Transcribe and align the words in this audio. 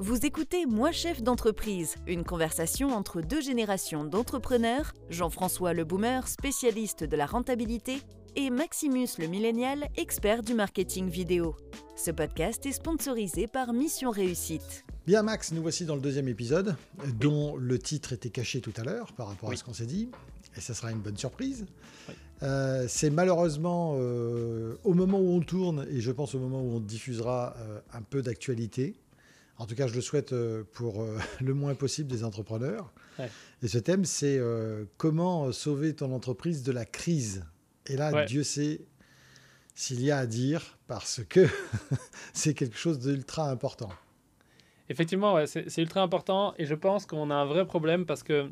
Vous 0.00 0.26
écoutez 0.26 0.66
Moi 0.66 0.90
chef 0.90 1.22
d'entreprise, 1.22 1.94
une 2.08 2.24
conversation 2.24 2.88
entre 2.88 3.20
deux 3.20 3.40
générations 3.40 4.04
d'entrepreneurs, 4.04 4.92
Jean-François 5.08 5.72
le 5.72 5.84
boomer, 5.84 6.26
spécialiste 6.26 7.04
de 7.04 7.16
la 7.16 7.26
rentabilité, 7.26 7.98
et 8.34 8.50
Maximus 8.50 9.06
le 9.20 9.28
millénial, 9.28 9.88
expert 9.96 10.42
du 10.42 10.54
marketing 10.54 11.08
vidéo. 11.08 11.54
Ce 11.94 12.10
podcast 12.10 12.66
est 12.66 12.72
sponsorisé 12.72 13.46
par 13.46 13.72
Mission 13.72 14.10
Réussite. 14.10 14.84
Bien 15.06 15.22
Max, 15.22 15.52
nous 15.52 15.62
voici 15.62 15.84
dans 15.84 15.94
le 15.94 16.00
deuxième 16.00 16.26
épisode, 16.26 16.74
dont 17.20 17.54
le 17.56 17.78
titre 17.78 18.14
était 18.14 18.30
caché 18.30 18.60
tout 18.60 18.72
à 18.76 18.82
l'heure 18.82 19.12
par 19.12 19.28
rapport 19.28 19.52
à 19.52 19.56
ce 19.56 19.62
qu'on 19.62 19.74
s'est 19.74 19.86
dit, 19.86 20.10
et 20.56 20.60
ça 20.60 20.74
sera 20.74 20.90
une 20.90 21.00
bonne 21.00 21.16
surprise. 21.16 21.66
Euh, 22.42 22.86
c'est 22.88 23.10
malheureusement 23.10 23.94
euh, 23.96 24.74
au 24.82 24.92
moment 24.94 25.20
où 25.20 25.28
on 25.28 25.40
tourne, 25.40 25.86
et 25.88 26.00
je 26.00 26.10
pense 26.10 26.34
au 26.34 26.40
moment 26.40 26.60
où 26.62 26.74
on 26.74 26.80
diffusera 26.80 27.54
euh, 27.58 27.80
un 27.92 28.02
peu 28.02 28.22
d'actualité. 28.22 28.96
En 29.58 29.66
tout 29.66 29.74
cas, 29.74 29.86
je 29.86 29.94
le 29.94 30.00
souhaite 30.00 30.34
pour 30.72 31.04
le 31.40 31.54
moins 31.54 31.74
possible 31.74 32.10
des 32.10 32.24
entrepreneurs. 32.24 32.92
Et 33.62 33.68
ce 33.68 33.78
thème, 33.78 34.04
c'est 34.04 34.40
comment 34.96 35.52
sauver 35.52 35.94
ton 35.94 36.12
entreprise 36.12 36.62
de 36.62 36.72
la 36.72 36.84
crise. 36.84 37.44
Et 37.86 37.96
là, 37.96 38.24
Dieu 38.24 38.42
sait 38.42 38.80
s'il 39.76 40.02
y 40.02 40.10
a 40.10 40.18
à 40.18 40.26
dire, 40.26 40.78
parce 40.86 41.22
que 41.28 41.46
c'est 42.32 42.54
quelque 42.54 42.76
chose 42.76 42.98
d'ultra 42.98 43.50
important. 43.50 43.90
Effectivement, 44.88 45.44
c'est 45.46 45.78
ultra 45.78 46.02
important, 46.02 46.54
et 46.58 46.66
je 46.66 46.74
pense 46.74 47.06
qu'on 47.06 47.30
a 47.30 47.34
un 47.34 47.46
vrai 47.46 47.66
problème 47.66 48.06
parce 48.06 48.22
que 48.22 48.50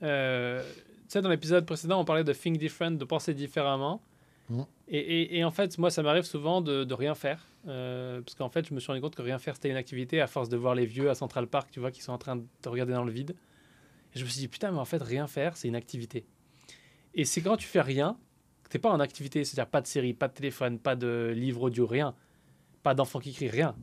tu 0.00 1.12
sais, 1.12 1.22
dans 1.22 1.28
l'épisode 1.28 1.64
précédent, 1.64 2.00
on 2.00 2.04
parlait 2.04 2.24
de 2.24 2.32
think 2.32 2.58
different, 2.58 2.98
de 2.98 3.04
penser 3.04 3.32
différemment. 3.32 4.02
Mmh. 4.48 4.62
Et, 4.88 5.44
en 5.44 5.50
fait, 5.50 5.76
moi, 5.78 5.90
ça 5.90 6.02
m'arrive 6.02 6.24
souvent 6.24 6.60
de, 6.60 6.94
rien 6.94 7.14
faire. 7.14 7.46
Euh, 7.66 8.20
parce 8.20 8.34
qu'en 8.36 8.48
fait, 8.48 8.68
je 8.68 8.74
me 8.74 8.80
suis 8.80 8.88
rendu 8.88 9.00
compte 9.00 9.16
que 9.16 9.22
rien 9.22 9.38
faire, 9.38 9.56
c'était 9.56 9.70
une 9.70 9.76
activité 9.76 10.20
à 10.20 10.28
force 10.28 10.48
de 10.48 10.56
voir 10.56 10.74
les 10.74 10.86
vieux 10.86 11.10
à 11.10 11.14
Central 11.14 11.48
Park, 11.48 11.70
tu 11.72 11.80
vois, 11.80 11.90
qui 11.90 12.00
sont 12.00 12.12
en 12.12 12.18
train 12.18 12.36
de 12.36 12.68
regarder 12.68 12.92
dans 12.92 13.04
le 13.04 13.10
vide. 13.10 13.34
Et 14.14 14.18
je 14.18 14.24
me 14.24 14.28
suis 14.28 14.40
dit, 14.40 14.48
putain, 14.48 14.70
mais 14.70 14.78
en 14.78 14.84
fait, 14.84 15.02
rien 15.02 15.26
faire, 15.26 15.56
c'est 15.56 15.66
une 15.68 15.74
activité. 15.74 16.24
Et 17.14 17.24
c'est 17.24 17.40
quand 17.40 17.56
tu 17.56 17.66
fais 17.66 17.80
rien, 17.80 18.16
que 18.62 18.68
t'es 18.68 18.78
pas 18.78 18.90
en 18.90 19.00
activité, 19.00 19.44
c'est-à-dire 19.44 19.70
pas 19.70 19.80
de 19.80 19.86
série, 19.86 20.14
pas 20.14 20.28
de 20.28 20.34
téléphone, 20.34 20.78
pas 20.78 20.96
de 20.96 21.32
livre 21.34 21.62
audio, 21.62 21.86
rien. 21.86 22.14
Pas 22.82 22.94
d'enfant 22.94 23.18
qui 23.18 23.32
crie, 23.32 23.48
rien. 23.48 23.74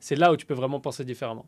C'est 0.00 0.16
là 0.16 0.32
où 0.32 0.36
tu 0.36 0.44
peux 0.44 0.54
vraiment 0.54 0.80
penser 0.80 1.04
différemment. 1.04 1.46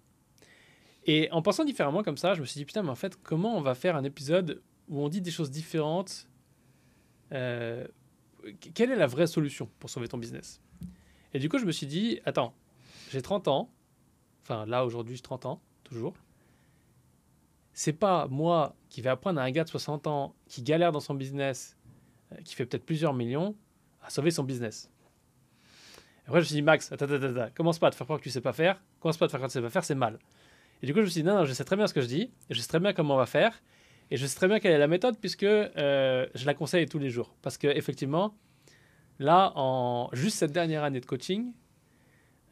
Et 1.06 1.30
en 1.30 1.42
pensant 1.42 1.64
différemment 1.64 2.02
comme 2.02 2.16
ça, 2.16 2.34
je 2.34 2.40
me 2.40 2.46
suis 2.46 2.58
dit, 2.58 2.64
putain, 2.64 2.82
mais 2.82 2.90
en 2.90 2.96
fait, 2.96 3.16
comment 3.22 3.56
on 3.56 3.60
va 3.60 3.74
faire 3.74 3.96
un 3.96 4.04
épisode 4.04 4.62
où 4.88 5.00
on 5.00 5.08
dit 5.08 5.20
des 5.20 5.30
choses 5.30 5.50
différentes, 5.50 6.28
euh, 7.32 7.86
quelle 8.74 8.90
est 8.90 8.96
la 8.96 9.06
vraie 9.06 9.26
solution 9.26 9.68
pour 9.78 9.90
sauver 9.90 10.08
ton 10.08 10.18
business? 10.18 10.60
Et 11.34 11.38
du 11.38 11.48
coup, 11.48 11.58
je 11.58 11.64
me 11.64 11.72
suis 11.72 11.86
dit, 11.86 12.20
attends, 12.24 12.54
j'ai 13.10 13.22
30 13.22 13.48
ans, 13.48 13.70
enfin 14.42 14.66
là 14.66 14.84
aujourd'hui 14.84 15.16
j'ai 15.16 15.22
30 15.22 15.46
ans, 15.46 15.60
toujours. 15.84 16.14
C'est 17.72 17.92
pas 17.92 18.26
moi 18.28 18.74
qui 18.88 19.02
vais 19.02 19.10
apprendre 19.10 19.40
à 19.40 19.44
un 19.44 19.50
gars 19.50 19.64
de 19.64 19.68
60 19.68 20.06
ans 20.06 20.34
qui 20.46 20.62
galère 20.62 20.92
dans 20.92 21.00
son 21.00 21.14
business, 21.14 21.76
euh, 22.32 22.36
qui 22.42 22.54
fait 22.54 22.64
peut-être 22.64 22.86
plusieurs 22.86 23.12
millions, 23.12 23.54
à 24.02 24.10
sauver 24.10 24.30
son 24.30 24.44
business. 24.44 24.90
après, 26.26 26.40
je 26.40 26.44
me 26.44 26.46
suis 26.46 26.54
dit, 26.54 26.62
Max, 26.62 26.90
attends, 26.92 27.04
attends, 27.04 27.24
attends, 27.24 27.50
commence 27.54 27.78
pas 27.78 27.88
à 27.88 27.90
te 27.90 27.96
faire 27.96 28.06
croire 28.06 28.18
que 28.18 28.24
tu 28.24 28.30
sais 28.30 28.40
pas 28.40 28.52
faire, 28.52 28.82
commence 29.00 29.16
pas 29.16 29.26
à 29.26 29.28
te 29.28 29.32
faire 29.32 29.40
croire 29.40 29.48
que 29.48 29.52
tu 29.52 29.58
sais 29.58 29.62
pas 29.62 29.70
faire, 29.70 29.84
c'est 29.84 29.94
mal. 29.94 30.18
Et 30.82 30.86
du 30.86 30.92
coup, 30.92 31.00
je 31.00 31.04
me 31.04 31.10
suis 31.10 31.22
dit, 31.22 31.28
non, 31.28 31.36
non, 31.36 31.44
je 31.44 31.52
sais 31.52 31.64
très 31.64 31.76
bien 31.76 31.86
ce 31.86 31.94
que 31.94 32.00
je 32.00 32.06
dis, 32.06 32.32
et 32.48 32.54
je 32.54 32.60
sais 32.60 32.68
très 32.68 32.80
bien 32.80 32.92
comment 32.92 33.14
on 33.14 33.18
va 33.18 33.26
faire, 33.26 33.60
et 34.10 34.16
je 34.16 34.26
sais 34.26 34.36
très 34.36 34.48
bien 34.48 34.60
quelle 34.60 34.72
est 34.72 34.78
la 34.78 34.86
méthode 34.86 35.16
puisque 35.18 35.42
euh, 35.42 36.26
je 36.34 36.46
la 36.46 36.54
conseille 36.54 36.86
tous 36.86 36.98
les 36.98 37.10
jours. 37.10 37.34
Parce 37.42 37.58
que 37.58 37.66
effectivement, 37.66 38.34
là, 39.18 39.52
en 39.56 40.08
juste 40.12 40.38
cette 40.38 40.52
dernière 40.52 40.84
année 40.84 41.00
de 41.00 41.06
coaching, 41.06 41.52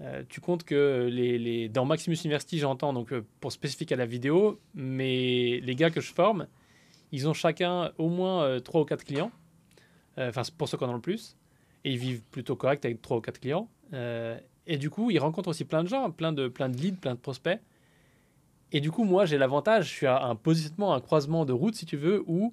euh, 0.00 0.25
tu 0.28 0.41
comptes 0.41 0.64
que 0.64 1.08
les, 1.10 1.69
dans 1.69 1.84
Maximus 1.84 2.16
University, 2.25 2.58
j'entends 2.58 2.92
donc 2.92 3.12
euh, 3.12 3.25
pour 3.41 3.52
spécifique 3.52 3.92
à 3.92 3.97
la 3.97 4.06
vidéo, 4.06 4.60
mais 4.75 5.60
les 5.60 5.77
gars 5.77 5.91
que 5.91 6.00
je 6.00 6.12
forme, 6.12 6.48
ils 7.12 7.28
ont 7.28 7.34
chacun 7.34 7.92
au 7.98 8.08
moins 8.08 8.60
3 8.60 8.80
ou 8.80 8.84
4 8.84 9.04
clients. 9.04 9.31
Enfin, 10.16 10.42
pour 10.56 10.69
ceux 10.69 10.76
qui 10.76 10.84
en 10.84 10.91
ont 10.91 10.94
le 10.94 11.00
plus. 11.00 11.36
Et 11.84 11.92
ils 11.92 11.98
vivent 11.98 12.22
plutôt 12.22 12.56
correct 12.56 12.84
avec 12.84 13.03
3 13.03 13.19
ou 13.19 13.21
4 13.21 13.38
clients. 13.38 13.69
et 13.92 14.78
du 14.78 14.91
coup, 14.91 15.12
ils 15.12 15.21
rencontrent 15.21 15.50
aussi 15.50 15.65
plein 15.65 15.84
de 15.84 15.88
gens, 15.88 16.10
plein 16.10 16.32
de, 16.32 16.48
plein 16.48 16.69
de 16.69 16.76
leads, 16.76 16.98
plein 17.00 17.15
de 17.15 17.21
prospects. 17.21 17.60
Et 18.74 18.80
du 18.80 18.90
coup, 18.90 19.04
moi, 19.04 19.24
j'ai 19.24 19.38
l'avantage, 19.38 19.84
je 19.84 19.90
suis 19.90 20.06
à 20.06 20.24
un 20.24 20.34
positionnement, 20.34 20.94
un 20.94 21.00
croisement 21.00 21.44
de 21.44 21.52
route, 21.52 21.76
si 21.76 21.86
tu 21.86 21.96
veux, 21.96 22.24
où 22.26 22.52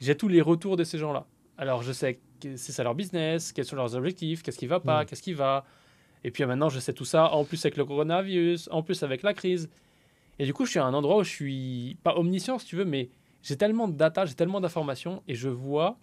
j'ai 0.00 0.16
tous 0.16 0.26
les 0.26 0.40
retours 0.40 0.78
de 0.78 0.82
ces 0.82 0.96
gens-là. 0.96 1.26
Alors, 1.58 1.82
je 1.82 1.92
sais 1.92 2.20
que 2.40 2.56
c'est 2.56 2.72
ça 2.72 2.82
leur 2.82 2.94
business, 2.94 3.52
quels 3.52 3.66
sont 3.66 3.76
leurs 3.76 3.94
objectifs, 3.94 4.42
qu'est-ce 4.42 4.58
qui 4.58 4.66
va 4.66 4.80
pas, 4.80 5.02
mm. 5.02 5.06
qu'est-ce 5.06 5.20
qui 5.20 5.34
va. 5.34 5.66
Et 6.24 6.30
puis 6.30 6.46
maintenant, 6.46 6.70
je 6.70 6.80
sais 6.80 6.94
tout 6.94 7.04
ça, 7.04 7.30
en 7.34 7.44
plus 7.44 7.62
avec 7.66 7.76
le 7.76 7.84
coronavirus, 7.84 8.70
en 8.72 8.82
plus 8.82 9.02
avec 9.02 9.22
la 9.22 9.34
crise. 9.34 9.68
Et 10.38 10.46
du 10.46 10.54
coup, 10.54 10.64
je 10.64 10.70
suis 10.70 10.78
à 10.78 10.86
un 10.86 10.94
endroit 10.94 11.18
où 11.18 11.22
je 11.22 11.28
suis 11.28 11.98
pas 12.02 12.16
omniscient, 12.16 12.58
si 12.58 12.64
tu 12.64 12.76
veux, 12.76 12.86
mais 12.86 13.10
j'ai 13.42 13.58
tellement 13.58 13.88
de 13.88 13.94
data, 13.94 14.24
j'ai 14.24 14.34
tellement 14.34 14.60
d'informations, 14.60 15.22
et 15.28 15.34
je 15.34 15.50
vois, 15.50 15.98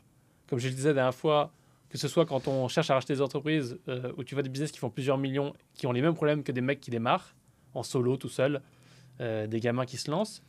comme 0.47 0.59
je 0.59 0.67
le 0.67 0.75
disais 0.75 0.89
la 0.89 0.93
dernière 0.93 1.15
fois, 1.15 1.51
que 1.89 1.97
ce 1.97 2.07
soit 2.07 2.27
quand 2.27 2.47
on 2.47 2.67
cherche 2.67 2.91
à 2.91 2.93
racheter 2.93 3.13
des 3.15 3.21
entreprises, 3.21 3.79
euh, 3.87 4.11
où 4.15 4.23
tu 4.23 4.35
vois 4.35 4.43
des 4.43 4.49
business 4.49 4.71
qui 4.71 4.77
font 4.77 4.91
plusieurs 4.91 5.17
millions, 5.17 5.55
qui 5.73 5.87
ont 5.87 5.91
les 5.91 6.03
mêmes 6.03 6.13
problèmes 6.13 6.43
que 6.43 6.51
des 6.51 6.61
mecs 6.61 6.79
qui 6.79 6.91
démarrent, 6.91 7.33
en 7.73 7.81
solo, 7.81 8.15
tout 8.15 8.29
seul, 8.29 8.61
euh, 9.21 9.47
des 9.47 9.59
gamins 9.59 9.85
qui 9.85 9.97
se 9.97 10.09
lancent. 10.09 10.43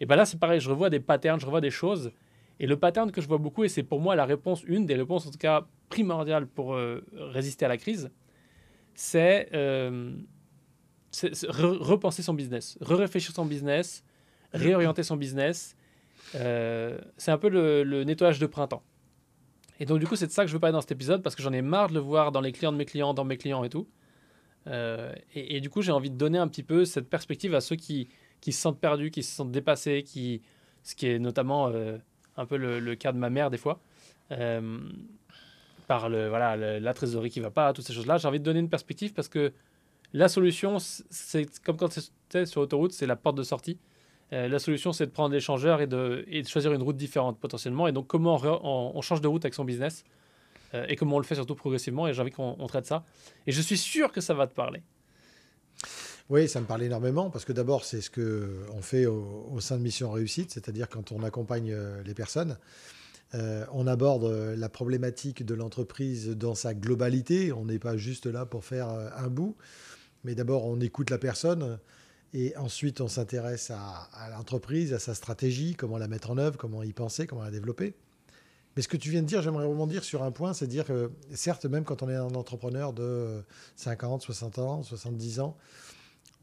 Et 0.00 0.06
bien 0.06 0.16
là, 0.16 0.26
c'est 0.26 0.38
pareil, 0.38 0.60
je 0.60 0.68
revois 0.68 0.90
des 0.90 1.00
patterns, 1.00 1.40
je 1.40 1.46
revois 1.46 1.60
des 1.60 1.70
choses. 1.70 2.12
Et 2.60 2.66
le 2.66 2.76
pattern 2.76 3.10
que 3.10 3.20
je 3.20 3.28
vois 3.28 3.38
beaucoup, 3.38 3.64
et 3.64 3.68
c'est 3.68 3.82
pour 3.82 4.00
moi 4.00 4.16
la 4.16 4.24
réponse, 4.24 4.62
une 4.64 4.86
des 4.86 4.94
réponses 4.94 5.26
en 5.26 5.30
tout 5.30 5.38
cas 5.38 5.66
primordiales 5.88 6.46
pour 6.46 6.74
euh, 6.74 7.04
résister 7.12 7.64
à 7.64 7.68
la 7.68 7.76
crise, 7.76 8.10
c'est 8.94 9.48
euh, 9.52 10.12
repenser 11.48 12.22
son 12.22 12.34
business, 12.34 12.78
re-réfléchir 12.80 13.34
son 13.34 13.44
business, 13.44 14.04
réorienter 14.52 15.02
son 15.02 15.16
business. 15.16 15.76
c'est 16.32 17.30
un 17.30 17.38
peu 17.38 17.48
le, 17.48 17.82
le, 17.82 18.04
nettoyage 18.04 18.38
de 18.38 18.46
printemps. 18.46 18.82
Et 19.80 19.84
donc 19.84 19.98
du 19.98 20.06
coup, 20.06 20.16
c'est 20.16 20.26
de 20.26 20.32
ça 20.32 20.42
que 20.42 20.48
je 20.48 20.54
veux 20.54 20.60
parler 20.60 20.72
dans 20.72 20.80
cet 20.80 20.92
épisode, 20.92 21.22
parce 21.22 21.36
que 21.36 21.42
j'en 21.42 21.52
ai 21.52 21.62
marre 21.62 21.88
de 21.88 21.94
le 21.94 22.00
voir 22.00 22.32
dans 22.32 22.40
les 22.40 22.52
clients 22.52 22.72
de 22.72 22.78
mes 22.78 22.86
clients, 22.86 23.12
dans 23.12 23.24
mes 23.24 23.36
clients 23.36 23.64
et 23.64 23.68
tout. 23.68 23.86
Euh, 24.66 25.12
et, 25.34 25.60
du 25.60 25.70
coup, 25.70 25.82
j'ai 25.82 25.92
envie 25.92 26.10
de 26.10 26.16
donner 26.16 26.38
un 26.38 26.48
petit 26.48 26.62
peu 26.62 26.84
cette 26.84 27.08
perspective 27.08 27.54
à 27.54 27.60
ceux 27.60 27.76
qui, 27.76 28.08
se 28.44 28.50
sentent 28.50 28.80
perdus, 28.80 29.10
qui 29.10 29.22
se 29.22 29.34
sentent 29.34 29.52
dépassés, 29.52 30.02
qui, 30.02 30.42
ce 30.82 30.94
qui 30.94 31.06
est 31.06 31.18
notamment 31.18 31.68
euh, 31.68 31.98
un 32.36 32.46
peu 32.46 32.56
le, 32.56 32.94
cas 32.96 33.12
de 33.12 33.18
ma 33.18 33.30
mère 33.30 33.50
des 33.50 33.58
fois. 33.58 33.80
Euh, 34.32 34.80
par 35.86 36.08
le, 36.08 36.28
voilà, 36.28 36.56
la 36.56 36.94
trésorerie 36.94 37.30
qui 37.30 37.38
va 37.38 37.50
pas, 37.50 37.72
toutes 37.72 37.86
ces 37.86 37.92
choses-là. 37.92 38.18
J'ai 38.18 38.26
envie 38.26 38.40
de 38.40 38.44
donner 38.44 38.58
une 38.58 38.68
perspective 38.68 39.12
parce 39.12 39.28
que 39.28 39.52
la 40.12 40.28
solution, 40.28 40.78
c'est 40.80 41.46
comme 41.62 41.76
quand 41.76 41.96
es 42.34 42.46
sur 42.46 42.60
l'autoroute, 42.60 42.92
c'est 42.92 43.06
la 43.06 43.14
porte 43.14 43.36
de 43.36 43.44
sortie. 43.44 43.78
la 44.32 44.58
solution, 44.58 44.92
c'est 44.92 45.06
de 45.06 45.12
prendre 45.12 45.32
l'échangeur 45.32 45.80
et 45.80 45.86
de, 45.86 46.24
et 46.26 46.42
de 46.42 46.48
choisir 46.48 46.72
une 46.72 46.82
route 46.82 46.96
différente 46.96 47.38
potentiellement. 47.38 47.86
Et 47.86 47.92
donc, 47.92 48.08
comment 48.08 48.36
on 48.42 49.00
change 49.00 49.20
de 49.20 49.28
route 49.28 49.44
avec 49.44 49.54
son 49.54 49.64
business 49.64 50.04
euh, 50.74 50.86
et 50.88 50.96
comment 50.96 51.16
on 51.16 51.18
le 51.18 51.24
fait 51.24 51.34
surtout 51.34 51.54
progressivement. 51.54 52.08
Et 52.08 52.14
j'ai 52.14 52.20
envie 52.20 52.30
qu'on 52.30 52.66
traite 52.66 52.86
ça. 52.86 53.04
Et 53.46 53.52
je 53.52 53.60
suis 53.60 53.78
sûr 53.78 54.12
que 54.12 54.20
ça 54.20 54.34
va 54.34 54.46
te 54.46 54.54
parler. 54.54 54.82
Oui, 56.28 56.48
ça 56.48 56.60
me 56.60 56.66
parle 56.66 56.82
énormément 56.82 57.30
parce 57.30 57.44
que 57.44 57.52
d'abord, 57.52 57.84
c'est 57.84 58.00
ce 58.00 58.10
qu'on 58.10 58.82
fait 58.82 59.06
au, 59.06 59.60
sein 59.60 59.76
de 59.76 59.82
Mission 59.82 60.10
Réussite, 60.10 60.50
c'est-à-dire 60.50 60.88
quand 60.88 61.12
on 61.12 61.22
accompagne 61.22 61.72
euh, 61.72 62.02
les 62.02 62.14
personnes. 62.14 62.58
Euh, 63.34 63.64
on 63.72 63.86
aborde 63.86 64.24
la 64.56 64.68
problématique 64.68 65.44
de 65.44 65.54
l'entreprise 65.54 66.30
dans 66.30 66.54
sa 66.54 66.74
globalité. 66.74 67.52
On 67.52 67.64
n'est 67.64 67.78
pas 67.78 67.96
juste 67.96 68.26
là 68.26 68.46
pour 68.46 68.64
faire 68.64 68.88
un 68.88 69.28
bout, 69.28 69.56
mais 70.22 70.36
d'abord 70.36 70.64
on 70.64 70.80
écoute 70.80 71.10
la 71.10 71.18
personne 71.18 71.80
et 72.32 72.56
ensuite 72.56 73.00
on 73.00 73.08
s'intéresse 73.08 73.72
à, 73.72 74.08
à 74.12 74.30
l'entreprise, 74.30 74.92
à 74.92 75.00
sa 75.00 75.12
stratégie, 75.12 75.74
comment 75.74 75.98
la 75.98 76.06
mettre 76.06 76.30
en 76.30 76.38
œuvre, 76.38 76.56
comment 76.56 76.84
y 76.84 76.92
penser, 76.92 77.26
comment 77.26 77.42
la 77.42 77.50
développer. 77.50 77.94
Mais 78.76 78.82
ce 78.82 78.88
que 78.88 78.98
tu 78.98 79.10
viens 79.10 79.22
de 79.22 79.26
dire, 79.26 79.40
j'aimerais 79.40 79.64
rebondir 79.64 80.04
sur 80.04 80.22
un 80.22 80.30
point, 80.30 80.52
c'est 80.52 80.66
dire 80.66 80.84
que 80.84 81.10
certes, 81.32 81.64
même 81.64 81.84
quand 81.84 82.02
on 82.02 82.10
est 82.10 82.14
un 82.14 82.34
entrepreneur 82.34 82.92
de 82.92 83.42
50, 83.76 84.22
60 84.22 84.58
ans, 84.58 84.82
70 84.82 85.40
ans, 85.40 85.56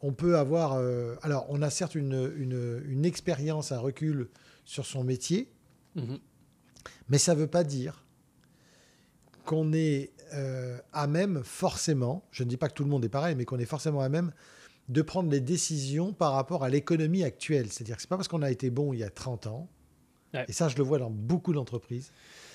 on 0.01 0.13
peut 0.13 0.38
avoir... 0.38 0.74
Euh, 0.74 1.15
alors, 1.21 1.45
on 1.50 1.62
a 1.62 1.69
certes 1.69 1.94
une, 1.94 2.33
une, 2.35 3.06
expérience, 3.06 3.71
un 3.71 3.80
recul 3.80 4.30
sur 4.65 4.85
son 4.85 5.03
métier, 5.03 5.51
mhm. 5.95 6.18
mais 7.07 7.19
ça 7.19 7.35
ne 7.35 7.39
veut 7.39 7.47
pas 7.47 7.63
dire 7.63 8.03
qu'on 9.45 9.71
est 9.71 10.12
euh, 10.33 10.79
à 10.91 11.06
même 11.06 11.44
forcément, 11.44 12.25
je 12.31 12.44
ne 12.44 12.50
dis 12.50 12.57
pas 12.57 12.68
que 12.68 12.74
tout 12.74 12.83
le 12.83 12.89
monde 12.89 13.06
est 13.06 13.09
pareil, 13.09 13.36
mais 13.36 13.45
qu'on 13.45 13.59
est 13.59 13.65
forcément 13.65 14.01
à 14.01 14.09
même 14.09 14.31
de 14.89 15.01
prendre 15.03 15.29
les 15.29 15.39
décisions 15.39 16.13
par 16.13 16.33
rapport 16.33 16.63
à 16.63 16.69
l'économie 16.69 17.24
actuelle. 17.24 17.71
C'est-à-dire 17.71 17.97
que 17.97 18.01
ce 18.01 18.07
n'est 18.07 18.09
pas 18.09 18.18
parce 18.18 18.27
qu'on 18.27 18.41
a 18.41 18.50
été 18.50 18.71
bon 18.71 18.91
il 18.91 19.00
y 19.00 19.03
a 19.03 19.09
30 19.09 19.47
ans 19.47 19.69
et 20.47 20.53
ça, 20.53 20.68
je 20.68 20.77
le 20.77 20.83
vois 20.83 20.97
dans 20.97 21.09
beaucoup 21.09 21.53
d'entreprises. 21.53 22.12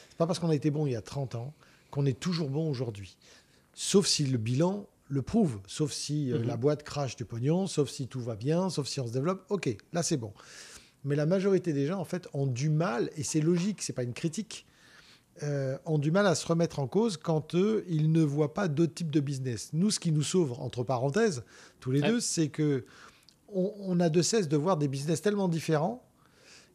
C'est 0.08 0.18
pas 0.18 0.26
parce 0.26 0.38
qu'on 0.38 0.50
a 0.50 0.54
été 0.54 0.70
bon 0.70 0.86
il 0.86 0.92
y 0.92 0.96
a 0.96 1.02
30 1.02 1.34
ans 1.36 1.54
qu'on 1.90 2.06
est 2.06 2.18
toujours 2.18 2.50
bon 2.50 2.68
aujourd'hui. 2.68 3.16
Sauf 3.74 4.06
si 4.06 4.24
le 4.24 4.38
bilan 4.38 4.86
le 5.08 5.22
prouve, 5.22 5.60
sauf 5.66 5.92
si 5.92 6.32
euh, 6.32 6.38
mhm. 6.38 6.46
la 6.46 6.56
boîte 6.56 6.82
crache 6.82 7.16
du 7.16 7.24
pognon, 7.24 7.66
sauf 7.66 7.88
si 7.88 8.08
tout 8.08 8.20
va 8.20 8.36
bien, 8.36 8.68
sauf 8.68 8.86
si 8.86 9.00
on 9.00 9.06
se 9.06 9.12
développe. 9.12 9.44
Ok, 9.48 9.74
là 9.92 10.02
c'est 10.02 10.16
bon. 10.16 10.32
Mais 11.04 11.16
la 11.16 11.26
majorité 11.26 11.72
des 11.72 11.86
gens, 11.86 11.98
en 11.98 12.04
fait, 12.04 12.28
ont 12.34 12.46
du 12.46 12.68
mal, 12.68 13.10
et 13.16 13.22
c'est 13.22 13.40
logique, 13.40 13.82
c'est 13.82 13.92
pas 13.92 14.02
une 14.02 14.12
critique, 14.12 14.66
euh, 15.42 15.78
ont 15.86 15.98
du 15.98 16.10
mal 16.10 16.26
à 16.26 16.34
se 16.34 16.46
remettre 16.46 16.80
en 16.80 16.88
cause 16.88 17.16
quand 17.16 17.54
eux, 17.54 17.84
ils 17.88 18.10
ne 18.10 18.22
voient 18.22 18.52
pas 18.52 18.68
d'autres 18.68 18.94
types 18.94 19.10
de 19.10 19.20
business. 19.20 19.70
Nous, 19.72 19.90
ce 19.90 20.00
qui 20.00 20.10
nous 20.10 20.22
sauve, 20.22 20.52
entre 20.60 20.82
parenthèses, 20.82 21.44
tous 21.80 21.92
les 21.92 22.02
deux, 22.02 22.20
c'est 22.20 22.48
que 22.48 22.84
on, 23.50 23.98
a 24.00 24.10
de 24.10 24.20
cesse 24.20 24.48
de 24.48 24.56
voir 24.58 24.76
des 24.76 24.88
business 24.88 25.22
tellement 25.22 25.48
différents 25.48 26.06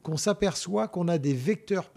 qu'on 0.03 0.17
s'aperçoit 0.17 0.87
qu'on 0.89 1.07
a 1.07 1.17
des 1.17 1.33
vecteurs 1.33 1.91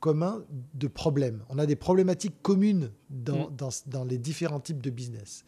communs 0.00 0.44
de 0.74 0.88
problèmes. 0.88 1.44
On 1.48 1.58
a 1.58 1.66
des 1.66 1.76
problématiques 1.76 2.42
communes 2.42 2.90
dans, 3.08 3.50
mm. 3.50 3.56
dans, 3.86 4.04
les 4.04 4.18
différents 4.18 4.60
types 4.60 4.82
de 4.82 4.90
business. 4.90 5.44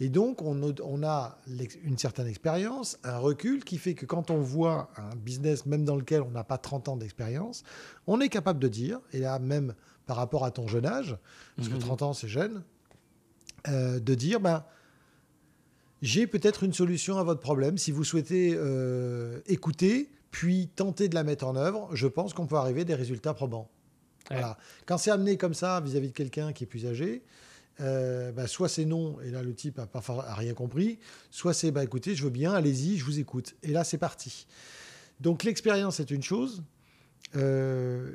Et 0.00 0.08
donc, 0.08 0.40
on, 0.42 0.72
on 0.84 1.02
a 1.02 1.38
une 1.82 1.98
certaine 1.98 2.28
expérience, 2.28 2.98
un 3.02 3.18
recul 3.18 3.64
qui 3.64 3.78
fait 3.78 3.94
que 3.94 4.06
quand 4.06 4.30
on 4.30 4.40
voit 4.40 4.90
un 4.96 5.16
business, 5.16 5.66
même 5.66 5.84
dans 5.84 5.96
lequel 5.96 6.22
on 6.22 6.30
n'a 6.30 6.44
pas 6.44 6.58
30 6.58 6.88
ans 6.88 6.96
d'expérience, 6.96 7.64
on 8.06 8.20
est 8.20 8.28
capable 8.28 8.60
de 8.60 8.68
dire, 8.68 9.00
et 9.12 9.18
là 9.18 9.40
même 9.40 9.74
par 10.06 10.16
rapport 10.16 10.44
à 10.44 10.52
ton 10.52 10.68
jeune 10.68 10.86
âge, 10.86 11.16
parce 11.56 11.68
que 11.68 11.76
30 11.76 12.00
mhm. 12.00 12.06
ans 12.06 12.12
c'est 12.12 12.28
jeune, 12.28 12.62
euh, 13.66 13.98
de 13.98 14.14
dire 14.14 14.38
ben, 14.38 14.64
j'ai 16.00 16.28
peut-être 16.28 16.62
une 16.62 16.72
solution 16.72 17.18
à 17.18 17.24
votre 17.24 17.40
problème. 17.40 17.76
Si 17.76 17.90
vous 17.90 18.04
souhaitez 18.04 18.54
euh, 18.56 19.40
écouter, 19.46 20.12
puis 20.38 20.68
tenter 20.68 21.08
de 21.08 21.16
la 21.16 21.24
mettre 21.24 21.44
en 21.48 21.56
œuvre, 21.56 21.88
je 21.96 22.06
pense 22.06 22.32
qu'on 22.32 22.46
peut 22.46 22.54
arriver 22.54 22.82
à 22.82 22.84
des 22.84 22.94
résultats 22.94 23.34
probants. 23.34 23.68
Voilà. 24.30 24.56
Quand 24.86 24.96
c'est 24.96 25.10
amené 25.10 25.36
comme 25.36 25.52
ça 25.52 25.80
vis-à-vis 25.80 26.10
de 26.10 26.12
quelqu'un 26.12 26.52
qui 26.52 26.62
est 26.62 26.66
plus 26.68 26.86
âgé, 26.86 27.24
euh, 27.80 28.30
ben, 28.30 28.46
soit 28.46 28.68
c'est 28.68 28.84
non, 28.84 29.20
et 29.20 29.32
là 29.32 29.42
le 29.42 29.52
type 29.52 29.78
n'a 29.78 30.34
rien 30.34 30.54
compris, 30.54 31.00
soit 31.32 31.54
c'est 31.54 31.72
bah, 31.72 31.82
écoutez, 31.82 32.14
je 32.14 32.22
veux 32.22 32.30
bien, 32.30 32.52
allez-y, 32.52 32.98
je 32.98 33.04
vous 33.04 33.18
écoute. 33.18 33.56
Et 33.64 33.72
là 33.72 33.82
c'est 33.82 33.98
parti. 33.98 34.46
Donc 35.18 35.42
l'expérience 35.42 35.98
est 35.98 36.12
une 36.12 36.22
chose. 36.22 36.62
Euh, 37.34 38.12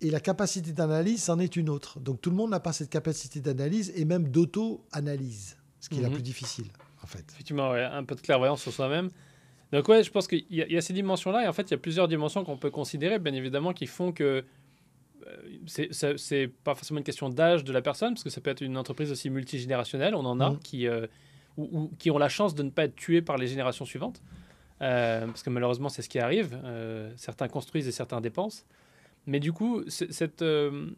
et 0.00 0.10
la 0.10 0.18
capacité 0.18 0.72
d'analyse, 0.72 1.22
c'en 1.22 1.38
est 1.38 1.54
une 1.54 1.68
autre. 1.68 2.00
Donc 2.00 2.20
tout 2.20 2.30
le 2.30 2.36
monde 2.36 2.50
n'a 2.50 2.58
pas 2.58 2.72
cette 2.72 2.90
capacité 2.90 3.40
d'analyse 3.40 3.92
et 3.94 4.04
même 4.04 4.30
d'auto-analyse, 4.30 5.58
ce 5.78 5.88
qui 5.88 6.00
est 6.00 6.02
la 6.02 6.08
mhm. 6.08 6.14
plus 6.14 6.24
difficile, 6.24 6.66
en 7.04 7.06
fait. 7.06 7.24
Effectivement, 7.30 7.70
un 7.70 8.02
peu 8.02 8.16
de 8.16 8.20
clairvoyance 8.20 8.62
sur 8.62 8.72
soi-même. 8.72 9.10
Donc 9.72 9.88
ouais, 9.88 10.02
je 10.02 10.10
pense 10.10 10.28
qu'il 10.28 10.44
y, 10.50 10.56
y, 10.56 10.76
a 10.76 10.80
ces 10.80 10.92
dimensions-là, 10.92 11.44
et 11.44 11.48
en 11.48 11.52
fait, 11.52 11.62
il 11.62 11.70
y 11.70 11.74
a 11.74 11.78
plusieurs 11.78 12.08
dimensions 12.08 12.44
qu'on 12.44 12.56
peut 12.58 12.70
considérer, 12.70 13.18
bien 13.18 13.32
évidemment, 13.32 13.72
qui 13.72 13.86
font 13.86 14.12
que 14.12 14.44
euh, 15.26 15.86
c'est 15.96 16.50
pas 16.64 16.74
forcément 16.74 16.98
une 16.98 17.04
question 17.04 17.28
d'âge 17.28 17.64
de 17.64 17.72
la 17.72 17.80
personne, 17.80 18.14
parce 18.14 18.24
que 18.24 18.30
ça 18.30 18.40
peut 18.40 18.50
être 18.50 18.60
une 18.60 18.76
entreprise 18.76 19.10
aussi 19.10 19.30
multigénérationnelle, 19.30 20.14
on 20.14 20.24
en 20.26 20.40
a, 20.40 20.50
mhm. 20.50 20.58
qui, 20.58 20.86
euh, 20.86 21.06
ou, 21.56 21.90
qui 21.98 22.10
ont 22.10 22.18
la 22.18 22.28
chance 22.28 22.54
de 22.54 22.62
ne 22.62 22.70
pas 22.70 22.84
être 22.84 22.96
tués 22.96 23.22
par 23.22 23.38
les 23.38 23.46
générations 23.46 23.84
suivantes. 23.84 24.22
Euh, 24.82 25.26
parce 25.26 25.42
que 25.42 25.50
malheureusement, 25.50 25.88
c'est 25.88 26.02
ce 26.02 26.08
qui 26.08 26.18
arrive. 26.18 26.58
certains 27.16 27.48
construisent 27.48 27.86
et 27.88 27.92
certains 27.92 28.20
dépensent. 28.20 28.64
Mais 29.26 29.40
du 29.40 29.52
coup, 29.52 29.82
cette, 29.88 30.42
euh, 30.42 30.90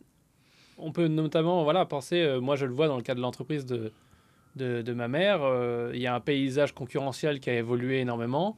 on 0.78 0.92
peut 0.92 1.08
notamment 1.08 1.62
voilà, 1.64 1.84
penser, 1.84 2.20
euh, 2.22 2.40
moi 2.40 2.56
je 2.56 2.66
le 2.66 2.72
vois 2.72 2.88
dans 2.88 2.96
le 2.96 3.02
cas 3.02 3.14
de 3.14 3.20
l'entreprise 3.20 3.66
de, 3.66 3.92
de, 4.56 4.92
ma 4.92 5.08
mère, 5.08 5.42
euh, 5.42 5.90
il 5.94 6.00
y 6.00 6.06
a 6.06 6.14
un 6.14 6.20
paysage 6.20 6.72
concurrentiel 6.72 7.40
qui 7.40 7.50
a 7.50 7.54
évolué 7.54 8.00
énormément 8.00 8.56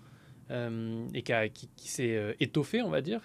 et 0.48 1.22
qui, 1.22 1.32
qui, 1.75 1.88
s'est 1.88 2.37
étoffé, 2.38 2.81
on 2.81 2.88
va 2.88 3.00
dire. 3.00 3.20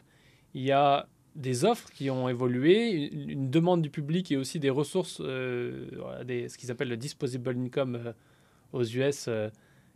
Il 0.56 0.64
y 0.64 0.72
a 0.72 1.08
des 1.36 1.66
offres 1.66 1.92
qui 1.92 2.10
ont 2.10 2.28
évolué, 2.28 3.14
une, 3.14 3.52
demande 3.52 3.84
du 3.84 3.92
public 3.92 4.32
et 4.32 4.38
aussi 4.38 4.60
des 4.60 4.72
ressources, 4.72 5.22
des, 5.22 6.50
ce 6.50 6.58
qu'ils 6.58 6.72
appellent 6.72 6.90
le 6.90 6.98
disposable 6.98 7.56
income 7.56 8.16
aux 8.74 8.84
US, 8.84 9.30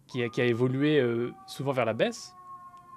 qui, 0.05 0.29
qui, 0.29 0.41
a 0.41 0.45
évolué 0.45 1.03
souvent 1.47 1.71
vers 1.71 1.85
la 1.85 1.93
baisse. 1.93 2.31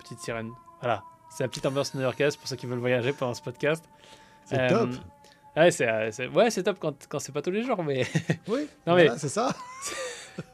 Petite 0.02 0.18
sirène. 0.18 0.50
Voilà, 0.82 1.02
c'est 1.30 1.44
la 1.44 1.48
petite 1.48 1.66
ambiance 1.66 1.94
new-yorkaise 1.94 2.36
pour 2.36 2.48
ceux 2.48 2.56
qui 2.56 2.66
veulent 2.66 2.78
voyager 2.78 3.12
pendant 3.12 3.34
ce 3.34 3.42
podcast. 3.42 3.84
C'est 4.44 4.60
euh, 4.60 4.68
top. 4.68 4.90
Ouais, 5.58 5.70
c'est 5.70 5.88
euh, 5.88 6.28
ouais, 6.30 6.50
top 6.50 6.78
quand, 6.78 7.06
quand 7.08 7.18
c'est 7.18 7.32
pas 7.32 7.42
tous 7.42 7.50
les 7.50 7.62
jours, 7.62 7.82
mais. 7.82 8.06
Oui, 8.48 8.66
non, 8.86 8.94
mais... 8.94 9.08
c'est 9.16 9.28
ça. 9.28 9.54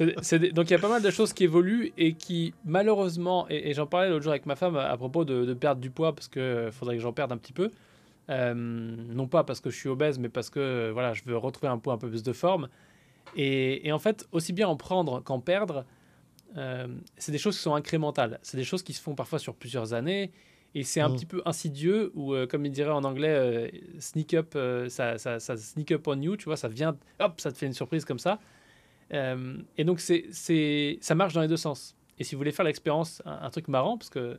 donc 0.00 0.70
il 0.70 0.70
y 0.70 0.74
a 0.74 0.78
pas 0.78 0.88
mal 0.88 1.02
de 1.02 1.10
choses 1.10 1.34
qui 1.34 1.44
évoluent 1.44 1.92
et 1.98 2.14
qui 2.14 2.54
malheureusement, 2.64 3.46
et, 3.50 3.74
j'en 3.74 3.86
parlais 3.86 4.08
l'autre 4.08 4.22
jour 4.22 4.32
avec 4.32 4.46
ma 4.46 4.56
femme 4.56 4.76
à, 4.76 4.96
propos 4.96 5.26
de, 5.26 5.52
perdre 5.52 5.82
du 5.82 5.90
poids 5.90 6.14
parce 6.14 6.28
que 6.28 6.70
faudrait 6.72 6.96
que 6.96 7.02
j'en 7.02 7.12
perde 7.12 7.30
un 7.32 7.36
petit 7.36 7.52
peu. 7.52 7.70
Euh, 8.30 8.54
non 8.54 9.26
pas 9.26 9.44
parce 9.44 9.60
que 9.60 9.68
je 9.70 9.76
suis 9.76 9.88
obèse, 9.88 10.18
mais 10.18 10.30
parce 10.30 10.48
que 10.48 10.90
voilà, 10.92 11.12
je 11.12 11.22
veux 11.26 11.36
retrouver 11.36 11.68
un 11.68 11.78
poids 11.78 11.92
un 11.92 11.98
peu 11.98 12.08
plus 12.08 12.22
de 12.22 12.32
forme. 12.32 12.68
Et, 13.36 13.86
et 13.86 13.92
en 13.92 13.98
fait, 13.98 14.26
aussi 14.32 14.52
bien 14.52 14.68
en 14.68 14.76
prendre 14.76 15.20
qu'en 15.22 15.40
perdre, 15.40 15.84
euh, 16.56 16.88
c'est 17.16 17.32
des 17.32 17.38
choses 17.38 17.56
qui 17.56 17.62
sont 17.62 17.74
incrémentales. 17.74 18.38
C'est 18.42 18.56
des 18.56 18.64
choses 18.64 18.82
qui 18.82 18.92
se 18.92 19.00
font 19.00 19.14
parfois 19.14 19.38
sur 19.38 19.54
plusieurs 19.54 19.92
années. 19.92 20.32
Et 20.74 20.84
c'est 20.84 21.00
un 21.00 21.08
mm. 21.08 21.14
petit 21.14 21.26
peu 21.26 21.42
insidieux, 21.44 22.12
ou 22.14 22.34
euh, 22.34 22.46
comme 22.46 22.64
il 22.64 22.72
dirait 22.72 22.90
en 22.90 23.02
anglais, 23.04 23.28
euh, 23.28 23.68
sneak 23.98 24.34
up, 24.34 24.56
ça, 24.88 25.18
ça, 25.18 25.40
ça, 25.40 25.56
sneak 25.56 25.92
up 25.92 26.06
on 26.06 26.20
you, 26.20 26.36
tu 26.36 26.44
vois, 26.44 26.56
ça 26.56 26.68
vient, 26.68 26.96
hop, 27.18 27.40
ça 27.40 27.50
te 27.50 27.58
fait 27.58 27.66
une 27.66 27.72
surprise 27.72 28.04
comme 28.04 28.18
ça. 28.18 28.38
et 29.12 29.84
donc, 29.84 30.00
c'est, 30.00 30.26
c'est, 30.30 30.98
ça 31.00 31.14
marche 31.14 31.34
dans 31.34 31.42
les 31.42 31.48
deux 31.48 31.56
sens. 31.56 31.96
Et 32.18 32.24
si 32.24 32.34
vous 32.34 32.38
voulez 32.38 32.52
faire 32.52 32.64
l'expérience, 32.64 33.22
un, 33.24 33.50
truc 33.50 33.66
marrant, 33.68 33.98
parce 33.98 34.10
que 34.10 34.38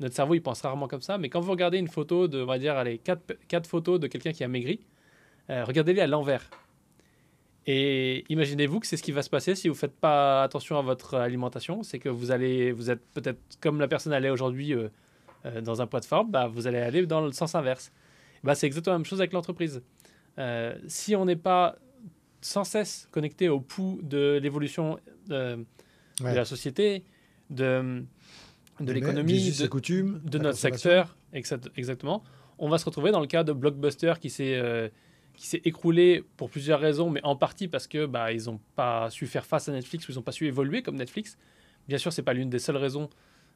notre 0.00 0.14
cerveau, 0.14 0.34
il 0.34 0.40
pense 0.40 0.62
rarement 0.62 0.88
comme 0.88 1.02
ça, 1.02 1.18
mais 1.18 1.28
quand 1.28 1.40
vous 1.40 1.50
regardez 1.50 1.78
une 1.78 1.88
photo 1.88 2.26
de, 2.26 2.42
on 2.42 2.46
va 2.46 2.58
dire, 2.58 2.76
allez, 2.76 2.98
quatre, 2.98 3.34
quatre 3.46 3.68
photos 3.68 4.00
de 4.00 4.06
quelqu'un 4.06 4.32
qui 4.32 4.42
a 4.42 4.48
maigri, 4.48 4.80
regardez-les 5.48 6.00
à 6.00 6.06
l'envers. 6.06 6.50
Et 7.66 8.24
imaginez-vous 8.30 8.80
que 8.80 8.86
c'est 8.86 8.96
ce 8.96 9.02
qui 9.02 9.12
va 9.12 9.22
se 9.22 9.28
passer 9.28 9.54
si 9.54 9.68
vous 9.68 9.74
ne 9.74 9.78
faites 9.78 9.94
pas 9.94 10.42
attention 10.42 10.78
à 10.78 10.82
votre 10.82 11.16
alimentation. 11.16 11.82
C'est 11.82 11.98
que 11.98 12.08
vous 12.08 12.30
allez, 12.30 12.72
vous 12.72 12.90
êtes 12.90 13.04
peut-être 13.12 13.40
comme 13.60 13.78
la 13.78 13.88
personne 13.88 14.14
allait 14.14 14.30
aujourd'hui 14.30 14.72
euh, 15.48 15.56
euh, 15.56 15.60
dans 15.60 15.82
un 15.82 15.86
poids 15.86 16.00
de 16.00 16.04
forme, 16.04 16.30
bah, 16.30 16.46
vous 16.46 16.66
allez 16.66 16.78
aller 16.78 17.06
dans 17.06 17.20
le 17.20 17.32
sens 17.32 17.54
inverse. 17.54 17.92
Bah, 18.44 18.54
c'est 18.54 18.66
exactement 18.66 18.94
la 18.94 18.98
même 18.98 19.06
chose 19.06 19.20
avec 19.20 19.32
l'entreprise. 19.32 19.82
Euh, 20.38 20.76
si 20.86 21.16
on 21.16 21.24
n'est 21.24 21.36
pas 21.36 21.76
sans 22.40 22.64
cesse 22.64 23.08
connecté 23.10 23.48
au 23.48 23.60
pouls 23.60 24.00
de 24.02 24.38
l'évolution 24.40 24.98
de, 25.26 25.64
la 26.22 26.44
société, 26.44 27.02
de, 27.50 28.04
de 28.78 28.92
l'économie, 28.92 29.50
de, 29.52 29.66
coutumes, 29.66 30.20
de 30.24 30.38
notre 30.38 30.58
secteur, 30.58 31.16
exactement, 31.32 32.22
on 32.58 32.68
va 32.68 32.78
se 32.78 32.84
retrouver 32.84 33.10
dans 33.10 33.20
le 33.20 33.26
cas 33.26 33.42
de 33.42 33.52
Blockbuster 33.52 34.14
qui 34.20 34.30
s'est 34.30 34.90
qui 35.38 35.46
s'est 35.46 35.62
écroulé 35.64 36.24
pour 36.36 36.50
plusieurs 36.50 36.80
raisons, 36.80 37.10
mais 37.10 37.20
en 37.22 37.36
partie 37.36 37.68
parce 37.68 37.86
que 37.86 38.06
bah, 38.06 38.32
ils 38.32 38.46
n'ont 38.46 38.58
pas 38.74 39.08
su 39.08 39.28
faire 39.28 39.46
face 39.46 39.68
à 39.68 39.72
Netflix 39.72 40.08
ou 40.08 40.12
ils 40.12 40.16
n'ont 40.16 40.22
pas 40.22 40.32
su 40.32 40.46
évoluer 40.46 40.82
comme 40.82 40.96
Netflix. 40.96 41.38
Bien 41.86 41.96
sûr, 41.96 42.12
c'est 42.12 42.22
pas 42.22 42.32
l'une 42.32 42.50
des 42.50 42.58
seules 42.58 42.76
raisons. 42.76 43.08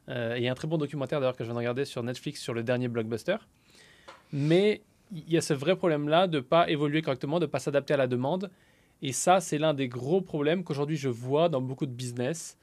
Euh, 0.09 0.35
il 0.37 0.43
y 0.43 0.49
a 0.49 0.53
un 0.53 0.55
très 0.55 0.69
bon 0.69 0.79
documentaire 0.79 1.21
d'ailleurs 1.21 1.37
que 1.37 1.45
je 1.45 1.49
viens 1.49 1.55
de 1.55 1.59
regarder 1.59 1.85
sur 1.85 2.03
Netflix 2.03 2.41
sur 2.41 2.55
le 2.55 2.63
dernier 2.63 2.89
blockbuster. 2.89 3.37
Mais 4.33 4.83
il 5.13 5.31
y 5.31 5.37
a 5.37 5.41
ce 5.41 5.55
vrai 5.55 5.77
problème-là 5.77 6.27
de 6.27 6.39
ne 6.39 6.43
pas 6.43 6.69
évoluer 6.71 7.03
correctement, 7.03 7.39
de 7.39 7.47
ne 7.47 7.51
pas 7.51 7.59
s'adapter 7.59 7.95
à 7.95 7.97
la 7.97 8.07
demande. 8.07 8.51
Et 9.03 9.13
ça, 9.13 9.41
c'est 9.41 9.59
l'un 9.59 9.75
des 9.75 9.89
gros 9.89 10.21
problèmes 10.21 10.65
qu'aujourd'hui 10.65 10.97
je 10.97 11.09
vois 11.09 11.49
dans 11.49 11.61
beaucoup 11.61 11.87
de 11.87 11.93
business. 11.93 12.57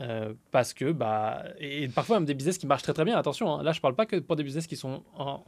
Euh, 0.00 0.32
parce 0.52 0.74
que, 0.74 0.92
bah, 0.92 1.44
et 1.58 1.88
parfois 1.88 2.20
même 2.20 2.24
des 2.24 2.34
business 2.34 2.56
qui 2.56 2.68
marchent 2.68 2.84
très 2.84 2.92
très 2.92 3.04
bien, 3.04 3.18
attention, 3.18 3.52
hein. 3.52 3.64
là 3.64 3.72
je 3.72 3.80
parle 3.80 3.96
pas 3.96 4.06
que 4.06 4.14
pour 4.14 4.36
des 4.36 4.44
business 4.44 4.68
qui 4.68 4.76
sont 4.76 5.02
en, 5.16 5.42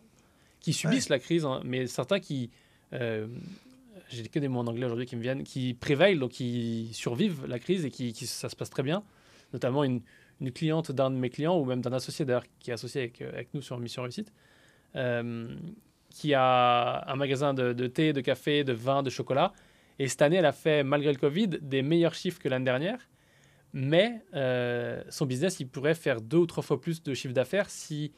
qui 0.58 0.72
subissent 0.72 1.08
la 1.08 1.20
crise, 1.20 1.44
hein, 1.44 1.60
mais 1.64 1.86
certains 1.86 2.18
qui, 2.18 2.50
euh, 2.92 3.28
j'ai 4.08 4.26
que 4.28 4.38
des 4.40 4.48
mots 4.48 4.60
en 4.60 4.66
anglais 4.66 4.86
aujourd'hui 4.86 5.06
qui 5.06 5.14
me 5.14 5.22
viennent, 5.22 5.44
qui 5.44 5.74
prévaillent, 5.74 6.18
donc 6.18 6.32
qui 6.32 6.90
survivent 6.92 7.46
la 7.46 7.58
crise 7.58 7.84
et 7.84 7.90
qui, 7.90 8.12
ça 8.12 8.48
se 8.48 8.56
passe 8.56 8.70
très 8.70 8.82
bien. 8.82 9.02
Notamment 9.52 9.84
une, 9.84 10.00
une 10.40 10.52
cliente 10.52 10.92
d'un 10.92 11.10
de 11.10 11.16
mes 11.16 11.30
clients 11.30 11.58
ou 11.58 11.64
même 11.64 11.80
d'un 11.80 11.92
associé 11.92 12.24
d'ailleurs 12.24 12.44
qui 12.58 12.70
est 12.70 12.74
associé 12.74 13.02
avec, 13.02 13.20
euh, 13.22 13.30
avec 13.32 13.52
nous 13.54 13.62
sur 13.62 13.78
Mission 13.78 14.02
Réussite, 14.02 14.32
euh, 14.96 15.54
qui 16.10 16.34
a 16.34 17.04
un 17.10 17.16
magasin 17.16 17.54
de, 17.54 17.72
de, 17.72 17.86
thé, 17.86 18.12
de 18.12 18.20
café, 18.20 18.64
de 18.64 18.72
vin, 18.72 19.02
de 19.02 19.10
chocolat. 19.10 19.52
Et 19.98 20.08
cette 20.08 20.22
année, 20.22 20.36
elle 20.36 20.46
a 20.46 20.52
fait, 20.52 20.82
malgré 20.82 21.12
le 21.12 21.18
Covid, 21.18 21.48
des 21.60 21.82
meilleurs 21.82 22.14
chiffres 22.14 22.40
que 22.40 22.48
l'année 22.48 22.64
dernière. 22.64 22.98
Mais 23.72 24.24
son 25.10 25.26
business, 25.26 25.60
il 25.60 25.68
pourrait 25.68 25.94
faire 25.94 26.20
deux 26.20 26.38
ou 26.38 26.46
trois 26.46 26.64
fois 26.64 26.80
plus 26.80 27.04
de 27.04 27.14
chiffre 27.14 27.34
d'affaires 27.34 27.70
si 27.70 28.12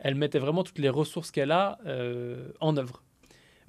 elle 0.00 0.16
mettait 0.16 0.40
vraiment 0.40 0.64
toutes 0.64 0.80
les 0.80 0.88
ressources 0.88 1.30
qu'elle 1.30 1.52
a 1.52 1.78
en 2.58 2.76
œuvre. 2.76 3.04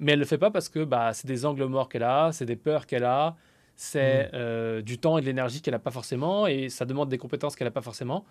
Mais 0.00 0.12
elle 0.12 0.18
ne 0.18 0.24
le 0.24 0.28
fait 0.28 0.38
pas 0.38 0.50
parce 0.50 0.68
que 0.68 0.84
bah, 0.84 1.12
c'est 1.12 1.26
des 1.26 1.44
angles 1.44 1.64
morts 1.66 1.88
qu'elle 1.88 2.02
a, 2.02 2.30
c'est 2.32 2.46
des 2.46 2.56
peurs 2.56 2.86
qu'elle 2.86 3.04
a, 3.04 3.36
c'est 3.78 4.24
mm. 4.24 4.30
euh, 4.34 4.82
du 4.82 4.98
temps 4.98 5.18
et 5.18 5.20
de 5.20 5.26
l'énergie 5.26 5.62
qu'elle 5.62 5.72
n'a 5.72 5.78
pas 5.78 5.92
forcément, 5.92 6.48
et 6.48 6.68
ça 6.68 6.84
demande 6.84 7.08
des 7.08 7.16
compétences 7.16 7.54
qu'elle 7.54 7.68
n'a 7.68 7.72
pas 7.72 7.80
forcément. 7.80 8.26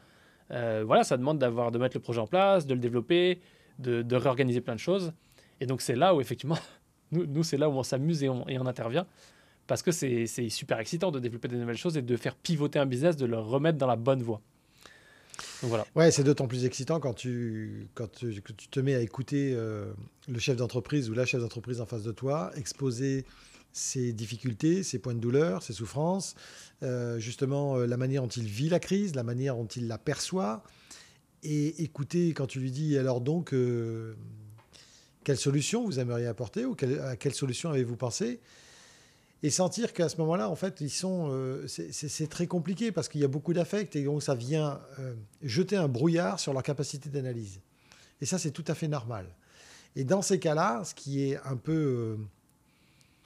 Euh, 0.51 0.84
voilà, 0.86 1.06
ça 1.06 1.16
demande 1.16 1.39
d'avoir 1.39 1.72
de 1.72 1.80
mettre 1.80 1.96
le 1.96 2.01
projet 2.01 2.20
en 2.20 2.27
place, 2.27 2.68
de 2.68 2.74
le 2.74 2.82
développer, 2.82 3.39
de, 3.80 4.16
réorganiser 4.16 4.60
plein 4.60 4.75
de 4.75 4.80
choses. 4.80 5.13
Et 5.62 5.66
donc 5.66 5.82
c'est 5.82 5.96
là 5.96 6.13
où 6.13 6.20
effectivement, 6.20 6.58
nous, 7.12 7.25
nous 7.25 7.44
c'est 7.44 7.56
là 7.56 7.70
où 7.70 7.74
on 7.74 7.84
s'amuse 7.84 8.24
et 8.24 8.30
on, 8.30 8.46
et 8.50 8.60
on 8.60 8.66
intervient, 8.66 9.08
parce 9.68 9.82
que 9.82 9.92
c'est 9.92 10.27
super 10.50 10.80
excitant 10.80 11.12
de 11.12 11.20
développer 11.20 11.48
des 11.48 11.58
nouvelles 11.58 11.77
choses 11.77 11.98
et 11.98 12.01
de 12.01 12.18
faire 12.18 12.36
pivoter 12.36 12.80
un 12.80 12.86
business, 12.86 13.16
de 13.16 13.25
le 13.25 13.39
remettre 13.39 13.77
dans 13.77 13.88
la 13.88 13.96
bonne 13.96 14.22
voie. 14.22 14.42
Voilà. 15.64 15.86
Ouais, 15.96 16.12
c'est 16.12 16.24
d'autant 16.24 16.48
plus 16.48 16.66
excitant 16.66 17.00
quand 17.00 17.14
tu, 17.14 17.88
quand 17.94 18.12
tu, 18.12 18.42
te 18.42 18.80
mets 18.80 18.96
à 18.96 19.02
écouter 19.02 19.54
euh, 19.56 19.92
le 20.28 20.40
chef 20.40 20.58
d'entreprise 20.58 21.10
ou 21.10 21.14
la 21.14 21.26
chef 21.26 21.42
d'entreprise 21.42 21.82
en 21.82 21.86
face 21.86 22.04
de 22.04 22.12
toi 22.12 22.52
exposer 22.56 23.26
ses 23.74 24.14
difficultés, 24.14 24.84
ses 24.84 25.00
points 25.00 25.14
de 25.14 25.20
douleur, 25.20 25.64
ses 25.64 25.74
souffrances, 25.74 26.36
euh, 26.84 27.20
justement 27.20 27.78
euh, 27.78 27.86
la 27.86 27.98
manière 27.98 28.22
dont 28.24 28.28
il 28.28 28.46
vit 28.46 28.70
la 28.70 28.80
crise, 28.80 29.16
la 29.16 29.24
manière 29.24 29.56
dont 29.56 29.68
il 29.68 29.88
la 29.88 29.98
perçoit, 29.98 30.64
et 31.44 31.84
écouter 31.84 32.34
quand 32.34 32.48
tu 32.48 32.60
lui 32.60 32.72
dis 32.72 32.98
alors 32.98 33.22
donc 33.22 33.54
quelle 35.24 35.38
solution 35.38 35.86
vous 35.86 36.00
aimeriez 36.00 36.26
apporter 36.26 36.66
ou 36.66 36.76
à 37.04 37.16
quelle 37.16 37.34
solution 37.34 37.70
avez-vous 37.70 37.96
pensé? 37.96 38.40
Et 39.44 39.50
sentir 39.50 39.94
qu'à 39.94 40.10
ce 40.10 40.17
moment-là, 40.17 40.50
en 40.50 40.56
fait, 40.56 40.82
ils 40.82 40.89
sont, 40.89 41.29
euh, 41.32 41.67
c'est 41.67 42.29
très 42.29 42.48
compliqué 42.48 42.91
parce 42.91 43.08
qu'il 43.08 43.22
y 43.22 43.24
a 43.24 43.27
beaucoup 43.27 43.53
d'affect 43.53 43.96
et 43.96 44.03
donc 44.03 44.24
ça 44.24 44.34
vient 44.34 44.79
euh, 45.00 45.13
jeter 45.44 45.75
un 45.75 45.88
brouillard 45.88 46.39
sur 46.39 46.53
leur 46.53 46.63
capacité 46.63 47.10
d'analyse. 47.10 47.60
Et 48.20 48.25
ça, 48.25 48.39
c'est 48.39 48.51
tout 48.51 48.65
à 48.67 48.74
fait 48.74 48.88
normal. 48.88 49.27
Et 49.96 50.03
dans 50.03 50.24
ces 50.24 50.39
cas-là, 50.39 50.84
ce 50.84 50.96
qui 50.96 51.24
est 51.24 51.38
un 51.46 51.56
peu, 51.56 52.17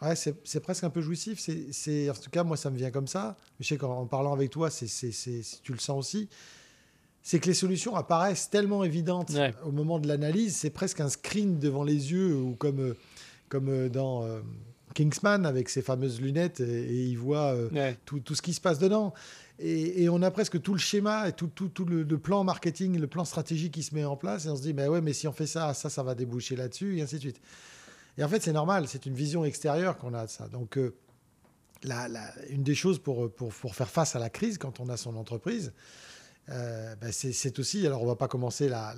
euh, 0.01 0.05
ouais, 0.05 0.15
c'est 0.15 0.59
presque 0.59 0.83
un 0.83 0.89
peu 0.89 1.01
jouissif. 1.01 1.39
C'est, 1.71 2.09
en 2.09 2.13
tout 2.13 2.29
cas, 2.29 2.43
moi, 2.43 2.57
ça 2.57 2.69
me 2.69 2.77
vient 2.77 2.91
comme 2.91 3.07
ça. 3.07 3.37
Je 3.61 3.67
sais 3.67 3.77
qu'en 3.77 4.05
parlant 4.05 4.33
avec 4.33 4.49
toi, 4.49 4.69
c'est, 4.69 4.87
si 4.87 5.59
tu 5.63 5.71
le 5.71 5.79
sens 5.79 5.97
aussi, 5.97 6.27
c'est 7.23 7.39
que 7.39 7.47
les 7.47 7.53
solutions 7.53 7.95
apparaissent 7.95 8.49
tellement 8.49 8.83
évidentes 8.83 9.31
au 9.63 9.71
moment 9.71 9.99
de 9.99 10.07
l'analyse, 10.09 10.57
c'est 10.57 10.71
presque 10.71 10.99
un 10.99 11.09
screen 11.09 11.59
devant 11.59 11.83
les 11.83 12.11
yeux 12.11 12.35
ou 12.35 12.55
comme, 12.55 12.95
comme 13.47 13.87
dans 13.89 14.41
Kingsman 14.93 15.45
avec 15.45 15.69
ses 15.69 15.81
fameuses 15.81 16.21
lunettes 16.21 16.59
et, 16.59 17.05
il 17.05 17.15
voit 17.15 17.53
euh, 17.53 17.93
tout, 18.05 18.19
tout, 18.19 18.35
ce 18.35 18.41
qui 18.41 18.53
se 18.53 18.61
passe 18.61 18.79
dedans. 18.79 19.13
Et, 19.59 20.09
on 20.09 20.21
a 20.21 20.31
presque 20.31 20.61
tout 20.61 20.73
le 20.73 20.79
schéma 20.79 21.29
et 21.29 21.33
tout, 21.33 21.47
tout, 21.47 21.69
tout 21.69 21.85
le, 21.85 22.05
plan 22.17 22.43
marketing, 22.43 22.99
le 22.99 23.07
plan 23.07 23.25
stratégique 23.25 23.73
qui 23.73 23.83
se 23.83 23.93
met 23.93 24.03
en 24.03 24.15
place. 24.15 24.45
Et 24.45 24.49
on 24.49 24.55
se 24.55 24.61
dit, 24.61 24.73
mais 24.73 24.87
ouais, 24.87 25.01
mais 25.01 25.13
si 25.13 25.27
on 25.27 25.33
fait 25.33 25.47
ça, 25.47 25.73
ça, 25.73 25.89
ça 25.89 26.03
va 26.03 26.15
déboucher 26.15 26.55
là-dessus, 26.55 26.97
et 26.97 27.01
ainsi 27.01 27.15
de 27.15 27.21
suite. 27.21 27.41
Et 28.17 28.23
en 28.23 28.27
fait, 28.27 28.41
c'est 28.41 28.53
normal, 28.53 28.87
c'est 28.87 29.05
une 29.05 29.13
vision 29.13 29.45
extérieure 29.45 29.97
qu'on 29.97 30.13
a 30.13 30.25
de 30.25 30.31
ça. 30.31 30.47
Donc, 30.47 30.77
euh, 30.77 30.95
la, 31.83 32.07
une 32.49 32.63
des 32.63 32.75
choses 32.75 32.99
pour, 32.99 33.31
pour, 33.31 33.49
pour, 33.53 33.75
faire 33.75 33.89
face 33.89 34.15
à 34.15 34.19
la 34.19 34.29
crise 34.29 34.57
quand 34.57 34.79
on 34.79 34.89
a 34.89 34.97
son 34.97 35.15
entreprise, 35.15 35.73
euh, 36.49 36.95
ben, 36.95 37.11
c'est 37.11 37.59
aussi, 37.59 37.85
alors 37.85 38.01
on 38.01 38.07
va 38.07 38.15
pas 38.15 38.27
commencer 38.27 38.67
la, 38.67 38.95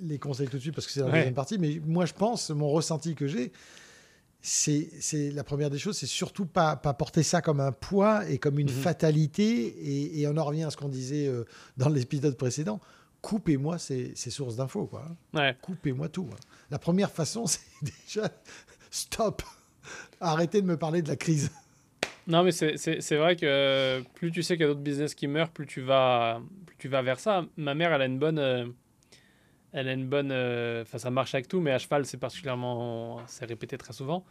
les 0.00 0.18
conseils 0.18 0.48
tout 0.48 0.56
de 0.56 0.62
suite 0.62 0.74
parce 0.74 0.86
que 0.86 0.92
c'est 0.92 1.00
la 1.00 1.10
deuxième 1.10 1.34
partie, 1.34 1.58
mais 1.58 1.80
moi 1.84 2.06
je 2.06 2.14
pense, 2.14 2.50
mon 2.50 2.70
ressenti 2.70 3.14
que 3.14 3.26
j'ai, 3.26 3.52
c'est 4.46 5.30
la 5.32 5.42
première 5.42 5.70
des 5.70 5.78
choses, 5.78 5.96
c'est 5.96 6.06
surtout 6.06 6.46
pas, 6.46 6.76
pas 6.76 6.94
porter 6.94 7.24
ça 7.24 7.42
comme 7.42 7.58
un 7.58 7.72
poids 7.72 8.28
et 8.30 8.38
comme 8.38 8.60
une 8.60 8.70
mhm. 8.70 8.80
fatalité. 8.80 10.20
Et, 10.20 10.28
on 10.28 10.36
en 10.36 10.44
revient 10.44 10.62
à 10.62 10.70
ce 10.70 10.76
qu'on 10.76 10.88
disait 10.88 11.26
euh, 11.26 11.44
dans 11.76 11.88
l'épisode 11.88 12.36
précédent. 12.36 12.80
Coupez-moi 13.22 13.78
ces, 13.78 14.14
sources 14.14 14.54
d'infos. 14.54 14.86
quoi. 14.86 15.04
Coupez-moi 15.62 16.08
tout. 16.08 16.28
Hein. 16.32 16.36
La 16.70 16.78
première 16.78 17.10
façon, 17.10 17.46
c'est 17.46 17.60
déjà 17.82 18.28
stop. 18.90 19.42
Arrêtez 20.20 20.62
de 20.62 20.66
me 20.66 20.76
parler 20.76 21.02
de 21.02 21.08
la 21.08 21.16
crise. 21.16 21.50
Non, 22.28 22.44
mais 22.44 22.52
c'est 22.52 23.16
vrai 23.16 23.34
que 23.34 24.02
plus 24.14 24.30
tu 24.30 24.42
sais 24.44 24.54
qu'il 24.54 24.62
y 24.62 24.64
a 24.64 24.68
d'autres 24.68 24.80
business 24.80 25.14
qui 25.14 25.26
meurent, 25.26 25.50
plus 25.50 25.66
tu, 25.66 25.80
vas, 25.80 26.40
plus 26.66 26.76
tu 26.78 26.88
vas 26.88 27.02
vers 27.02 27.18
ça. 27.18 27.44
Ma 27.56 27.74
mère, 27.74 27.92
elle 27.92 28.02
a 28.02 28.06
une 28.06 28.18
bonne. 28.18 28.38
Euh, 28.38 28.66
elle 29.76 29.88
a 29.88 29.92
une 29.92 30.06
bonne. 30.06 30.30
Euh, 30.32 30.82
enfin, 30.82 30.96
ça 30.96 31.10
marche 31.10 31.34
avec 31.34 31.48
tout, 31.48 31.60
mais 31.60 31.70
à 31.70 31.78
cheval, 31.78 32.06
c'est 32.06 32.16
particulièrement. 32.16 33.20
C'est 33.26 33.44
répété 33.44 33.76
très 33.76 33.92
souvent. 33.92 34.24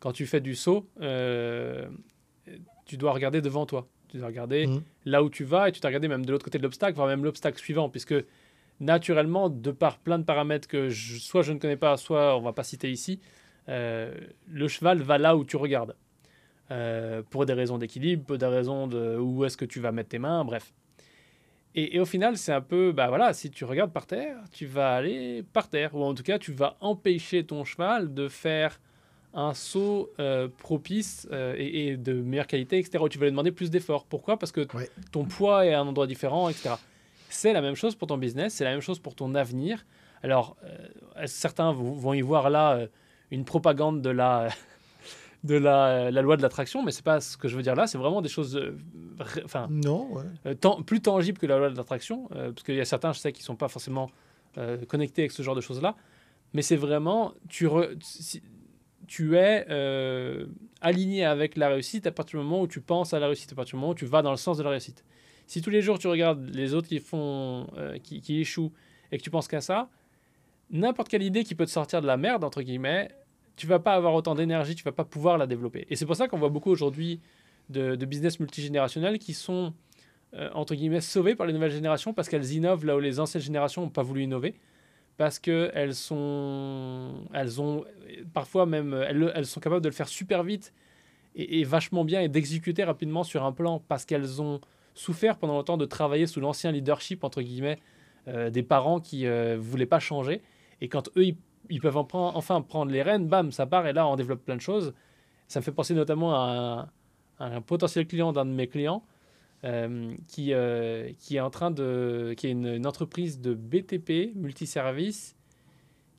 Quand 0.00 0.10
tu 0.10 0.26
fais 0.26 0.40
du 0.40 0.54
saut, 0.54 0.88
euh, 1.02 1.86
tu 2.86 2.96
dois 2.96 3.12
regarder 3.12 3.42
devant 3.42 3.66
toi. 3.66 3.88
Tu 4.08 4.16
dois 4.16 4.28
regarder 4.28 4.66
mhm. 4.66 4.82
là 5.04 5.22
où 5.22 5.28
tu 5.28 5.44
vas 5.44 5.68
et 5.68 5.72
tu 5.72 5.80
dois 5.80 5.88
regarder 5.88 6.08
même 6.08 6.24
de 6.24 6.32
l'autre 6.32 6.44
côté 6.44 6.56
de 6.56 6.62
l'obstacle, 6.62 6.96
voire 6.96 7.08
même 7.08 7.24
l'obstacle 7.24 7.58
suivant, 7.58 7.90
puisque 7.90 8.14
naturellement, 8.80 9.50
de 9.50 9.70
par 9.70 9.98
plein 9.98 10.18
de 10.18 10.24
paramètres 10.24 10.66
que 10.66 10.88
soit 10.88 11.42
je 11.42 11.52
ne 11.52 11.58
connais 11.58 11.76
pas, 11.76 11.98
soit 11.98 12.34
on 12.38 12.40
va 12.40 12.54
pas 12.54 12.64
citer 12.64 12.90
ici, 12.90 13.20
euh, 13.68 14.14
le 14.48 14.66
cheval 14.66 15.02
va 15.02 15.18
là 15.18 15.36
où 15.36 15.44
tu 15.44 15.56
regardes. 15.56 15.94
pour 17.30 17.44
des 17.44 17.52
raisons 17.52 17.76
d'équilibre, 17.76 18.24
pour 18.24 18.38
des 18.38 18.46
raisons 18.46 18.86
de 18.86 19.18
où 19.18 19.44
est-ce 19.44 19.58
que 19.58 19.66
tu 19.66 19.78
vas 19.78 19.92
mettre 19.92 20.08
tes 20.08 20.18
mains, 20.18 20.42
bref. 20.42 20.72
Et, 21.78 22.00
au 22.00 22.06
final, 22.06 22.38
c'est 22.38 22.52
un 22.52 22.62
peu, 22.62 22.90
bah 22.92 23.08
voilà, 23.08 23.34
si 23.34 23.50
tu 23.50 23.66
regardes 23.66 23.92
par 23.92 24.06
terre, 24.06 24.38
tu 24.50 24.64
vas 24.64 24.94
aller 24.94 25.44
par 25.52 25.68
terre, 25.68 25.94
ou 25.94 26.02
en 26.02 26.14
tout 26.14 26.22
cas, 26.22 26.38
tu 26.38 26.52
vas 26.52 26.76
empêcher 26.80 27.44
ton 27.44 27.64
cheval 27.64 28.14
de 28.14 28.28
faire 28.28 28.80
un 29.34 29.52
saut 29.52 30.10
euh, 30.18 30.48
propice 30.48 31.28
euh, 31.30 31.54
et, 31.58 31.98
de 31.98 32.14
meilleure 32.14 32.46
qualité, 32.46 32.78
etc. 32.78 33.04
tu 33.10 33.18
vas 33.18 33.26
lui 33.26 33.32
demander 33.32 33.52
plus 33.52 33.70
d'efforts. 33.70 34.06
Pourquoi? 34.06 34.38
Parce 34.38 34.52
que 34.52 34.66
ton 35.12 35.26
poids 35.26 35.66
est 35.66 35.74
à 35.74 35.80
un 35.80 35.86
endroit 35.86 36.06
différent, 36.06 36.48
etc. 36.48 36.76
C'est 37.28 37.52
la 37.52 37.60
même 37.60 37.74
chose 37.74 37.94
pour 37.94 38.08
ton 38.08 38.16
business, 38.16 38.54
c'est 38.54 38.64
la 38.64 38.70
même 38.70 38.80
chose 38.80 38.98
pour 38.98 39.14
ton 39.14 39.34
avenir. 39.34 39.84
Alors, 40.22 40.56
euh, 40.64 41.26
certains 41.26 41.72
vont 41.72 42.14
y 42.14 42.22
voir 42.22 42.48
là 42.48 42.86
une 43.30 43.44
propagande 43.44 44.00
de 44.00 44.08
la 44.08 44.48
de 45.46 45.54
la, 45.54 46.10
loi 46.10 46.36
de 46.36 46.42
l'attraction, 46.42 46.82
mais 46.82 46.90
c'est 46.90 47.04
pas 47.04 47.20
ce 47.20 47.36
que 47.36 47.48
je 47.48 47.56
veux 47.56 47.62
dire 47.62 47.74
là. 47.74 47.86
C'est 47.86 47.98
vraiment 47.98 48.20
des 48.20 48.28
choses, 48.28 48.56
euh, 48.56 48.76
enfin, 49.44 49.68
non, 49.70 50.08
euh, 50.44 50.54
plus 50.84 51.00
tangibles 51.00 51.38
que 51.38 51.46
la 51.46 51.58
loi 51.58 51.70
de 51.70 51.76
l'attraction, 51.76 52.28
euh, 52.34 52.52
parce 52.52 52.62
qu'il 52.62 52.74
y 52.74 52.80
a 52.80 52.84
certains, 52.84 53.12
je 53.12 53.20
sais, 53.20 53.32
qui 53.32 53.42
sont 53.42 53.56
pas 53.56 53.68
forcément 53.68 54.10
connectés 54.88 55.20
avec 55.20 55.32
ce 55.32 55.42
genre 55.42 55.54
de 55.54 55.60
choses 55.60 55.82
là. 55.82 55.96
Mais 56.54 56.62
c'est 56.62 56.76
vraiment, 56.76 57.34
tu, 57.46 57.68
tu 59.06 59.36
es 59.36 59.66
aligné 60.80 61.26
avec 61.26 61.58
la 61.58 61.68
réussite 61.68 62.06
à 62.06 62.10
partir 62.10 62.40
du 62.40 62.46
moment 62.46 62.62
où 62.62 62.66
tu 62.66 62.80
penses 62.80 63.12
à 63.12 63.18
la 63.18 63.26
réussite, 63.26 63.52
à 63.52 63.54
partir 63.54 63.72
du 63.72 63.80
moment 63.80 63.92
où 63.92 63.94
tu 63.94 64.06
vas 64.06 64.22
dans 64.22 64.30
le 64.30 64.38
sens 64.38 64.56
de 64.56 64.62
la 64.62 64.70
réussite. 64.70 65.04
Si 65.46 65.60
tous 65.60 65.68
les 65.68 65.82
jours 65.82 65.98
tu 65.98 66.08
regardes 66.08 66.48
les 66.54 66.72
autres 66.72 66.88
qui 66.88 67.00
font, 67.00 67.66
qui, 68.02 68.22
qui 68.22 68.40
échouent 68.40 68.72
et 69.12 69.18
que 69.18 69.22
tu 69.22 69.28
penses 69.28 69.46
qu'à 69.46 69.60
ça, 69.60 69.90
n'importe 70.70 71.08
quelle 71.08 71.22
idée 71.22 71.44
qui 71.44 71.54
peut 71.54 71.66
te 71.66 71.70
sortir 71.70 72.00
de 72.00 72.06
la 72.06 72.16
merde 72.16 72.42
entre 72.42 72.62
guillemets 72.62 73.10
tu 73.56 73.66
vas 73.66 73.78
pas 73.78 73.94
avoir 73.94 74.14
autant 74.14 74.34
d'énergie, 74.34 74.74
tu 74.74 74.84
vas 74.84 74.92
pas 74.92 75.04
pouvoir 75.04 75.38
la 75.38 75.46
développer. 75.46 75.86
Et 75.88 75.96
c'est 75.96 76.06
pour 76.06 76.16
ça 76.16 76.28
qu'on 76.28 76.38
voit 76.38 76.50
beaucoup 76.50 76.70
aujourd'hui 76.70 77.20
de, 77.70 77.96
business 78.04 78.38
multigénérationnels 78.38 79.18
qui 79.18 79.34
sont, 79.34 79.72
euh, 80.34 80.50
entre 80.54 80.74
guillemets, 80.74 81.00
sauvés 81.00 81.34
par 81.34 81.46
les 81.46 81.52
nouvelles 81.52 81.72
générations 81.72 82.12
parce 82.12 82.28
qu'elles 82.28 82.52
innovent 82.52 82.84
là 82.84 82.96
où 82.96 83.00
les 83.00 83.18
anciennes 83.18 83.42
générations 83.42 83.82
n'ont 83.82 83.90
pas 83.90 84.02
voulu 84.02 84.22
innover. 84.22 84.54
Parce 85.16 85.38
qu'elles 85.38 85.94
sont, 85.94 87.24
elles 87.32 87.60
ont, 87.60 87.84
parfois 88.34 88.66
même, 88.66 88.92
elles, 88.92 89.46
sont 89.46 89.60
capables 89.60 89.80
de 89.80 89.88
le 89.88 89.94
faire 89.94 90.08
super 90.08 90.42
vite 90.42 90.74
et, 91.34 91.64
vachement 91.64 92.04
bien 92.04 92.20
et 92.20 92.28
d'exécuter 92.28 92.84
rapidement 92.84 93.24
sur 93.24 93.42
un 93.42 93.52
plan 93.52 93.82
parce 93.88 94.04
qu'elles 94.04 94.42
ont 94.42 94.60
souffert 94.92 95.38
pendant 95.38 95.54
longtemps 95.54 95.78
de 95.78 95.86
travailler 95.86 96.26
sous 96.26 96.40
l'ancien 96.40 96.70
leadership, 96.70 97.24
entre 97.24 97.40
guillemets, 97.40 97.78
euh, 98.28 98.50
des 98.50 98.62
parents 98.62 99.00
qui 99.00 99.24
ne 99.24 99.30
euh, 99.30 99.56
voulaient 99.58 99.86
pas 99.86 100.00
changer. 100.00 100.42
Et 100.82 100.88
quand 100.88 101.08
eux, 101.16 101.24
ils 101.24 101.36
ils 101.70 101.80
peuvent 101.80 101.96
enfin 101.96 102.60
prendre 102.62 102.90
les 102.92 103.02
rênes, 103.02 103.26
bam, 103.26 103.52
ça 103.52 103.66
part, 103.66 103.86
et 103.86 103.92
là, 103.92 104.06
on 104.06 104.16
développe 104.16 104.44
plein 104.44 104.56
de 104.56 104.60
choses. 104.60 104.94
Ça 105.48 105.60
me 105.60 105.64
fait 105.64 105.72
penser 105.72 105.94
notamment 105.94 106.34
à 106.34 106.88
un, 107.38 107.60
potentiel 107.60 108.06
client 108.06 108.32
d'un 108.32 108.44
de 108.44 108.50
mes 108.50 108.66
clients 108.66 109.04
euh, 109.64 110.14
qui, 110.28 110.52
euh, 110.52 111.10
qui 111.18 111.36
est 111.36 111.40
en 111.40 111.50
train 111.50 111.70
de. 111.70 112.34
qui 112.36 112.48
est 112.48 112.50
une, 112.50 112.86
entreprise 112.86 113.40
de 113.40 113.54
BTP, 113.54 114.34
multiservice, 114.34 115.36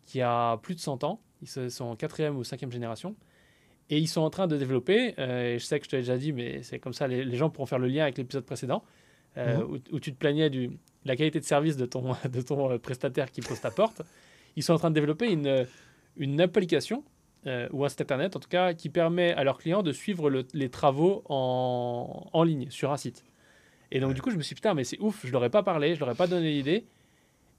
qui 0.06 0.22
a 0.22 0.58
plus 0.58 0.76
de 0.76 0.80
100 0.80 1.04
ans. 1.04 1.22
Ils 1.42 1.72
sont 1.72 1.86
en 1.86 1.96
quatrième 1.96 2.38
ou 2.38 2.44
cinquième 2.44 2.72
génération. 2.72 3.16
Et 3.90 4.00
ils 4.00 4.08
sont 4.08 4.22
en 4.22 4.30
train 4.30 4.48
de 4.48 4.58
développer, 4.58 5.14
euh, 5.18 5.56
et 5.56 5.60
je 5.60 5.66
sais 5.66 5.80
que 5.80 5.86
je 5.86 5.92
t'ai 5.92 5.98
déjà 5.98 6.18
dit, 6.18 6.34
mais 6.34 6.62
c'est 6.62 6.78
comme 6.78 6.94
ça, 6.94 7.08
les, 7.08 7.36
gens 7.38 7.50
pourront 7.50 7.68
faire 7.68 7.80
le 7.80 7.88
lien 7.88 8.04
avec 8.04 8.18
l'épisode 8.18 8.44
précédent, 8.44 8.84
mhm. 9.38 9.64
où, 9.64 9.78
où, 9.94 10.00
tu 10.02 10.12
te 10.12 10.18
plaignais 10.18 10.50
de 10.50 10.72
la 11.06 11.16
qualité 11.16 11.40
de 11.40 11.46
service 11.46 11.78
de 11.78 11.86
ton, 11.86 12.14
de 12.30 12.42
ton 12.42 12.78
prestataire 12.80 13.32
qui 13.32 13.40
pose 13.40 13.62
ta 13.62 13.72
porte 13.72 14.02
ils 14.58 14.64
sont 14.64 14.74
en 14.74 14.78
train 14.78 14.90
de 14.90 14.96
développer 14.96 15.32
une, 15.32 15.66
une 16.18 16.42
application 16.42 17.04
euh, 17.46 17.70
ou 17.72 17.86
un 17.86 17.90
site 17.90 18.02
internet 18.02 18.36
en 18.36 18.40
tout 18.40 18.50
cas 18.50 18.74
qui 18.74 18.90
permet 18.90 19.32
à 19.34 19.44
leurs 19.44 19.60
clients 19.60 19.84
de 19.84 19.92
suivre 19.94 20.30
les 20.54 20.70
travaux 20.70 21.24
en, 21.30 22.28
en, 22.34 22.44
ligne 22.44 22.70
sur 22.72 22.92
un 22.92 22.98
site. 22.98 23.24
Et 23.92 24.02
donc 24.02 24.16
du 24.16 24.22
coup 24.22 24.32
je 24.32 24.36
me 24.36 24.42
suis 24.42 24.56
dit 24.56 24.60
putain 24.60 24.74
mais 24.74 24.84
c'est 24.84 25.00
ouf, 25.00 25.26
je 25.26 25.32
leur 25.32 25.46
ai 25.46 25.52
pas 25.52 25.62
parlé, 25.62 25.94
je 25.94 26.00
leur 26.00 26.10
ai 26.10 26.16
pas 26.16 26.28
donné 26.28 26.52
l'idée. 26.52 26.88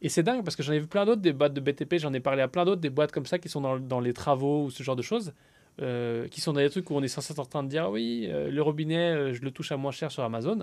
Et 0.02 0.08
c'est 0.08 0.24
dingue 0.24 0.44
parce 0.44 0.56
que 0.56 0.62
j'en 0.64 0.72
ai 0.72 0.80
vu 0.80 0.88
plein 0.88 1.06
d'autres 1.06 1.22
des 1.22 1.32
boîtes 1.32 1.54
de 1.54 1.60
BTP, 1.60 1.98
j'en 1.98 2.12
ai 2.12 2.20
parlé 2.20 2.42
à 2.42 2.48
plein 2.48 2.64
d'autres 2.64 2.80
des 2.80 2.90
boîtes 2.90 3.12
comme 3.12 3.26
ça 3.26 3.38
qui 3.38 3.48
sont 3.48 3.60
dans, 3.60 3.78
dans 3.78 4.00
les 4.00 4.12
travaux 4.12 4.64
ou 4.64 4.70
ce 4.70 4.82
genre 4.82 4.96
de 4.96 5.02
choses. 5.02 5.32
Euh, 5.80 6.26
qui 6.26 6.40
sont 6.40 6.52
dans 6.52 6.60
des 6.60 6.70
trucs 6.70 6.90
où 6.90 6.96
on 6.96 7.02
est 7.04 7.08
censé 7.08 7.32
être 7.32 7.38
en 7.38 7.44
train 7.44 7.62
de 7.62 7.68
dire 7.68 7.88
oui, 7.88 8.26
euh, 8.28 8.50
le 8.50 8.62
robinet, 8.62 9.32
je 9.32 9.40
le 9.42 9.52
touche 9.52 9.70
à 9.70 9.76
moins 9.76 9.92
cher 9.92 10.10
sur 10.10 10.24
Amazon. 10.24 10.62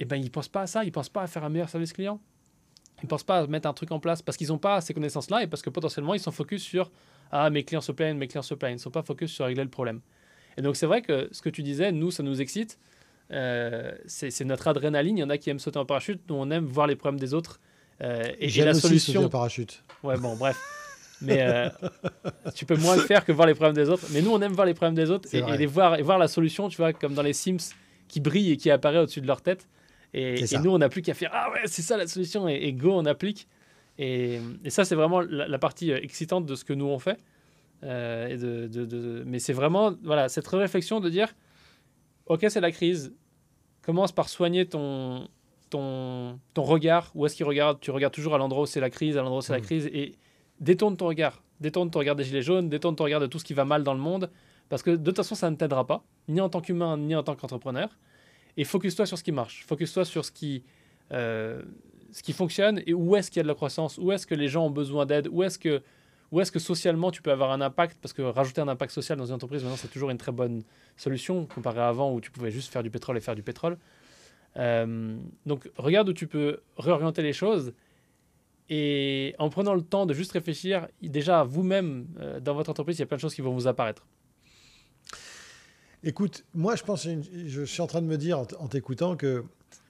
Et 0.00 0.02
eh 0.02 0.04
ben 0.06 0.16
ils 0.16 0.30
pensent 0.32 0.48
pas 0.48 0.62
à 0.62 0.66
ça, 0.66 0.82
ils 0.82 0.90
pensent 0.90 1.08
pas 1.08 1.22
à 1.22 1.28
faire 1.28 1.44
un 1.44 1.50
meilleur 1.50 1.68
service 1.68 1.92
client. 1.92 2.20
Ils 3.02 3.06
ne 3.06 3.08
pensent 3.08 3.24
pas 3.24 3.38
à 3.38 3.46
mettre 3.46 3.68
un 3.68 3.72
truc 3.72 3.92
en 3.92 4.00
place 4.00 4.22
parce 4.22 4.36
qu'ils 4.36 4.48
n'ont 4.48 4.58
pas 4.58 4.80
ces 4.80 4.94
connaissances-là 4.94 5.42
et 5.42 5.46
parce 5.46 5.62
que 5.62 5.70
potentiellement 5.70 6.14
ils 6.14 6.20
sont 6.20 6.32
focus 6.32 6.62
sur 6.62 6.90
Ah, 7.32 7.48
mes 7.50 7.64
clients 7.64 7.80
se 7.80 7.92
plaignent, 7.92 8.18
mes 8.18 8.28
clients 8.28 8.42
se 8.42 8.54
plaignent. 8.54 8.72
Ils 8.72 8.76
ne 8.76 8.80
sont 8.80 8.90
pas 8.90 9.02
focus 9.02 9.32
sur 9.32 9.46
régler 9.46 9.64
le 9.64 9.70
problème. 9.70 10.00
Et 10.56 10.62
donc 10.62 10.76
c'est 10.76 10.86
vrai 10.86 11.02
que 11.02 11.28
ce 11.32 11.42
que 11.42 11.48
tu 11.48 11.62
disais, 11.62 11.92
nous, 11.92 12.10
ça 12.10 12.22
nous 12.22 12.40
excite. 12.40 12.78
Euh, 13.32 13.92
c'est 14.06 14.44
notre 14.44 14.68
adrénaline. 14.68 15.16
Il 15.18 15.20
y 15.20 15.24
en 15.24 15.30
a 15.30 15.38
qui 15.38 15.50
aiment 15.50 15.60
sauter 15.60 15.78
en 15.78 15.86
parachute. 15.86 16.20
Nous, 16.28 16.34
on 16.34 16.50
aime 16.50 16.64
voir 16.64 16.86
les 16.86 16.96
problèmes 16.96 17.20
des 17.20 17.32
autres. 17.32 17.60
Euh, 18.02 18.24
et, 18.38 18.48
et 18.58 18.64
la 18.64 18.72
aussi 18.72 18.80
solution. 18.80 19.24
En 19.24 19.28
parachute. 19.28 19.84
Ouais, 20.02 20.16
bon, 20.16 20.36
bref. 20.36 20.58
Mais 21.22 21.42
euh, 21.42 21.68
tu 22.54 22.64
peux 22.64 22.76
moins 22.76 22.96
le 22.96 23.02
faire 23.02 23.24
que 23.24 23.32
voir 23.32 23.46
les 23.46 23.54
problèmes 23.54 23.76
des 23.76 23.88
autres. 23.88 24.06
Mais 24.12 24.22
nous, 24.22 24.32
on 24.32 24.40
aime 24.40 24.52
voir 24.52 24.66
les 24.66 24.74
problèmes 24.74 24.94
des 24.94 25.10
autres 25.10 25.28
et, 25.32 25.38
et, 25.38 25.56
les 25.56 25.66
voir, 25.66 25.98
et 25.98 26.02
voir 26.02 26.18
la 26.18 26.28
solution, 26.28 26.68
tu 26.68 26.78
vois, 26.78 26.92
comme 26.92 27.14
dans 27.14 27.22
les 27.22 27.34
Sims 27.34 27.74
qui 28.08 28.20
brille 28.20 28.50
et 28.52 28.56
qui 28.56 28.70
apparaît 28.70 28.98
au-dessus 28.98 29.20
de 29.20 29.26
leur 29.26 29.42
tête. 29.42 29.68
Et, 30.12 30.44
nous, 30.62 30.70
on 30.70 30.78
n'a 30.78 30.88
plus 30.88 31.02
qu'à 31.02 31.14
faire 31.14 31.30
Ah 31.32 31.50
ouais, 31.50 31.62
c'est 31.66 31.82
ça 31.82 31.96
la 31.96 32.06
solution, 32.06 32.48
et, 32.48 32.72
go, 32.72 32.92
on 32.92 33.06
applique. 33.06 33.48
Et, 33.98 34.40
ça, 34.68 34.84
c'est 34.84 34.94
vraiment 34.94 35.20
la, 35.20 35.58
partie 35.58 35.92
euh, 35.92 36.00
excitante 36.02 36.46
de 36.46 36.54
ce 36.54 36.64
que 36.64 36.72
nous 36.72 36.86
on 36.86 36.98
fait. 36.98 37.18
Euh, 37.82 38.28
et 38.28 38.36
de, 38.36 38.66
de, 38.66 39.22
mais 39.26 39.38
c'est 39.38 39.52
vraiment 39.52 39.94
voilà, 40.02 40.28
cette 40.28 40.46
réflexion 40.46 41.00
de 41.00 41.08
dire 41.08 41.28
Ok, 42.26 42.44
c'est 42.48 42.60
la 42.60 42.72
crise. 42.72 43.14
Commence 43.82 44.12
par 44.12 44.28
soigner 44.28 44.66
ton, 44.66 45.28
ton, 45.70 46.38
ton 46.54 46.62
regard. 46.62 47.10
Où 47.14 47.24
est-ce 47.24 47.36
qu'il 47.36 47.46
regarde? 47.46 47.80
Tu 47.80 47.90
regardes 47.90 48.12
toujours 48.12 48.34
à 48.34 48.38
l'endroit 48.38 48.62
où 48.62 48.66
c'est 48.66 48.80
la 48.80 48.90
crise, 48.90 49.16
à 49.16 49.22
l'endroit 49.22 49.38
où 49.38 49.42
c'est 49.42 49.52
la 49.52 49.60
mmh. 49.60 49.62
crise. 49.62 49.86
Et 49.92 50.14
détourne 50.60 50.96
ton 50.96 51.06
regard. 51.06 51.42
Détourne 51.60 51.90
ton 51.90 51.98
regard 51.98 52.16
des 52.16 52.24
gilets 52.24 52.42
jaunes, 52.42 52.68
détourne 52.68 52.96
ton 52.96 53.04
regard 53.04 53.20
de 53.20 53.26
tout 53.26 53.38
ce 53.38 53.44
qui 53.44 53.54
va 53.54 53.64
mal 53.64 53.82
dans 53.82 53.94
le 53.94 54.00
monde, 54.00 54.30
parce 54.68 54.82
que 54.82 54.90
de 54.90 55.04
toute 55.04 55.16
façon, 55.16 55.34
ça 55.34 55.50
ne 55.50 55.56
t'aidera 55.56 55.86
pas, 55.86 56.04
ni 56.28 56.40
en 56.40 56.48
tant 56.48 56.60
qu'humain, 56.60 56.96
ni 56.96 57.14
en 57.14 57.22
tant 57.22 57.34
qu'entrepreneur. 57.34 57.90
Et 58.60 58.64
focus-toi 58.64 59.06
sur 59.06 59.16
ce 59.16 59.24
qui 59.24 59.32
marche, 59.32 59.64
focus-toi 59.66 60.04
sur 60.04 60.22
ce 60.22 60.30
qui, 60.30 60.64
euh, 61.12 61.62
ce 62.12 62.22
qui 62.22 62.34
fonctionne 62.34 62.82
et 62.86 62.92
où 62.92 63.16
est-ce 63.16 63.30
qu'il 63.30 63.38
y 63.38 63.40
a 63.40 63.42
de 63.42 63.48
la 63.48 63.54
croissance, 63.54 63.96
où 63.96 64.12
est-ce 64.12 64.26
que 64.26 64.34
les 64.34 64.48
gens 64.48 64.66
ont 64.66 64.70
besoin 64.70 65.06
d'aide, 65.06 65.28
où 65.32 65.42
est-ce 65.42 65.58
que, 65.58 65.80
est-ce 66.38 66.52
que 66.52 66.58
socialement 66.58 67.10
tu 67.10 67.22
peux 67.22 67.32
avoir 67.32 67.52
un 67.52 67.62
impact, 67.62 67.96
parce 68.02 68.12
que 68.12 68.20
rajouter 68.20 68.60
un 68.60 68.68
impact 68.68 68.92
social 68.92 69.16
dans 69.16 69.24
une 69.24 69.32
entreprise, 69.32 69.62
maintenant, 69.62 69.78
c'est 69.78 69.88
toujours 69.88 70.10
une 70.10 70.18
très 70.18 70.30
bonne 70.30 70.62
solution 70.98 71.46
comparé 71.46 71.80
à 71.80 71.88
avant 71.88 72.12
où 72.12 72.20
tu 72.20 72.30
pouvais 72.30 72.50
juste 72.50 72.70
faire 72.70 72.82
du 72.82 72.90
pétrole 72.90 73.16
et 73.16 73.20
faire 73.20 73.34
du 73.34 73.42
pétrole. 73.42 73.78
Euh, 74.58 75.16
donc, 75.46 75.70
regarde 75.78 76.10
où 76.10 76.12
tu 76.12 76.26
peux 76.26 76.60
réorienter 76.76 77.22
les 77.22 77.32
choses. 77.32 77.72
Et 78.68 79.34
en 79.38 79.48
prenant 79.48 79.72
le 79.72 79.80
temps 79.80 80.04
de 80.04 80.12
juste 80.12 80.32
réfléchir, 80.32 80.86
déjà 81.00 81.44
vous-même, 81.44 82.08
euh, 82.20 82.40
dans 82.40 82.52
votre 82.52 82.68
entreprise, 82.68 82.98
il 82.98 83.00
y 83.00 83.04
a 83.04 83.06
plein 83.06 83.16
de 83.16 83.22
choses 83.22 83.34
qui 83.34 83.40
vont 83.40 83.54
vous 83.54 83.68
apparaître. 83.68 84.06
Écoute, 86.02 86.44
moi 86.54 86.76
je 86.76 86.82
pense, 86.82 87.06
je 87.46 87.62
suis 87.62 87.82
en 87.82 87.86
train 87.86 88.00
de 88.00 88.06
me 88.06 88.16
dire 88.16 88.38
en 88.38 88.68
t'écoutant 88.68 89.16
que 89.16 89.44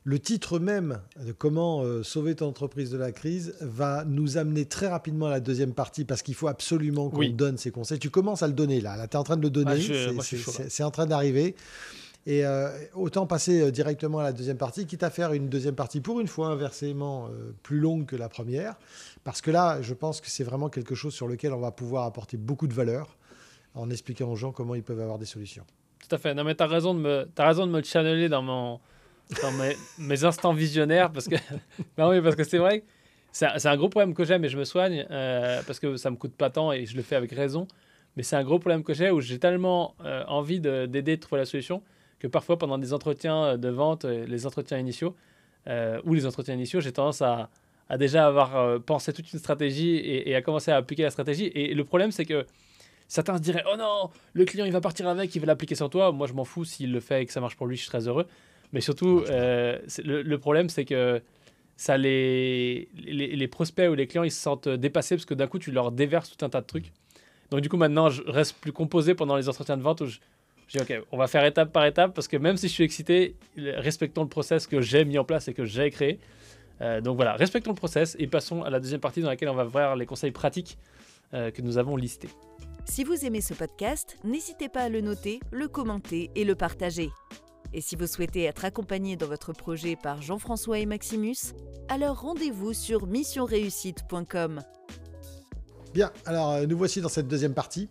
le 0.04 0.18
titre 0.18 0.58
même 0.58 1.00
de 1.24 1.32
comment 1.32 1.82
euh, 1.82 2.02
sauver 2.02 2.34
ton 2.34 2.46
entreprise 2.46 2.90
de 2.90 2.96
la 2.96 3.12
crise 3.12 3.54
va 3.60 4.04
nous 4.04 4.38
amener 4.38 4.64
très 4.64 4.88
rapidement 4.88 5.26
à 5.26 5.30
la 5.30 5.40
deuxième 5.40 5.74
partie 5.74 6.04
parce 6.04 6.22
qu'il 6.22 6.34
faut 6.34 6.48
absolument 6.48 7.10
qu'on 7.10 7.28
donne 7.28 7.58
ces 7.58 7.70
conseils. 7.70 7.98
Tu 7.98 8.10
commences 8.10 8.42
à 8.42 8.46
le 8.46 8.54
donner 8.54 8.80
là, 8.80 8.96
là 8.96 9.06
tu 9.06 9.12
es 9.12 9.16
en 9.16 9.24
train 9.24 9.36
de 9.36 9.42
le 9.42 9.50
donner, 9.50 9.78
c'est 10.22 10.82
en 10.82 10.90
train 10.90 11.06
d'arriver. 11.06 11.54
Et 12.26 12.44
euh, 12.44 12.68
autant 12.94 13.26
passer 13.26 13.60
euh, 13.60 13.70
directement 13.70 14.18
à 14.18 14.24
la 14.24 14.32
deuxième 14.32 14.58
partie, 14.58 14.86
quitte 14.86 15.02
à 15.02 15.10
faire 15.10 15.32
une 15.32 15.48
deuxième 15.48 15.74
partie 15.74 16.00
pour 16.00 16.20
une 16.20 16.28
fois 16.28 16.48
inversement 16.48 17.30
plus 17.62 17.78
longue 17.78 18.06
que 18.06 18.16
la 18.16 18.28
première, 18.28 18.78
parce 19.24 19.40
que 19.40 19.50
là, 19.50 19.80
je 19.80 19.94
pense 19.94 20.20
que 20.20 20.28
c'est 20.28 20.44
vraiment 20.44 20.68
quelque 20.68 20.94
chose 20.94 21.14
sur 21.14 21.28
lequel 21.28 21.52
on 21.52 21.60
va 21.60 21.70
pouvoir 21.70 22.04
apporter 22.04 22.36
beaucoup 22.36 22.66
de 22.66 22.74
valeur 22.74 23.16
en 23.74 23.90
expliquant 23.90 24.30
aux 24.30 24.36
gens 24.36 24.52
comment 24.52 24.74
ils 24.74 24.82
peuvent 24.82 25.00
avoir 25.00 25.18
des 25.18 25.26
solutions. 25.26 25.64
Tout 26.10 26.18
fait. 26.18 26.34
Non, 26.34 26.42
mais 26.42 26.56
tu 26.56 26.62
as 26.62 26.66
raison 26.66 26.92
de 26.92 26.98
me, 26.98 27.28
as 27.36 27.46
raison 27.46 27.66
de 27.66 27.70
me 27.70 27.82
channeler 27.82 28.28
dans 28.28 28.42
mon, 28.42 28.80
dans 29.42 29.52
mes, 29.98 30.24
instants 30.24 30.52
visionnaires 30.52 31.12
parce 31.12 31.28
que, 31.28 31.36
non, 31.96 32.08
oui, 32.10 32.20
parce 32.20 32.34
que 32.34 32.42
c'est 32.42 32.58
vrai, 32.58 32.82
c'est 33.30 33.66
un, 33.66 33.76
gros 33.76 33.88
problème 33.88 34.12
que 34.12 34.24
j'ai, 34.24 34.38
mais 34.38 34.48
je 34.48 34.58
me 34.58 34.64
soigne 34.64 35.06
euh, 35.10 35.62
parce 35.64 35.78
que 35.78 35.96
ça 35.96 36.10
me 36.10 36.16
coûte 36.16 36.34
pas 36.34 36.50
tant 36.50 36.72
et 36.72 36.84
je 36.84 36.96
le 36.96 37.02
fais 37.02 37.14
avec 37.14 37.30
raison. 37.30 37.68
Mais 38.16 38.24
c'est 38.24 38.34
un 38.34 38.42
gros 38.42 38.58
problème 38.58 38.82
que 38.82 38.92
j'ai 38.92 39.12
où 39.12 39.20
j'ai 39.20 39.38
tellement 39.38 39.94
euh, 40.04 40.24
envie 40.26 40.58
d'aider, 40.58 41.02
de, 41.02 41.14
trouver 41.14 41.38
la 41.38 41.46
solution 41.46 41.80
que 42.18 42.26
parfois 42.26 42.58
pendant 42.58 42.76
des 42.76 42.92
entretiens 42.92 43.56
de 43.56 43.68
vente, 43.68 44.04
euh, 44.04 44.26
les 44.26 44.46
entretiens 44.46 44.78
initiaux 44.78 45.14
ou 46.04 46.14
les 46.14 46.26
entretiens 46.26 46.54
initiaux, 46.54 46.80
j'ai 46.80 46.90
tendance 46.90 47.22
à, 47.22 47.50
à, 47.88 47.98
déjà 47.98 48.26
avoir 48.26 48.80
pensé 48.82 49.12
toute 49.12 49.32
une 49.32 49.38
stratégie 49.38 49.94
et, 49.98 50.34
à 50.34 50.42
commencer 50.42 50.72
à 50.72 50.76
appliquer 50.76 51.04
la 51.04 51.10
stratégie. 51.10 51.52
Et 51.54 51.74
le 51.74 51.84
problème, 51.84 52.10
c'est 52.10 52.24
que 52.24 52.44
certains 53.10 53.36
se 53.36 53.42
diraient 53.42 53.64
Oh 53.70 53.76
non, 53.76 54.08
le 54.32 54.44
client 54.46 54.64
il 54.64 54.72
va 54.72 54.80
partir 54.80 55.06
avec, 55.08 55.34
il 55.34 55.40
va 55.40 55.46
l'appliquer 55.46 55.74
sur 55.74 55.90
toi. 55.90 56.12
Moi, 56.12 56.26
je 56.26 56.32
m'en 56.32 56.44
fous 56.44 56.64
s'il 56.64 56.92
le 56.92 57.00
fait 57.00 57.22
et 57.22 57.26
que 57.26 57.32
ça 57.32 57.40
marche 57.40 57.56
pour 57.56 57.66
lui, 57.66 57.76
je 57.76 57.82
suis 57.82 57.90
très 57.90 58.08
heureux. 58.08 58.26
Mais 58.72 58.80
surtout, 58.80 59.24
euh, 59.28 59.78
le, 60.04 60.38
problème, 60.38 60.68
c'est 60.68 60.84
que 60.84 61.20
ça 61.76 61.98
les, 61.98 62.88
les, 62.94 63.48
prospects 63.48 63.90
ou 63.90 63.94
les 63.94 64.06
clients, 64.06 64.22
ils 64.22 64.30
se 64.30 64.40
sentent 64.40 64.68
dépassés 64.68 65.16
parce 65.16 65.24
que 65.24 65.34
d'un 65.34 65.48
coup, 65.48 65.58
tu 65.58 65.72
leur 65.72 65.90
déverses 65.90 66.36
tout 66.36 66.44
un 66.44 66.48
tas 66.48 66.60
de 66.60 66.66
trucs. 66.66 66.92
Donc, 67.50 67.62
du 67.62 67.68
coup, 67.68 67.76
maintenant, 67.76 68.10
je 68.10 68.22
reste 68.22 68.56
plus 68.60 68.72
composé 68.72 69.14
pendant 69.14 69.36
les 69.36 69.48
entretiens 69.48 69.76
de 69.76 69.82
vente 69.82 70.02
où 70.02 70.06
je, 70.06 70.18
dis, 70.68 70.80
OK, 70.80 71.02
on 71.10 71.16
va 71.16 71.26
faire 71.26 71.44
étape 71.44 71.72
par 71.72 71.84
étape 71.84 72.14
parce 72.14 72.28
que 72.28 72.36
même 72.36 72.56
si 72.56 72.68
je 72.68 72.72
suis 72.72 72.84
excité, 72.84 73.34
respectons 73.56 74.22
le 74.22 74.28
process 74.28 74.68
que 74.68 74.80
j'ai 74.80 75.04
mis 75.04 75.18
en 75.18 75.24
place 75.24 75.48
et 75.48 75.52
que 75.52 75.64
j'ai 75.64 75.90
créé. 75.90 76.20
Euh, 76.80 77.00
donc 77.00 77.16
voilà, 77.16 77.34
respectons 77.34 77.70
le 77.70 77.76
process 77.76 78.14
et 78.20 78.28
passons 78.28 78.62
à 78.62 78.70
la 78.70 78.78
deuxième 78.78 79.00
partie 79.00 79.20
dans 79.20 79.28
laquelle 79.28 79.48
on 79.48 79.54
va 79.54 79.64
voir 79.64 79.96
les 79.96 80.06
conseils 80.06 80.30
pratiques 80.30 80.78
euh, 81.34 81.50
que 81.50 81.60
nous 81.60 81.76
avons 81.76 81.96
listés. 81.96 82.28
Si 82.90 83.04
vous 83.04 83.24
aimez 83.24 83.40
ce 83.40 83.54
podcast, 83.54 84.16
n'hésitez 84.24 84.68
pas 84.68 84.80
à 84.80 84.88
le 84.88 85.00
noter, 85.00 85.38
le 85.52 85.68
commenter 85.68 86.28
et 86.34 86.42
le 86.42 86.56
partager. 86.56 87.10
Et 87.72 87.80
si 87.80 87.94
vous 87.94 88.08
souhaitez 88.08 88.42
être 88.42 88.64
accompagné 88.64 89.14
dans 89.14 89.28
votre 89.28 89.52
projet 89.52 89.94
par 89.94 90.20
Jean-François 90.22 90.80
et 90.80 90.86
Maximus, 90.86 91.54
alors 91.88 92.20
rendez-vous 92.20 92.72
sur 92.72 93.06
missionreussite.com. 93.06 94.62
Bien, 95.94 96.10
alors 96.26 96.50
euh, 96.50 96.66
nous 96.66 96.76
voici 96.76 97.00
dans 97.00 97.08
cette 97.08 97.28
deuxième 97.28 97.54
partie 97.54 97.88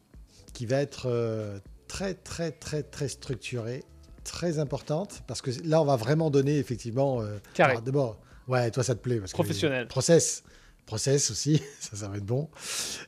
qui 0.53 0.65
va 0.65 0.81
être 0.81 1.05
euh, 1.05 1.59
très 1.87 2.13
très 2.13 2.51
très 2.51 2.83
très 2.83 3.07
structurée, 3.07 3.85
très 4.25 4.59
importante, 4.59 5.23
parce 5.27 5.41
que 5.41 5.51
là 5.63 5.81
on 5.81 5.85
va 5.85 5.95
vraiment 5.95 6.29
donner 6.29 6.57
effectivement... 6.57 7.21
Euh, 7.21 7.37
Carré. 7.53 7.77
D'abord, 7.85 8.19
ouais, 8.49 8.69
toi 8.69 8.83
ça 8.83 8.95
te 8.95 8.99
plaît. 8.99 9.19
Parce 9.19 9.31
Professionnel. 9.31 9.87
process, 9.87 10.43
process 10.89 11.31
aussi, 11.31 11.61
ça, 11.79 11.95
ça 11.95 12.07
va 12.07 12.17
être 12.17 12.25
bon. 12.25 12.49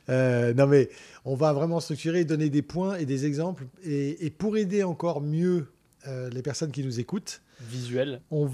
non 0.08 0.66
mais 0.66 0.88
on 1.24 1.34
va 1.34 1.52
vraiment 1.52 1.80
structurer, 1.80 2.24
donner 2.24 2.48
des 2.48 2.62
points 2.62 2.96
et 2.96 3.06
des 3.06 3.26
exemples, 3.26 3.64
et, 3.84 4.24
et 4.24 4.30
pour 4.30 4.56
aider 4.56 4.82
encore 4.82 5.20
mieux 5.20 5.66
euh, 6.08 6.30
les 6.30 6.42
personnes 6.42 6.72
qui 6.72 6.84
nous 6.84 6.98
écoutent. 6.98 7.42
Visuel. 7.60 8.20
On 8.30 8.50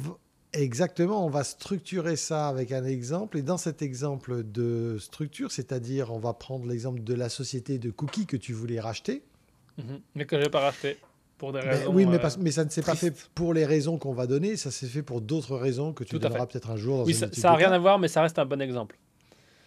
Exactement, 0.54 1.26
on 1.26 1.28
va 1.28 1.44
structurer 1.44 2.16
ça 2.16 2.48
avec 2.48 2.72
un 2.72 2.84
exemple. 2.84 3.36
Et 3.36 3.42
dans 3.42 3.58
cet 3.58 3.82
exemple 3.82 4.42
de 4.42 4.96
structure, 4.98 5.52
c'est-à-dire 5.52 6.10
on 6.10 6.18
va 6.18 6.32
prendre 6.32 6.66
l'exemple 6.66 7.02
de 7.02 7.14
la 7.14 7.28
société 7.28 7.78
de 7.78 7.90
cookies 7.90 8.24
que 8.24 8.36
tu 8.36 8.54
voulais 8.54 8.80
racheter. 8.80 9.22
Mhm. 9.76 10.00
Mais 10.14 10.24
que 10.24 10.36
je 10.36 10.44
n'ai 10.44 10.48
pas 10.48 10.60
racheté. 10.60 10.96
Pour 11.36 11.52
des 11.52 11.60
raisons, 11.60 11.92
oui, 11.92 12.04
mais, 12.06 12.18
mais, 12.40 12.50
ça 12.50 12.64
ne 12.64 12.70
s'est 12.70 12.82
pas 12.82 12.96
fait 12.96 13.14
pour 13.34 13.54
les 13.54 13.64
raisons 13.64 13.96
qu'on 13.96 14.12
va 14.12 14.26
donner, 14.26 14.56
ça 14.56 14.72
s'est 14.72 14.88
fait 14.88 15.02
pour 15.02 15.20
d'autres 15.20 15.56
raisons 15.56 15.92
que 15.92 16.02
tu 16.02 16.10
Tout 16.10 16.18
donneras 16.18 16.46
peut-être 16.46 16.70
un 16.70 16.76
jour. 16.76 16.98
Dans 16.98 17.04
oui, 17.04 17.14
ça 17.14 17.28
n'a 17.28 17.54
rien 17.54 17.70
à 17.70 17.78
voir, 17.78 17.98
mais 18.00 18.08
ça 18.08 18.22
reste 18.22 18.40
un 18.40 18.46
bon 18.46 18.60
exemple. 18.60 18.98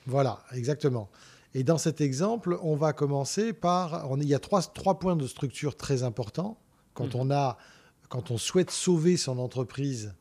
Voilà, 0.05 0.43
exactement. 0.53 1.09
Et 1.53 1.63
dans 1.63 1.77
cet 1.77 2.01
exemple, 2.01 2.57
on 2.61 2.75
va 2.75 2.93
commencer 2.93 3.53
par. 3.53 4.07
il 4.17 4.27
y 4.27 4.33
a 4.33 4.39
trois, 4.39 4.61
trois 4.61 4.99
points 4.99 5.15
de 5.15 5.27
structure 5.27 5.75
très 5.75 6.03
importants. 6.03 6.57
Quand, 6.93 7.15
mhm. 7.15 7.21
on, 7.21 7.31
a, 7.31 7.57
quand 8.09 8.31
on 8.31 8.37
souhaite 8.37 8.71
sauver 8.71 9.17
son 9.17 9.37
entreprise 9.37 10.13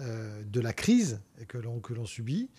euh, 0.00 0.42
de 0.44 0.60
la 0.60 0.72
crise 0.72 1.20
que 1.48 1.58
l'on, 1.58 1.80
que 1.80 1.92
l'on 1.92 2.06
subit. 2.06 2.50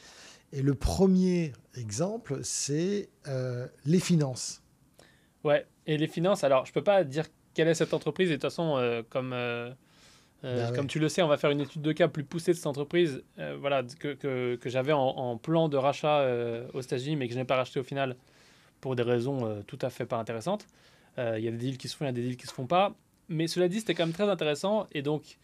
Et 0.51 0.61
le 0.61 0.75
premier 0.75 1.51
exemple, 1.75 2.39
c'est 2.43 3.09
euh, 3.27 3.67
les 3.85 3.99
finances. 3.99 4.61
Ouais, 5.43 5.65
et 5.87 5.97
les 5.97 6.07
finances, 6.07 6.43
alors 6.43 6.65
je 6.65 6.71
ne 6.71 6.73
peux 6.75 6.83
pas 6.83 7.03
dire 7.03 7.25
quelle 7.53 7.67
est 7.67 7.73
cette 7.73 7.93
entreprise, 7.93 8.29
et 8.29 8.33
de 8.33 8.35
toute 8.37 8.43
façon, 8.43 8.77
euh, 8.77 9.01
comme, 9.09 9.33
bah 10.43 10.71
comme 10.75 10.87
tu 10.87 10.99
le 10.99 11.07
sais, 11.09 11.21
on 11.21 11.27
va 11.27 11.37
faire 11.37 11.51
une 11.51 11.61
étude 11.61 11.81
de 11.81 11.91
cas 11.93 12.09
plus 12.09 12.23
poussée 12.23 12.51
de 12.51 12.57
cette 12.57 12.67
entreprise 12.67 13.23
voilà, 13.59 13.81
que, 13.99 14.13
que, 14.13 14.55
que 14.55 14.69
j'avais 14.69 14.91
en, 14.91 14.99
en, 14.99 15.37
plan 15.37 15.69
de 15.69 15.77
rachat 15.77 16.27
aux 16.73 16.81
États-Unis, 16.81 17.15
mais 17.15 17.27
que 17.27 17.33
je 17.33 17.39
n'ai 17.39 17.45
pas 17.45 17.55
racheté 17.55 17.79
au 17.79 17.83
final 17.83 18.17
pour 18.81 18.95
des 18.95 19.03
raisons 19.03 19.63
tout 19.67 19.79
à 19.81 19.89
fait 19.89 20.05
pas 20.05 20.17
intéressantes. 20.17 20.67
Il 21.17 21.39
y 21.39 21.47
a 21.47 21.51
des 21.51 21.57
deals 21.57 21.77
qui 21.77 21.87
se 21.87 21.95
font, 21.95 22.05
il 22.05 22.07
y 22.07 22.09
a 22.09 22.13
des 22.13 22.23
deals 22.23 22.35
qui 22.35 22.45
ne 22.45 22.49
se 22.49 22.53
font 22.53 22.67
pas 22.67 22.93
mais 23.29 23.47
cela 23.47 23.67
dit, 23.67 23.79
c'était 23.79 23.95
quand 23.95 24.05
même 24.05 24.13
très 24.13 24.29
intéressant. 24.29 24.87
Et 24.91 25.01
donc, 25.01 25.37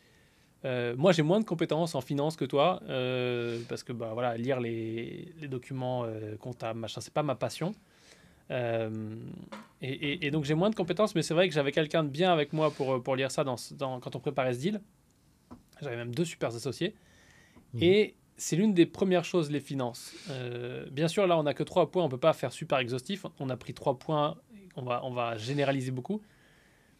euh, 0.65 0.95
moi, 0.97 1.11
j'ai 1.11 1.23
moins 1.23 1.39
de 1.39 1.45
compétences 1.45 1.95
en 1.95 2.01
finance 2.01 2.35
que 2.35 2.45
toi, 2.45 2.81
euh, 2.89 3.59
parce 3.69 3.83
que 3.83 3.93
bah, 3.93 4.11
voilà, 4.13 4.37
lire 4.37 4.59
les, 4.59 5.33
les 5.39 5.47
documents 5.47 6.03
euh, 6.05 6.35
comptables, 6.37 6.79
machin, 6.79 7.01
c'est 7.01 7.13
pas 7.13 7.23
ma 7.23 7.35
passion. 7.35 7.73
Et, 8.51 10.25
et, 10.25 10.31
donc, 10.31 10.43
j'ai 10.43 10.55
moins 10.55 10.69
de 10.69 10.75
compétences, 10.75 11.15
mais 11.15 11.21
c'est 11.21 11.33
vrai 11.33 11.47
que 11.47 11.53
j'avais 11.53 11.71
quelqu'un 11.71 12.03
de 12.03 12.09
bien 12.09 12.31
avec 12.33 12.51
moi 12.51 12.71
pour, 12.71 13.01
pour 13.01 13.15
lire 13.15 13.31
ça 13.31 13.43
dans, 13.43 13.55
dans, 13.77 13.99
quand 13.99 14.15
on 14.15 14.19
préparait 14.19 14.53
ce 14.53 14.59
deal. 14.59 14.81
J'avais 15.81 15.95
même 15.95 16.13
deux 16.13 16.25
super 16.25 16.53
associés. 16.53 16.95
Mmh. 17.73 17.83
Et 17.83 18.15
c'est 18.35 18.55
l'une 18.55 18.73
des 18.73 18.85
premières 18.85 19.23
choses, 19.23 19.51
les 19.51 19.59
finances. 19.59 20.13
bien 20.91 21.07
sûr, 21.07 21.27
là, 21.27 21.37
on 21.37 21.43
n'a 21.43 21.53
que 21.53 21.63
trois 21.63 21.91
points, 21.91 22.03
on 22.03 22.09
peut 22.09 22.17
pas 22.17 22.33
faire 22.33 22.51
super 22.51 22.79
exhaustif. 22.79 23.25
On 23.39 23.49
a 23.49 23.57
pris 23.57 23.73
trois 23.73 23.97
points, 23.97 24.35
on 24.75 24.83
va, 24.83 25.01
on 25.03 25.11
va 25.11 25.37
généraliser 25.37 25.91
beaucoup. 25.91 26.21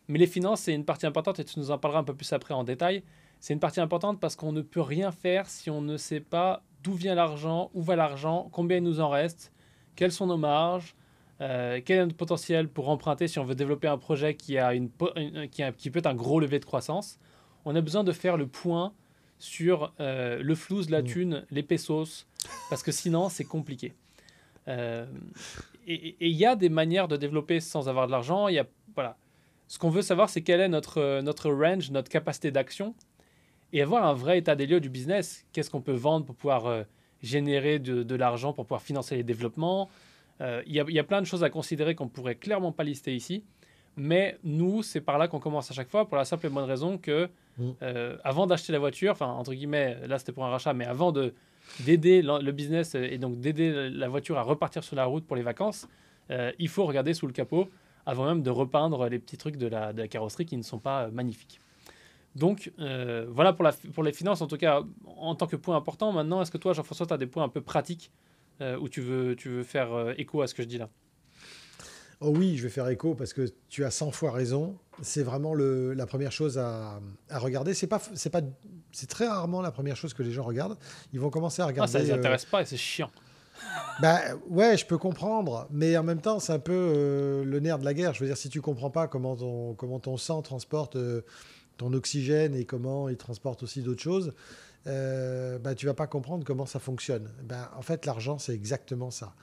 Mais 0.09 0.17
les 0.17 0.27
finances, 0.27 0.61
c'est 0.61 0.73
une 0.73 0.85
partie 0.85 1.05
importante 1.05 1.39
et 1.39 1.45
tu 1.45 1.59
nous 1.59 1.71
en 1.71 1.77
parleras 1.77 2.01
un 2.01 2.03
peu 2.03 2.15
plus 2.15 2.33
après 2.33 2.53
en 2.53 2.63
détail. 2.63 3.03
C'est 3.39 3.53
une 3.53 3.59
partie 3.59 3.79
importante 3.79 4.19
parce 4.19 4.35
qu'on 4.35 4.51
ne 4.51 4.61
peut 4.61 4.81
rien 4.81 5.11
faire 5.11 5.47
si 5.47 5.69
on 5.69 5.81
ne 5.81 5.97
sait 5.97 6.19
pas 6.19 6.63
d'où 6.83 6.93
vient 6.93 7.13
l'argent, 7.13 7.69
où 7.73 7.81
va 7.83 7.95
l'argent, 7.95 8.49
combien 8.51 8.77
il 8.77 8.83
nous 8.83 8.99
en 8.99 9.09
reste, 9.09 9.53
quelles 9.95 10.11
sont 10.11 10.25
nos 10.25 10.37
marges, 10.37 10.95
euh, 11.41 11.79
quel 11.83 11.97
est 11.97 12.03
notre 12.03 12.17
potentiel 12.17 12.67
pour 12.67 12.89
emprunter 12.89 13.27
si 13.27 13.39
on 13.39 13.45
veut 13.45 13.55
développer 13.55 13.87
un 13.87 13.97
projet 13.97 14.35
qui, 14.35 14.57
a 14.57 14.73
une, 14.73 14.89
qui, 15.51 15.63
a, 15.63 15.71
qui 15.71 15.89
peut 15.89 15.99
être 15.99 16.07
un 16.07 16.15
gros 16.15 16.39
levier 16.39 16.59
de 16.59 16.65
croissance? 16.65 17.19
On 17.65 17.75
a 17.75 17.81
besoin 17.81 18.03
de 18.03 18.11
faire 18.11 18.37
le 18.37 18.47
point 18.47 18.93
sur 19.37 19.93
euh, 19.99 20.41
le 20.41 20.55
flou, 20.55 20.81
la 20.89 21.01
mmh. 21.01 21.05
thune, 21.05 21.45
les 21.49 21.63
pesos, 21.63 22.27
parce 22.69 22.83
que 22.83 22.91
sinon 22.91 23.29
c'est 23.29 23.45
compliqué. 23.45 23.93
Euh, 24.67 25.05
et 25.87 26.15
il 26.19 26.35
y 26.35 26.45
a 26.45 26.55
des 26.55 26.69
manières 26.69 27.07
de 27.07 27.17
développer 27.17 27.59
sans 27.59 27.89
avoir 27.89 28.05
de 28.07 28.11
l'argent. 28.11 28.47
Il 28.47 28.55
y 28.55 28.59
a 28.59 28.67
voilà, 28.93 29.17
ce 29.67 29.79
qu'on 29.79 29.89
veut 29.89 30.01
savoir, 30.01 30.29
c'est 30.29 30.41
quel 30.41 30.59
est 30.59 30.67
notre, 30.67 31.21
notre 31.21 31.49
range, 31.49 31.89
notre 31.91 32.09
capacité 32.09 32.51
d'action, 32.51 32.95
et 33.71 33.81
avoir 33.81 34.05
un 34.05 34.13
vrai 34.13 34.39
état 34.39 34.55
des 34.55 34.67
lieux 34.67 34.81
du 34.81 34.89
business. 34.89 35.45
Qu'est-ce 35.53 35.69
qu'on 35.71 35.81
peut 35.81 35.93
vendre 35.93 36.25
pour 36.25 36.35
pouvoir 36.35 36.85
générer 37.23 37.79
de, 37.79 38.03
de 38.03 38.15
l'argent, 38.15 38.51
pour 38.51 38.65
pouvoir 38.65 38.81
financer 38.81 39.15
les 39.15 39.23
développements? 39.23 39.89
Euh, 40.41 40.61
il 40.65 40.73
y, 40.73 40.93
y, 40.93 40.99
a 40.99 41.03
plein 41.03 41.21
de 41.21 41.25
choses 41.25 41.43
à 41.43 41.49
considérer 41.49 41.95
qu'on 41.95 42.07
pourrait 42.07 42.35
clairement 42.35 42.71
pas 42.71 42.83
lister 42.83 43.15
ici. 43.15 43.43
Mais 43.97 44.37
nous, 44.43 44.81
c'est 44.83 45.01
par 45.01 45.17
là 45.17 45.27
qu'on 45.27 45.39
commence 45.39 45.69
à 45.71 45.73
chaque 45.73 45.89
fois, 45.89 46.07
pour 46.07 46.15
la 46.15 46.23
simple 46.23 46.45
et 46.45 46.49
bonne 46.49 46.63
raison 46.63 46.97
que, 46.97 47.27
mmh. 47.57 47.71
avant 48.23 48.47
d'acheter 48.47 48.71
la 48.71 48.79
voiture, 48.79 49.11
enfin, 49.11 49.27
entre 49.27 49.53
guillemets, 49.53 49.97
là 50.07 50.17
c'était 50.19 50.31
pour 50.31 50.45
un 50.45 50.49
rachat, 50.49 50.73
mais 50.73 50.85
avant 50.85 51.11
de 51.11 51.33
d'aider 51.81 52.21
le 52.21 52.51
business 52.51 52.95
et 52.95 53.17
donc 53.17 53.39
d'aider 53.41 53.89
la 53.89 54.07
voiture 54.07 54.37
à 54.37 54.43
repartir 54.43 54.83
sur 54.83 54.95
la 54.95 55.03
route 55.03 55.25
pour 55.25 55.35
les 55.35 55.41
vacances, 55.41 55.87
il 56.29 56.69
faut 56.69 56.85
regarder 56.85 57.13
sous 57.13 57.27
le 57.27 57.33
capot 57.33 57.67
avant 58.05 58.25
même 58.25 58.41
de 58.41 58.49
repeindre 58.49 59.09
les 59.09 59.19
petits 59.19 59.37
trucs 59.37 59.57
de 59.57 59.67
la, 59.67 59.91
carrosserie 60.07 60.45
qui 60.45 60.55
ne 60.55 60.63
sont 60.63 60.79
pas 60.79 61.09
magnifiques. 61.09 61.59
Donc 62.35 62.71
voilà 62.77 63.51
pour, 63.51 63.65
la, 63.65 63.73
pour 63.93 64.03
les 64.03 64.13
finances, 64.13 64.41
en 64.41 64.47
tout 64.47 64.57
cas 64.57 64.81
en 65.17 65.35
tant 65.35 65.47
que 65.47 65.57
point 65.57 65.75
important. 65.75 66.13
Maintenant, 66.13 66.41
est-ce 66.41 66.51
que 66.51 66.57
toi, 66.57 66.71
Jean-François, 66.71 67.07
tu 67.07 67.13
as 67.13 67.17
des 67.17 67.27
points 67.27 67.43
un 67.43 67.49
peu 67.49 67.61
pratiques 67.61 68.11
où 68.61 68.89
tu 68.89 69.01
veux, 69.01 69.35
tu 69.35 69.49
veux 69.49 69.63
faire 69.63 70.13
écho 70.17 70.41
à 70.41 70.47
ce 70.47 70.53
que 70.53 70.63
je 70.63 70.67
dis 70.67 70.77
là 70.77 70.89
Oh 72.21 72.33
oui, 72.35 72.57
je 72.57 72.63
vais 72.63 72.69
faire 72.69 72.87
écho 72.89 73.15
parce 73.15 73.31
que 73.31 73.49
tu 73.69 73.85
as 73.85 73.91
100 73.91 74.11
fois 74.11 74.31
raison. 74.31 74.77
C'est 75.01 75.23
vraiment 75.23 75.53
le, 75.53 75.93
la 75.93 76.05
première 76.05 76.33
chose 76.33 76.57
à, 76.57 76.99
à 77.29 77.39
regarder. 77.39 77.73
C'est 77.73 77.87
pas, 77.87 78.01
c'est 78.13 78.29
pas, 78.29 78.41
c'est 78.91 79.07
très 79.07 79.25
rarement 79.25 79.61
la 79.61 79.71
première 79.71 79.95
chose 79.95 80.13
que 80.13 80.21
les 80.21 80.31
gens 80.31 80.43
regardent. 80.43 80.77
Ils 81.13 81.19
vont 81.19 81.29
commencer 81.29 81.61
à 81.61 81.65
regarder. 81.65 81.95
Ah, 81.95 81.99
ça 81.99 82.03
les 82.03 82.11
euh, 82.11 82.15
intéresse 82.15 82.43
pas 82.43 82.61
et 82.61 82.65
c'est 82.65 82.77
chiant. 82.77 83.09
Bah 84.01 84.19
ouais, 84.49 84.77
je 84.77 84.85
peux 84.85 84.97
comprendre, 84.97 85.67
mais 85.69 85.97
en 85.97 86.03
même 86.03 86.21
temps, 86.21 86.39
c'est 86.39 86.53
un 86.53 86.59
peu 86.59 86.73
euh, 86.73 87.43
le 87.43 87.59
nerf 87.59 87.79
de 87.79 87.85
la 87.85 87.93
guerre. 87.93 88.13
Je 88.13 88.19
veux 88.21 88.27
dire, 88.27 88.37
si 88.37 88.49
tu 88.49 88.61
comprends 88.61 88.89
pas 88.89 89.07
comment 89.07 89.35
ton, 89.35 89.73
comment 89.73 89.99
ton 89.99 90.17
sang 90.17 90.41
transporte 90.41 90.95
euh, 90.97 91.21
ton 91.77 91.93
oxygène 91.93 92.55
et 92.55 92.65
comment 92.65 93.09
il 93.09 93.17
transporte 93.17 93.63
aussi 93.63 93.81
d'autres 93.81 94.01
choses, 94.01 94.33
euh, 94.87 95.59
bah, 95.59 95.75
tu 95.75 95.85
vas 95.85 95.93
pas 95.93 96.07
comprendre 96.07 96.43
comment 96.45 96.65
ça 96.65 96.79
fonctionne. 96.79 97.29
Bah, 97.43 97.71
en 97.75 97.81
fait, 97.81 98.05
l'argent, 98.05 98.37
c'est 98.39 98.53
exactement 98.53 99.11
ça 99.11 99.33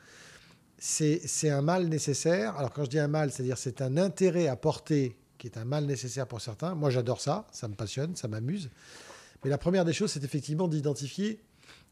c'est 0.78 1.50
un 1.50 1.62
mal 1.62 1.88
nécessaire. 1.88 2.56
Alors 2.56 2.72
quand 2.72 2.84
je 2.84 2.90
dis 2.90 2.98
un 2.98 3.08
mal, 3.08 3.30
c'est-à-dire 3.30 3.58
c'est 3.58 3.80
un 3.80 3.96
intérêt 3.96 4.48
à 4.48 4.56
porter 4.56 5.16
qui 5.38 5.46
est 5.46 5.58
un 5.58 5.64
mal 5.64 5.86
nécessaire 5.86 6.26
pour 6.26 6.40
certains. 6.40 6.74
Moi 6.74 6.90
j'adore 6.90 7.20
ça, 7.20 7.46
ça 7.52 7.68
me 7.68 7.74
passionne, 7.74 8.16
ça 8.16 8.28
m'amuse. 8.28 8.70
Mais 9.44 9.50
la 9.50 9.58
première 9.58 9.84
des 9.84 9.92
choses, 9.92 10.12
c'est 10.12 10.24
effectivement 10.24 10.68
d'identifier 10.68 11.40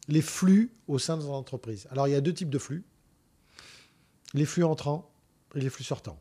les 0.09 0.23
flux 0.23 0.73
au 0.89 0.99
sein 0.99 1.17
de 1.17 1.23
l'entreprise. 1.23 1.87
Alors 1.91 2.09
il 2.09 2.13
y 2.13 2.17
a 2.17 2.21
deux 2.21 2.35
types 2.35 2.51
de 2.51 2.59
flux. 2.59 2.85
Les 4.35 4.45
flux 4.45 4.65
entrants 4.65 5.11
et 5.55 5.61
les 5.61 5.71
flux 5.71 5.85
sortants. 5.85 6.21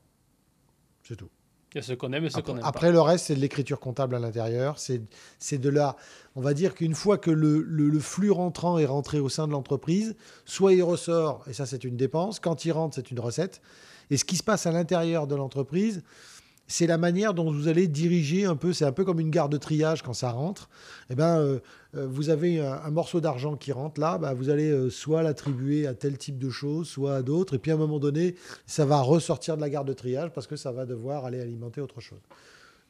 C'est 1.04 1.16
tout. 1.16 1.30
Il 1.74 1.78
y 1.78 1.80
a 1.80 1.84
ce 1.84 1.94
qu'on 1.94 2.14
aime 2.14 2.26
et 2.26 2.30
ce 2.30 2.40
qu'on 2.40 2.58
aime 2.58 2.64
Après, 2.64 2.92
le 2.92 3.02
reste, 3.02 3.26
c'est 3.28 3.36
de 3.36 3.40
l'écriture 3.40 3.80
comptable 3.80 4.16
à 4.16 4.20
l'intérieur. 4.20 4.78
C'est 4.78 5.58
de 5.58 5.70
là. 5.70 5.96
On 6.36 6.42
va 6.42 6.54
dire 6.54 6.76
qu'une 6.76 6.94
fois 6.94 7.18
que 7.18 7.32
le, 7.32 7.62
le, 7.62 8.00
flux 8.00 8.32
rentrant 8.32 8.78
est 8.78 8.86
rentré 8.86 9.20
au 9.20 9.30
sein 9.30 9.48
de 9.48 9.52
l'entreprise, 9.52 10.16
soit 10.46 10.74
il 10.74 10.84
ressort, 10.84 11.44
et 11.48 11.54
ça, 11.54 11.66
c'est 11.66 11.84
une 11.84 11.98
dépense. 11.98 12.40
Quand 12.40 12.66
il 12.66 12.72
rentre, 12.72 12.96
c'est 12.96 13.12
une 13.12 13.20
recette. 13.20 13.62
Et 14.10 14.18
ce 14.18 14.26
qui 14.26 14.36
se 14.36 14.44
passe 14.44 14.68
à 14.68 14.72
l'intérieur 14.72 15.28
de 15.28 15.36
l'entreprise, 15.36 16.04
c'est 16.68 16.88
la 16.88 16.98
manière 16.98 17.34
dont 17.34 17.52
vous 17.52 17.68
allez 17.68 17.88
diriger 17.88 18.46
un 18.46 18.56
peu. 18.56 18.74
C'est 18.74 18.86
un 18.86 18.92
peu 18.92 19.04
comme 19.04 19.20
une 19.20 19.30
gare 19.30 19.50
de 19.50 19.58
triage 19.58 20.02
quand 20.02 20.14
ça 20.14 20.32
rentre. 20.32 20.70
Eh 21.10 21.16
ben, 21.16 21.38
euh, 21.38 21.60
euh, 21.96 22.08
vous 22.08 22.30
avez 22.30 22.60
un, 22.62 22.90
morceau 22.90 23.22
d'argent 23.22 23.56
qui 23.56 23.72
rentre 23.72 24.00
là, 24.00 24.18
bah, 24.18 24.34
vous 24.34 24.50
allez 24.50 24.72
euh, 24.72 24.90
soit 24.90 25.24
l'attribuer 25.24 25.88
à 25.88 25.94
tel 25.94 26.18
type 26.18 26.38
de 26.38 26.50
choses, 26.50 26.88
soit 26.88 27.16
à 27.16 27.22
d'autres. 27.22 27.56
Et 27.56 27.60
puis 27.60 27.72
à 27.72 27.76
un 27.76 27.78
moment 27.78 28.00
donné, 28.00 28.36
ça 28.66 28.86
va 28.86 29.02
ressortir 29.02 29.56
de 29.56 29.62
la 29.62 29.70
gare 29.70 29.86
de 29.86 29.94
triage 29.94 30.32
parce 30.32 30.48
que 30.48 30.56
ça 30.56 30.72
va 30.72 30.86
devoir 30.86 31.26
aller 31.26 31.42
alimenter 31.42 31.82
autre 31.82 32.02
chose. 32.02 32.22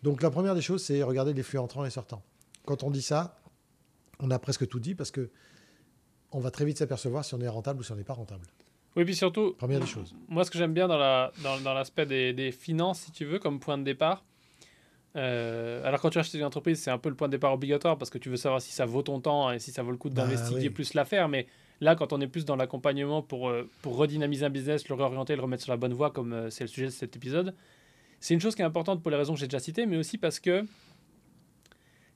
Donc 0.03 0.21
la 0.21 0.29
première 0.29 0.55
des 0.55 0.61
choses, 0.61 0.83
c'est 0.83 1.01
regarder 1.01 1.33
les 1.33 1.43
flux 1.43 1.59
entrants 1.59 1.85
et 1.85 1.89
sortants. 1.89 2.23
Quand 2.65 2.83
on 2.83 2.91
dit 2.91 3.01
ça, 3.01 3.37
on 4.19 4.29
a 4.31 4.39
presque 4.39 4.67
tout 4.67 4.79
dit 4.79 4.95
parce 4.95 5.11
que 5.11 5.29
on 6.31 6.39
va 6.39 6.51
très 6.51 6.65
vite 6.65 6.77
s'apercevoir 6.77 7.23
si 7.25 7.33
on 7.35 7.41
est 7.41 7.47
rentable 7.47 7.79
ou 7.79 7.83
si 7.83 7.91
on 7.91 7.95
n'est 7.95 8.03
pas 8.03 8.13
rentable. 8.13 8.45
Oui, 8.95 9.05
puis 9.05 9.15
surtout, 9.15 9.53
Première 9.57 9.79
des 9.79 9.87
choses. 9.87 10.13
moi, 10.27 10.43
ce 10.43 10.51
que 10.51 10.57
j'aime 10.57 10.73
bien 10.73 10.87
dans 10.87 10.97
l'aspect 10.97 11.41
dans, 11.43 11.59
dans 11.59 12.09
des, 12.09 12.33
des, 12.33 12.51
finances, 12.51 12.99
si 12.99 13.11
tu 13.11 13.25
veux, 13.25 13.39
comme 13.39 13.59
point 13.59 13.77
de 13.77 13.83
départ, 13.83 14.23
euh, 15.15 15.85
alors 15.85 16.01
quand 16.01 16.09
tu 16.09 16.17
achètes 16.17 16.33
une 16.33 16.43
entreprise, 16.43 16.81
c'est 16.81 16.91
un 16.91 16.97
peu 16.97 17.09
le 17.09 17.15
point 17.15 17.27
de 17.27 17.33
départ 17.33 17.53
obligatoire 17.53 17.97
parce 17.97 18.09
que 18.09 18.17
tu 18.17 18.29
veux 18.29 18.37
savoir 18.37 18.61
si 18.61 18.71
ça 18.71 18.85
vaut 18.85 19.03
ton 19.03 19.19
temps 19.19 19.51
et 19.51 19.59
si 19.59 19.71
ça 19.71 19.83
vaut 19.83 19.91
le 19.91 19.97
coup 19.97 20.09
bah 20.09 20.23
d'investiguer 20.23 20.69
plus 20.69 20.93
l'affaire. 20.95 21.29
Mais 21.29 21.45
là, 21.81 21.95
quand 21.95 22.13
on 22.13 22.21
est 22.21 22.27
plus 22.27 22.45
dans 22.45 22.55
l'accompagnement 22.55 23.21
pour, 23.21 23.49
euh, 23.49 23.69
pour 23.81 23.95
redynamiser 23.95 24.45
un 24.45 24.49
business, 24.49 24.87
le 24.89 24.95
réorienter, 24.95 25.35
le 25.35 25.41
remettre 25.41 25.63
sur 25.63 25.71
la 25.71 25.77
bonne 25.77 25.93
voie, 25.93 26.09
comme 26.11 26.33
euh, 26.33 26.49
c'est 26.49 26.63
le 26.63 26.69
sujet 26.69 26.87
de 26.87 26.91
cet 26.91 27.15
épisode, 27.15 27.53
c'est 28.19 28.33
une 28.33 28.39
chose 28.39 28.55
qui 28.55 28.61
est 28.61 28.65
importante 28.65 29.01
pour 29.01 29.11
les 29.11 29.17
raisons 29.17 29.33
que 29.33 29.39
j'ai 29.39 29.47
déjà 29.47 29.59
citées, 29.59 29.85
mais 29.85 29.97
aussi 29.97 30.17
parce 30.17 30.39
que 30.39 30.65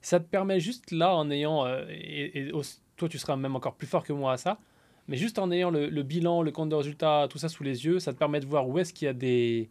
ça 0.00 0.18
te 0.18 0.24
permet 0.24 0.58
juste 0.58 0.90
là, 0.90 1.14
en 1.14 1.30
ayant, 1.30 1.66
et, 1.88 2.50
toi 2.96 3.08
tu 3.08 3.18
seras 3.18 3.36
même 3.36 3.56
encore 3.56 3.74
plus 3.74 3.86
fort 3.86 4.04
que 4.04 4.12
moi 4.12 4.32
à 4.32 4.36
ça, 4.38 4.58
mais 5.08 5.16
juste 5.16 5.38
en 5.38 5.50
ayant 5.50 5.70
le, 5.70 6.02
bilan, 6.02 6.42
le 6.42 6.52
compte 6.52 6.68
de 6.68 6.74
résultats, 6.74 7.26
tout 7.30 7.38
ça 7.38 7.48
sous 7.48 7.64
les 7.64 7.86
yeux, 7.86 7.98
ça 7.98 8.12
te 8.12 8.18
permet 8.18 8.40
de 8.40 8.46
voir 8.46 8.68
où 8.68 8.78
est-ce 8.78 8.92
qu'il 8.92 9.06
y 9.06 9.08
a 9.08 9.14
des, 9.14 9.70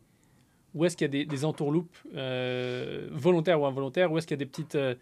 où 0.73 0.83
est-ce 0.83 0.97
qu'il 0.97 1.05
y 1.05 1.09
a 1.09 1.11
des, 1.11 1.25
des 1.25 1.45
entourloupes 1.45 1.95
euh, 2.15 3.07
volontaires 3.11 3.61
ou 3.61 3.67
involontaires, 3.67 4.11
où 4.11 4.17
est-ce 4.17 4.25
qu'il 4.25 4.35
y 4.35 4.39
a 4.39 4.43
des 4.43 4.47
petites 4.47 4.75
euh, 4.75 4.95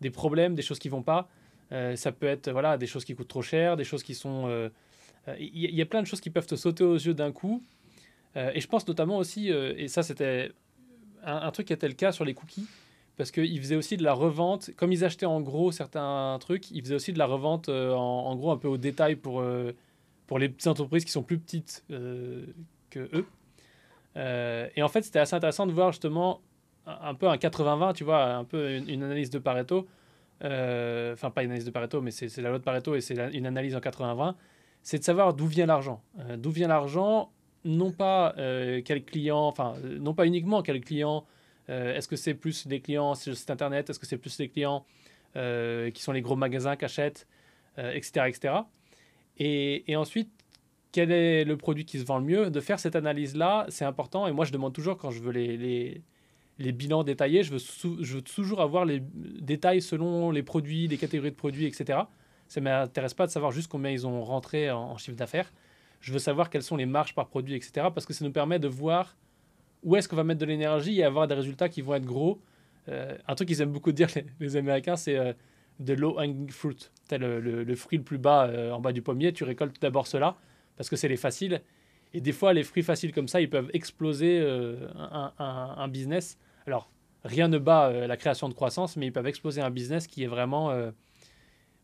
des 0.00 0.10
problèmes, 0.10 0.54
des 0.54 0.62
choses 0.62 0.78
qui 0.78 0.88
vont 0.88 1.02
pas. 1.02 1.28
Euh, 1.72 1.94
ça 1.96 2.12
peut 2.12 2.26
être 2.26 2.50
voilà 2.50 2.78
des 2.78 2.86
choses 2.86 3.04
qui 3.04 3.14
coûtent 3.14 3.28
trop 3.28 3.42
cher, 3.42 3.76
des 3.76 3.84
choses 3.84 4.02
qui 4.02 4.14
sont 4.14 4.70
il 5.38 5.74
y, 5.74 5.82
a 5.82 5.86
plein 5.86 6.00
de 6.00 6.06
choses 6.06 6.20
qui 6.20 6.30
peuvent 6.30 6.46
te 6.46 6.56
sauter 6.56 6.82
aux 6.82 6.96
yeux 6.96 7.14
d'un 7.14 7.30
coup. 7.30 7.62
et 8.34 8.60
je 8.60 8.66
pense 8.66 8.88
notamment 8.88 9.18
aussi, 9.18 9.48
et 9.50 9.86
ça 9.86 10.02
c'était 10.02 10.50
un, 11.22 11.36
un, 11.36 11.50
truc 11.50 11.66
qui 11.66 11.72
était 11.72 11.86
le 11.86 11.94
cas 11.94 12.10
sur 12.10 12.24
les 12.24 12.32
cookies, 12.34 12.66
parce 13.20 13.32
qu'ils 13.32 13.60
faisaient 13.60 13.76
aussi 13.76 13.98
de 13.98 14.02
la 14.02 14.14
revente, 14.14 14.70
comme 14.78 14.92
ils 14.92 15.04
achetaient 15.04 15.26
en 15.26 15.42
gros 15.42 15.72
certains 15.72 16.38
trucs, 16.40 16.70
ils 16.70 16.80
faisaient 16.80 16.94
aussi 16.94 17.12
de 17.12 17.18
la 17.18 17.26
revente 17.26 17.68
euh, 17.68 17.92
en, 17.92 18.34
gros 18.34 18.50
un 18.50 18.56
peu 18.56 18.66
au 18.66 18.78
détail 18.78 19.14
pour, 19.14 19.42
euh, 19.42 19.76
pour 20.26 20.38
les 20.38 20.48
petites 20.48 20.68
entreprises 20.68 21.04
qui 21.04 21.12
sont 21.12 21.22
plus 21.22 21.38
petites 21.38 21.84
euh, 21.90 22.46
que 22.88 23.10
eux. 23.12 23.26
et 24.74 24.82
en 24.82 24.88
fait, 24.88 25.02
c'était 25.02 25.18
assez 25.18 25.36
intéressant 25.36 25.66
de 25.66 25.72
voir 25.72 25.92
justement 25.92 26.40
un, 26.86 27.14
peu 27.14 27.28
un 27.28 27.36
80-20, 27.36 27.92
tu 27.92 28.04
vois, 28.04 28.24
un 28.24 28.44
peu 28.44 28.76
une, 28.76 29.02
analyse 29.02 29.28
de 29.28 29.38
Pareto. 29.38 29.86
Enfin, 30.40 31.28
pas 31.30 31.42
une 31.42 31.50
analyse 31.50 31.66
de 31.66 31.72
Pareto, 31.72 32.00
mais 32.00 32.12
c'est 32.12 32.34
la 32.38 32.48
loi 32.48 32.58
de 32.58 32.64
Pareto 32.64 32.94
et 32.94 33.02
c'est 33.02 33.18
une 33.34 33.44
analyse 33.44 33.76
en 33.76 33.80
80-20. 33.80 34.32
C'est 34.82 35.00
de 35.00 35.04
savoir 35.04 35.34
d'où 35.34 35.46
vient 35.46 35.66
l'argent. 35.66 36.02
d'où 36.38 36.52
vient 36.52 36.68
l'argent, 36.68 37.30
non 37.66 37.92
pas 37.92 38.32
quel 38.36 39.04
client, 39.04 39.46
enfin, 39.46 39.74
non 39.98 40.14
pas 40.14 40.24
uniquement 40.24 40.62
quel 40.62 40.80
client 40.80 41.26
euh, 41.26 41.38
est-ce 41.70 42.08
que 42.08 42.16
c'est 42.16 42.34
plus 42.34 42.66
des 42.66 42.80
clients 42.80 43.14
sur 43.14 43.30
le 43.30 43.36
site 43.36 43.50
internet? 43.50 43.88
Est-ce 43.90 43.98
que 43.98 44.06
c'est 44.06 44.18
plus 44.18 44.36
des 44.36 44.48
clients 44.48 44.84
euh, 45.36 45.92
qui 45.92 46.02
sont 46.02 46.10
les 46.10 46.22
gros 46.22 46.34
magasins 46.34 46.74
qui 46.74 46.84
achètent, 46.84 47.28
etc. 47.78 48.12
Euh, 48.18 48.24
etc. 48.26 48.54
Et, 49.38 49.94
ensuite, 49.94 50.28
quel 50.90 51.12
est 51.12 51.44
le 51.44 51.56
produit 51.56 51.84
qui 51.84 52.00
se 52.00 52.04
vend 52.04 52.18
le 52.18 52.24
mieux? 52.24 52.50
De 52.50 52.60
faire 52.60 52.80
cette 52.80 52.96
analyse-là, 52.96 53.66
c'est 53.68 53.84
important. 53.84 54.26
Et 54.26 54.32
moi, 54.32 54.44
je 54.44 54.52
demande 54.52 54.72
toujours, 54.72 54.96
quand 54.96 55.12
je 55.12 55.20
veux 55.20 55.30
les, 55.30 56.02
bilans 56.58 57.04
détaillés, 57.04 57.44
je 57.44 57.52
veux 57.52 58.22
toujours 58.22 58.60
avoir 58.60 58.84
les 58.84 59.00
détails 59.00 59.80
selon 59.80 60.32
les 60.32 60.42
produits, 60.42 60.88
les 60.88 60.98
catégories 60.98 61.30
de 61.30 61.36
produits, 61.36 61.66
etc. 61.66 62.00
Ça 62.48 62.60
ne 62.60 62.64
m'intéresse 62.64 63.14
pas 63.14 63.26
de 63.26 63.30
savoir 63.30 63.52
juste 63.52 63.70
combien 63.70 63.92
ils 63.92 64.08
ont 64.08 64.24
rentré 64.24 64.72
en 64.72 64.98
chiffre 64.98 65.16
d'affaires. 65.16 65.52
Je 66.00 66.12
veux 66.12 66.18
savoir 66.18 66.50
quelles 66.50 66.64
sont 66.64 66.76
les 66.76 66.86
marges 66.86 67.14
par 67.14 67.28
produit, 67.28 67.54
etc. 67.54 67.86
Parce 67.94 68.04
que 68.04 68.12
ça 68.12 68.24
nous 68.24 68.32
permet 68.32 68.58
de 68.58 68.66
voir 68.66 69.16
où 69.82 69.96
est-ce 69.96 70.08
qu'on 70.08 70.16
va 70.16 70.24
mettre 70.24 70.40
de 70.40 70.46
l'énergie 70.46 70.98
et 71.00 71.04
avoir 71.04 71.26
des 71.26 71.34
résultats 71.34 71.68
qui 71.68 71.82
vont 71.82 71.94
être 71.94 72.04
gros. 72.04 72.40
Euh, 72.88 73.16
un 73.26 73.34
truc 73.34 73.48
qu'ils 73.48 73.60
aiment 73.62 73.72
beaucoup 73.72 73.92
dire, 74.00 74.08
les, 74.40 74.56
Américains, 74.56 74.96
c'est 74.96 75.16
euh, 75.16 75.32
de 75.78 75.94
low 75.94 76.18
hanging 76.18 76.50
fruit. 76.50 76.90
Le, 77.10 77.40
le, 77.40 77.74
fruit 77.74 77.98
le 77.98 78.04
plus 78.04 78.18
bas 78.18 78.46
euh, 78.46 78.70
en 78.70 78.80
bas 78.80 78.92
du 78.92 79.02
pommier, 79.02 79.32
tu 79.32 79.44
récoltes 79.44 79.80
d'abord 79.80 80.06
cela 80.06 80.36
parce 80.76 80.88
que 80.88 80.96
c'est 80.96 81.08
les 81.08 81.16
faciles. 81.16 81.60
Et 82.14 82.20
des 82.20 82.32
fois, 82.32 82.52
les 82.52 82.62
fruits 82.62 82.82
faciles 82.82 83.12
comme 83.12 83.28
ça, 83.28 83.40
ils 83.40 83.50
peuvent 83.50 83.70
exploser 83.72 84.40
un, 84.98 85.88
business. 85.88 86.38
Alors, 86.66 86.90
rien 87.22 87.46
ne 87.46 87.58
bat 87.58 88.06
la 88.08 88.16
création 88.16 88.48
de 88.48 88.54
croissance, 88.54 88.96
mais 88.96 89.06
ils 89.06 89.12
peuvent 89.12 89.28
exploser 89.28 89.60
un 89.60 89.70
business 89.70 90.08
qui 90.08 90.24
est 90.24 90.26
vraiment. 90.26 90.74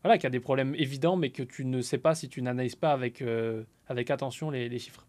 voilà, 0.03 0.17
qui 0.17 0.27
a 0.27 0.29
des 0.29 0.41
problèmes 0.41 0.75
évidents, 0.75 1.15
mais 1.15 1.29
que 1.29 1.43
tu 1.43 1.63
ne 1.63 1.79
sais 1.79 1.97
pas 1.97 2.13
si 2.13 2.27
tu 2.27 2.41
n'analyses 2.41 2.75
pas 2.75 2.91
avec, 2.91 3.23
avec 3.87 4.11
attention 4.11 4.49
les 4.49 4.79
chiffres. 4.79 5.06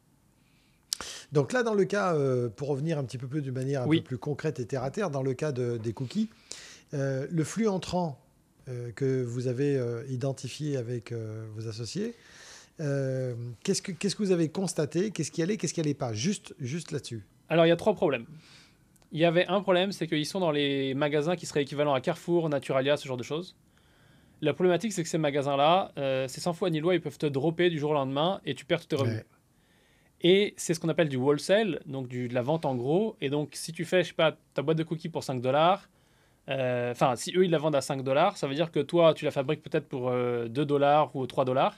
Donc 1.32 1.52
là, 1.52 1.62
dans 1.62 1.74
le 1.74 1.84
cas, 1.84 2.14
euh, 2.14 2.48
pour 2.48 2.68
revenir 2.68 2.98
un 2.98 3.04
petit 3.04 3.18
peu 3.18 3.26
plus 3.26 3.42
d'une 3.42 3.54
manière 3.54 3.82
un 3.82 3.88
peu 3.88 4.00
plus 4.00 4.18
concrète 4.18 4.60
et 4.60 4.66
terre 4.66 4.82
à 4.82 4.90
terre, 4.90 5.10
dans 5.10 5.22
le 5.22 5.34
cas 5.34 5.52
des 5.52 5.92
cookies, 5.92 6.30
euh, 6.94 7.26
le 7.30 7.44
flux 7.44 7.68
entrant 7.68 8.18
euh, 8.68 8.90
que 8.92 9.22
vous 9.22 9.46
avez 9.46 9.80
identifié 10.08 10.76
avec 10.76 11.12
vos 11.12 11.68
associés, 11.68 12.14
qu'est-ce 12.78 13.82
que 13.82 13.92
qu'est-ce 13.92 14.16
que 14.16 14.22
vous 14.22 14.32
avez 14.32 14.48
constaté? 14.48 15.10
Qu'est-ce 15.10 15.30
qui 15.30 15.42
allait 15.42 15.56
Qu'est-ce 15.56 15.74
qui 15.74 15.80
allait 15.80 15.94
pas? 15.94 16.12
Juste, 16.12 16.54
juste 16.60 16.92
là-dessus. 16.92 17.26
Alors, 17.48 17.66
il 17.66 17.68
y 17.68 17.72
a 17.72 17.76
trois 17.76 17.94
problèmes. 17.94 18.26
Il 19.10 19.18
y 19.18 19.24
avait 19.24 19.46
un 19.46 19.62
problème, 19.62 19.90
c'est 19.90 20.06
qu'ils 20.06 20.26
sont 20.26 20.38
dans 20.38 20.50
les 20.50 20.92
magasins 20.92 21.34
qui 21.34 21.46
seraient 21.46 21.62
équivalents 21.62 21.94
à 21.94 22.00
Carrefour, 22.02 22.48
Naturalia, 22.50 22.98
ce 22.98 23.08
genre 23.08 23.16
de 23.16 23.22
choses. 23.22 23.56
La 24.42 24.52
problématique, 24.52 24.92
c'est 24.92 25.02
que 25.02 25.08
ces 25.08 25.18
magasins-là, 25.18 25.92
c'est 26.28 26.40
sans 26.40 26.52
foi 26.52 26.70
ni 26.70 26.80
loi, 26.80 26.94
ils 26.94 27.00
peuvent 27.00 27.18
te 27.18 27.26
dropper 27.26 27.70
du 27.70 27.78
jour 27.78 27.90
au 27.90 27.94
lendemain 27.94 28.40
et 28.44 28.54
tu 28.54 28.64
perds 28.64 28.80
tous 28.80 28.88
tes 28.88 28.96
revenus. 28.96 29.24
Et 30.20 30.54
c'est 30.56 30.74
ce 30.74 30.80
qu'on 30.80 30.88
appelle 30.88 31.08
du 31.08 31.16
wholesale, 31.16 31.80
donc 31.86 32.08
du, 32.08 32.28
de 32.28 32.34
la 32.34 32.42
vente 32.42 32.64
en 32.64 32.74
gros. 32.74 33.16
Et 33.20 33.30
donc, 33.30 33.50
si 33.52 33.72
tu 33.72 33.84
fais, 33.84 34.02
je 34.02 34.08
sais 34.08 34.14
pas, 34.14 34.36
ta 34.54 34.62
boîte 34.62 34.78
de 34.78 34.82
cookies 34.82 35.08
pour 35.08 35.22
5 35.22 35.40
dollars, 35.40 35.88
euh, 36.48 36.90
enfin, 36.92 37.14
si 37.14 37.32
eux, 37.36 37.44
ils 37.44 37.50
la 37.50 37.58
vendent 37.58 37.76
à 37.76 37.80
5 37.80 38.02
dollars, 38.02 38.36
ça 38.36 38.46
veut 38.46 38.54
dire 38.54 38.72
que 38.72 38.80
toi, 38.80 39.14
tu 39.14 39.24
la 39.24 39.30
fabriques 39.30 39.62
peut-être 39.62 39.88
pour 39.88 40.10
2 40.10 40.16
euh, 40.16 40.48
dollars 40.48 41.14
ou 41.14 41.26
3 41.26 41.44
dollars. 41.44 41.76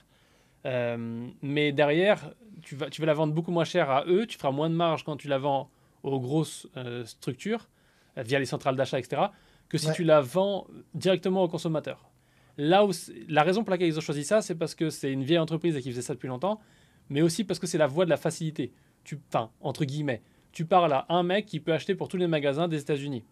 Euh, 0.65 1.27
mais 1.41 1.71
derrière, 1.71 2.31
tu 2.61 2.75
vas, 2.75 2.89
tu 2.89 3.01
vas 3.01 3.07
la 3.07 3.13
vendre 3.13 3.33
beaucoup 3.33 3.51
moins 3.51 3.65
cher 3.65 3.89
à 3.89 4.05
eux, 4.07 4.25
tu 4.25 4.37
feras 4.37 4.51
moins 4.51 4.69
de 4.69 4.75
marge 4.75 5.03
quand 5.03 5.17
tu 5.17 5.27
la 5.27 5.37
vends 5.37 5.69
aux 6.03 6.19
grosses 6.19 6.67
structures, 7.05 7.69
via 8.17 8.39
les 8.39 8.45
centrales 8.45 8.75
d'achat, 8.75 8.97
etc., 8.97 9.23
que 9.69 9.77
si 9.77 9.91
tu 9.93 10.03
la 10.03 10.19
vends 10.19 10.67
directement 10.95 11.43
aux 11.43 11.47
consommateurs. 11.47 12.09
Là 12.57 12.85
où 12.85 12.91
la 13.29 13.43
raison 13.43 13.63
pour 13.63 13.71
laquelle 13.71 13.87
ils 13.87 13.97
ont 13.97 14.01
choisi 14.01 14.23
ça, 14.23 14.41
c'est 14.41 14.55
parce 14.55 14.75
que 14.75 14.89
c'est 14.89 15.11
une 15.11 15.23
vieille 15.23 15.39
entreprise 15.39 15.77
et 15.77 15.81
qu'ils 15.81 15.91
faisaient 15.91 16.01
ça 16.01 16.13
depuis 16.13 16.27
longtemps 16.27 16.59
mais 17.09 17.21
aussi 17.21 17.43
parce 17.43 17.59
que 17.59 17.67
c'est 17.67 17.77
la 17.77 17.87
voie 17.87 18.05
de 18.05 18.09
la 18.09 18.17
facilité. 18.17 18.71
tu, 19.03 19.19
enfin, 19.29 19.51
entre 19.61 19.85
guillemets, 19.85 20.21
tu 20.51 20.65
parles 20.65 20.93
à 20.93 21.05
un 21.09 21.23
mec 21.23 21.45
qui 21.45 21.59
peut 21.59 21.73
acheter 21.73 21.95
pour 21.95 22.07
tous 22.07 22.17
les 22.17 22.27
magasins 22.27 22.67
des 22.67 22.81
États-Unis, 22.81 23.23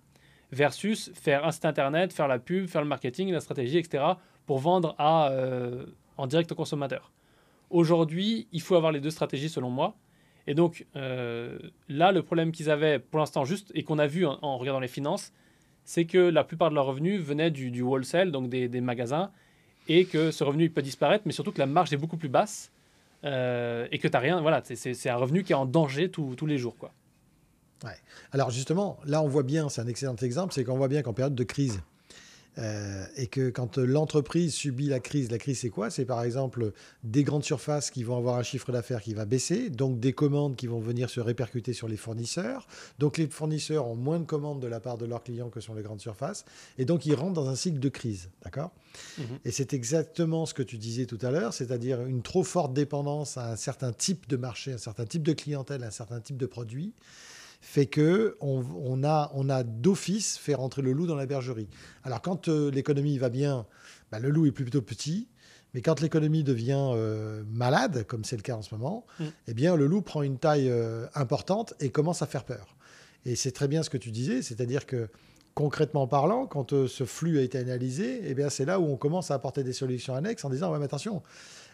versus 0.52 1.12
faire 1.14 1.46
un 1.46 1.52
site 1.52 1.66
internet, 1.66 2.14
faire 2.14 2.28
la 2.28 2.40
pub, 2.40 2.68
faire 2.68 2.82
le 2.82 2.88
marketing, 2.88 3.32
la 3.32 3.40
stratégie, 3.40 3.78
etc., 3.78 4.04
pour 4.46 4.60
vendre 4.60 4.96
à, 4.98 5.30
euh, 5.30 5.86
en 6.18 6.28
direct 6.28 6.52
au 6.52 6.56
consommateur. 6.56 7.12
Aujourd'hui, 7.70 8.48
il 8.52 8.62
faut 8.62 8.76
avoir 8.76 8.92
les 8.92 9.00
deux 9.00 9.12
stratégies 9.12 9.50
selon 9.50 9.70
moi. 9.70 9.96
Et 10.48 10.56
donc 10.56 10.88
euh, 10.96 11.60
là, 11.88 12.12
le 12.12 12.24
problème 12.24 12.52
qu'ils 12.52 12.72
avaient 12.72 12.98
pour 12.98 13.20
l'instant 13.20 13.46
juste, 13.46 13.72
et 13.76 13.84
qu'on 13.84 14.00
a 14.00 14.08
vu 14.08 14.26
en, 14.26 14.58
regardant 14.58 14.80
les 14.80 14.88
finances, 14.88 15.32
c'est 15.84 16.06
que 16.06 16.18
la 16.18 16.44
plupart 16.44 16.72
de 16.72 16.76
leurs 16.76 16.86
revenus 16.86 17.22
venaient 17.22 17.52
du, 17.52 17.70
du 17.70 17.84
wholesale, 17.84 18.32
donc 18.32 18.50
des, 18.50 18.68
des, 18.68 18.82
magasins, 18.82 19.32
et 19.88 20.06
que 20.06 20.32
ce 20.32 20.44
revenu 20.44 20.66
il 20.66 20.74
peut 20.74 20.82
disparaître, 20.82 21.24
mais 21.28 21.32
surtout 21.32 21.52
que 21.52 21.60
la 21.60 21.68
marge 21.68 21.94
est 21.94 21.98
beaucoup 21.98 22.18
plus 22.18 22.30
basse 22.30 22.72
euh, 23.24 23.88
et 23.92 24.00
que 24.00 24.08
tu 24.08 24.14
n'as 24.14 24.20
rien. 24.20 24.42
Voilà, 24.42 24.62
c'est 24.64 25.10
un 25.10 25.16
revenu 25.16 25.44
qui 25.44 25.54
est 25.54 25.56
en 25.56 25.66
danger 25.66 26.10
tous 26.10 26.46
les 26.46 26.58
jours. 26.58 26.78
Quoi. 26.78 26.92
Ouais. 27.84 27.98
Alors 28.32 28.50
justement, 28.50 29.00
là 29.06 29.22
on 29.22 29.28
voit 29.28 29.44
bien, 29.44 29.70
c'est 29.70 29.82
un 29.82 29.88
excellent 29.88 30.16
exemple, 30.16 30.54
c'est 30.54 30.64
qu'on 30.64 30.78
voit 30.78 30.88
bien 30.88 31.02
qu'en 31.02 31.14
période 31.14 31.36
de 31.36 31.44
crise, 31.44 31.82
euh, 32.60 33.06
et 33.16 33.28
que 33.28 33.50
quand 33.50 33.78
l'entreprise 33.78 34.54
subit 34.54 34.88
la 34.88 35.00
crise, 35.00 35.32
la 35.32 35.38
crise 35.38 35.60
c'est 35.60 35.70
quoi? 35.70 35.90
C'est 35.90 36.06
par 36.06 36.24
exemple 36.24 36.74
des 37.04 37.24
grandes 37.24 37.44
surfaces 37.44 37.90
qui 37.90 38.04
vont 38.04 38.18
avoir 38.18 38.36
un 38.36 38.44
chiffre 38.44 38.72
d'affaires 38.72 39.02
qui 39.02 39.14
va 39.14 39.26
baisser, 39.26 39.70
donc 39.70 40.00
des 40.00 40.14
commandes 40.14 40.56
qui 40.56 40.68
vont 40.68 40.80
venir 40.80 41.10
se 41.10 41.22
répercuter 41.22 41.74
sur 41.74 41.88
les 41.88 41.98
fournisseurs. 41.98 42.68
Donc 43.00 43.18
les 43.18 43.28
fournisseurs 43.28 43.88
ont 43.88 43.96
moins 43.96 44.20
de 44.20 44.26
commandes 44.26 44.62
de 44.62 44.68
la 44.68 44.80
part 44.80 44.98
de 44.98 45.06
leurs 45.06 45.24
clients 45.24 45.50
que 45.50 45.62
sur 45.62 45.74
les 45.74 45.84
grandes 45.84 46.02
surfaces, 46.02 46.46
et 46.78 46.86
donc 46.86 47.06
ils 47.06 47.16
rentrent 47.16 47.34
dans 47.34 47.50
un 47.50 47.56
cycle 47.56 47.80
de 47.80 47.90
crise, 47.90 48.30
d'accord? 48.44 48.72
Mhm. 49.18 49.40
Et 49.46 49.52
c'est 49.52 49.74
exactement 49.74 50.46
ce 50.46 50.54
que 50.54 50.64
tu 50.64 50.78
disais 50.78 51.06
tout 51.06 51.20
à 51.22 51.32
l'heure, 51.32 51.54
c'est-à-dire 51.54 52.06
une 52.06 52.22
trop 52.22 52.44
forte 52.44 52.74
dépendance 52.74 53.38
à 53.38 53.52
un 53.52 53.56
certain 53.56 53.94
type 53.94 54.28
de 54.28 54.36
marché, 54.36 54.74
un 54.74 54.78
certain 54.78 55.06
type 55.06 55.24
de 55.24 55.34
clientèle, 55.34 55.84
un 55.84 55.92
certain 55.92 56.20
type 56.20 56.38
de 56.38 56.46
produit 56.46 56.94
fait 57.62 57.88
que 57.88 58.38
on, 58.40 59.04
a, 59.04 59.32
on 59.34 59.50
a 59.50 59.64
d'office 59.64 60.38
fait 60.38 60.56
rentrer 60.56 60.82
le 60.82 60.94
loup 60.94 61.08
dans 61.08 61.16
la 61.16 61.26
bergerie. 61.26 61.68
Alors 62.04 62.22
quand 62.22 62.48
euh, 62.48 62.72
l'économie 62.72 63.18
va 63.18 63.30
bien, 63.30 63.66
bah, 64.12 64.20
le 64.20 64.30
loup 64.30 64.46
est 64.46 64.52
plutôt 64.52 64.82
petit. 64.82 65.28
Mais 65.76 65.82
quand 65.82 66.02
l'économie 66.02 66.44
devient 66.44 66.94
euh, 66.96 67.44
malade, 67.48 68.04
comme 68.08 68.24
c'est 68.24 68.36
le 68.36 68.42
cas 68.42 68.56
en 68.56 68.64
ce 68.64 68.74
moment, 68.74 69.06
mm. 69.20 69.26
eh 69.50 69.54
bien, 69.54 69.76
le 69.76 69.86
loup 69.86 70.02
prend 70.02 70.24
une 70.24 70.40
taille 70.40 70.68
euh, 70.68 71.06
importante 71.14 71.76
et 71.80 71.92
commence 71.92 72.24
à 72.24 72.26
faire 72.26 72.44
peur. 72.44 72.76
Et 73.26 73.36
c'est 73.36 73.52
très 73.52 73.68
bien 73.68 73.84
ce 73.84 73.92
que 73.92 73.98
tu 73.98 74.10
disais, 74.10 74.42
c'est-à-dire 74.42 74.88
que 74.88 75.10
concrètement 75.54 76.08
parlant, 76.08 76.48
quand 76.48 76.88
ce 76.88 77.06
flux 77.06 77.38
a 77.38 77.42
été 77.42 77.58
analysé, 77.58 78.22
eh 78.24 78.34
bien, 78.34 78.50
c'est 78.50 78.66
là 78.66 78.80
où 78.80 78.86
on 78.86 78.96
commence 78.96 79.30
à 79.30 79.36
apporter 79.36 79.64
des 79.64 79.74
solutions 79.74 80.16
annexes 80.16 80.44
en 80.46 80.50
disant 80.50 80.72
ouais, 80.72 80.80
mais 80.80 80.86
attention, 80.86 81.22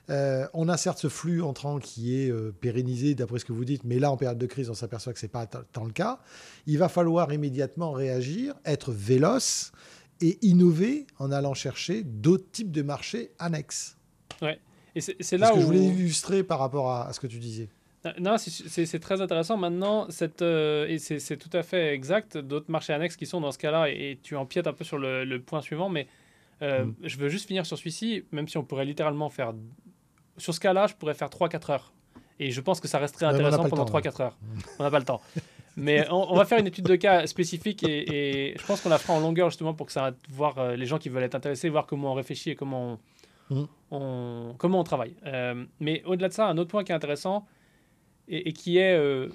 euh, 0.09 0.47
on 0.53 0.69
a 0.69 0.77
certes 0.77 0.99
ce 0.99 1.09
flux 1.09 1.41
entrant 1.41 1.79
qui 1.79 2.21
est 2.21 2.29
euh, 2.29 2.53
pérennisé 2.59 3.15
d'après 3.15 3.39
ce 3.39 3.45
que 3.45 3.53
vous 3.53 3.65
dites, 3.65 3.83
mais 3.83 3.99
là, 3.99 4.11
en 4.11 4.17
période 4.17 4.37
de 4.37 4.45
crise, 4.45 4.69
on 4.69 4.73
s'aperçoit 4.73 5.13
que 5.13 5.19
ce 5.19 5.25
n'est 5.25 5.31
pas 5.31 5.47
tant 5.47 5.83
le 5.83 5.91
cas. 5.91 6.19
Il 6.67 6.77
va 6.77 6.89
falloir 6.89 7.33
immédiatement 7.33 7.91
réagir, 7.91 8.53
être 8.65 8.91
véloce 8.91 9.71
et 10.21 10.37
innover 10.43 11.07
en 11.17 11.31
allant 11.31 11.53
chercher 11.53 12.03
d'autres 12.03 12.49
types 12.51 12.71
de 12.71 12.83
marchés 12.83 13.31
annexes. 13.39 13.97
Ouais. 14.41 14.59
Et 14.95 15.01
c'est 15.01 15.37
là 15.37 15.47
ce 15.47 15.53
que 15.53 15.59
je 15.59 15.65
voulais 15.65 15.83
illustrer 15.83 16.43
par 16.43 16.59
rapport 16.59 16.89
à, 16.91 17.11
ce 17.11 17.19
que 17.19 17.27
tu 17.27 17.39
disais. 17.39 17.67
Non, 18.19 18.37
c'est 18.37 18.99
très 18.99 19.19
intéressant. 19.19 19.57
Maintenant, 19.57 20.05
cette, 20.09 20.43
euh, 20.43 20.87
et 20.87 20.99
c'est 20.99 21.37
tout 21.37 21.49
à 21.51 21.63
fait 21.63 21.93
exact, 21.93 22.37
d'autres 22.37 22.69
marchés 22.71 22.93
annexes 22.93 23.17
qui 23.17 23.25
sont 23.25 23.41
dans 23.41 23.51
ce 23.51 23.57
cas-là, 23.57 23.89
et, 23.89 24.19
tu 24.21 24.35
empiètes 24.35 24.67
un 24.67 24.73
peu 24.73 24.83
sur 24.83 24.99
le, 24.99 25.37
point 25.39 25.61
suivant, 25.61 25.89
mais 25.89 26.07
mm. 26.61 26.93
je 27.03 27.17
veux 27.17 27.27
juste 27.27 27.47
finir 27.47 27.65
sur 27.65 27.77
celui-ci, 27.77 28.23
même 28.31 28.47
si 28.47 28.57
on 28.57 28.63
pourrait 28.63 28.85
littéralement 28.85 29.29
faire 29.29 29.53
sur 30.37 30.53
ce 30.53 30.59
cas-là, 30.59 30.87
je 30.87 30.93
pourrais 30.95 31.13
faire 31.13 31.29
3-4 31.29 31.71
heures. 31.71 31.93
Et 32.39 32.51
je 32.51 32.61
pense 32.61 32.79
que 32.79 32.87
ça 32.87 32.99
resterait 32.99 33.27
intéressant 33.27 33.67
pendant 33.69 33.85
3-4 33.85 34.21
heures. 34.21 34.37
On 34.79 34.83
n'a 34.83 34.91
pas 34.91 34.99
le 34.99 35.05
temps. 35.05 35.21
Mais 35.77 36.07
on, 36.09 36.35
va 36.35 36.45
faire 36.45 36.59
une 36.59 36.67
étude 36.67 36.85
de 36.85 36.95
cas 36.95 37.27
spécifique 37.27 37.83
et, 37.83 38.55
je 38.57 38.65
pense 38.65 38.79
qu'on 38.79 38.87
la 38.87 38.97
fera 38.97 39.13
en 39.13 39.19
longueur 39.19 39.49
justement 39.49 39.73
pour 39.73 39.87
que 39.87 39.91
ça 39.91 40.13
voir 40.29 40.57
euh, 40.57 40.77
les 40.77 40.85
gens 40.85 40.97
qui 40.97 41.09
veulent 41.09 41.23
être 41.23 41.35
intéressés, 41.35 41.67
voir 41.67 41.85
comment 41.85 42.13
on 42.13 42.13
réfléchit 42.13 42.51
et 42.51 42.55
comment 42.55 42.97
on, 43.49 43.59
mm. 43.59 44.53
comment 44.57 44.79
on 44.79 44.83
travaille. 44.85 45.15
Euh, 45.25 45.65
mais 45.81 46.01
au-delà 46.05 46.29
de 46.29 46.33
ça, 46.33 46.47
un 46.47 46.57
autre 46.57 46.69
point 46.69 46.85
qui 46.85 46.93
est 46.93 46.95
intéressant 46.95 47.45
et, 48.29 48.53
qui 48.53 48.77
est 48.77 48.95
euh, 48.95 49.27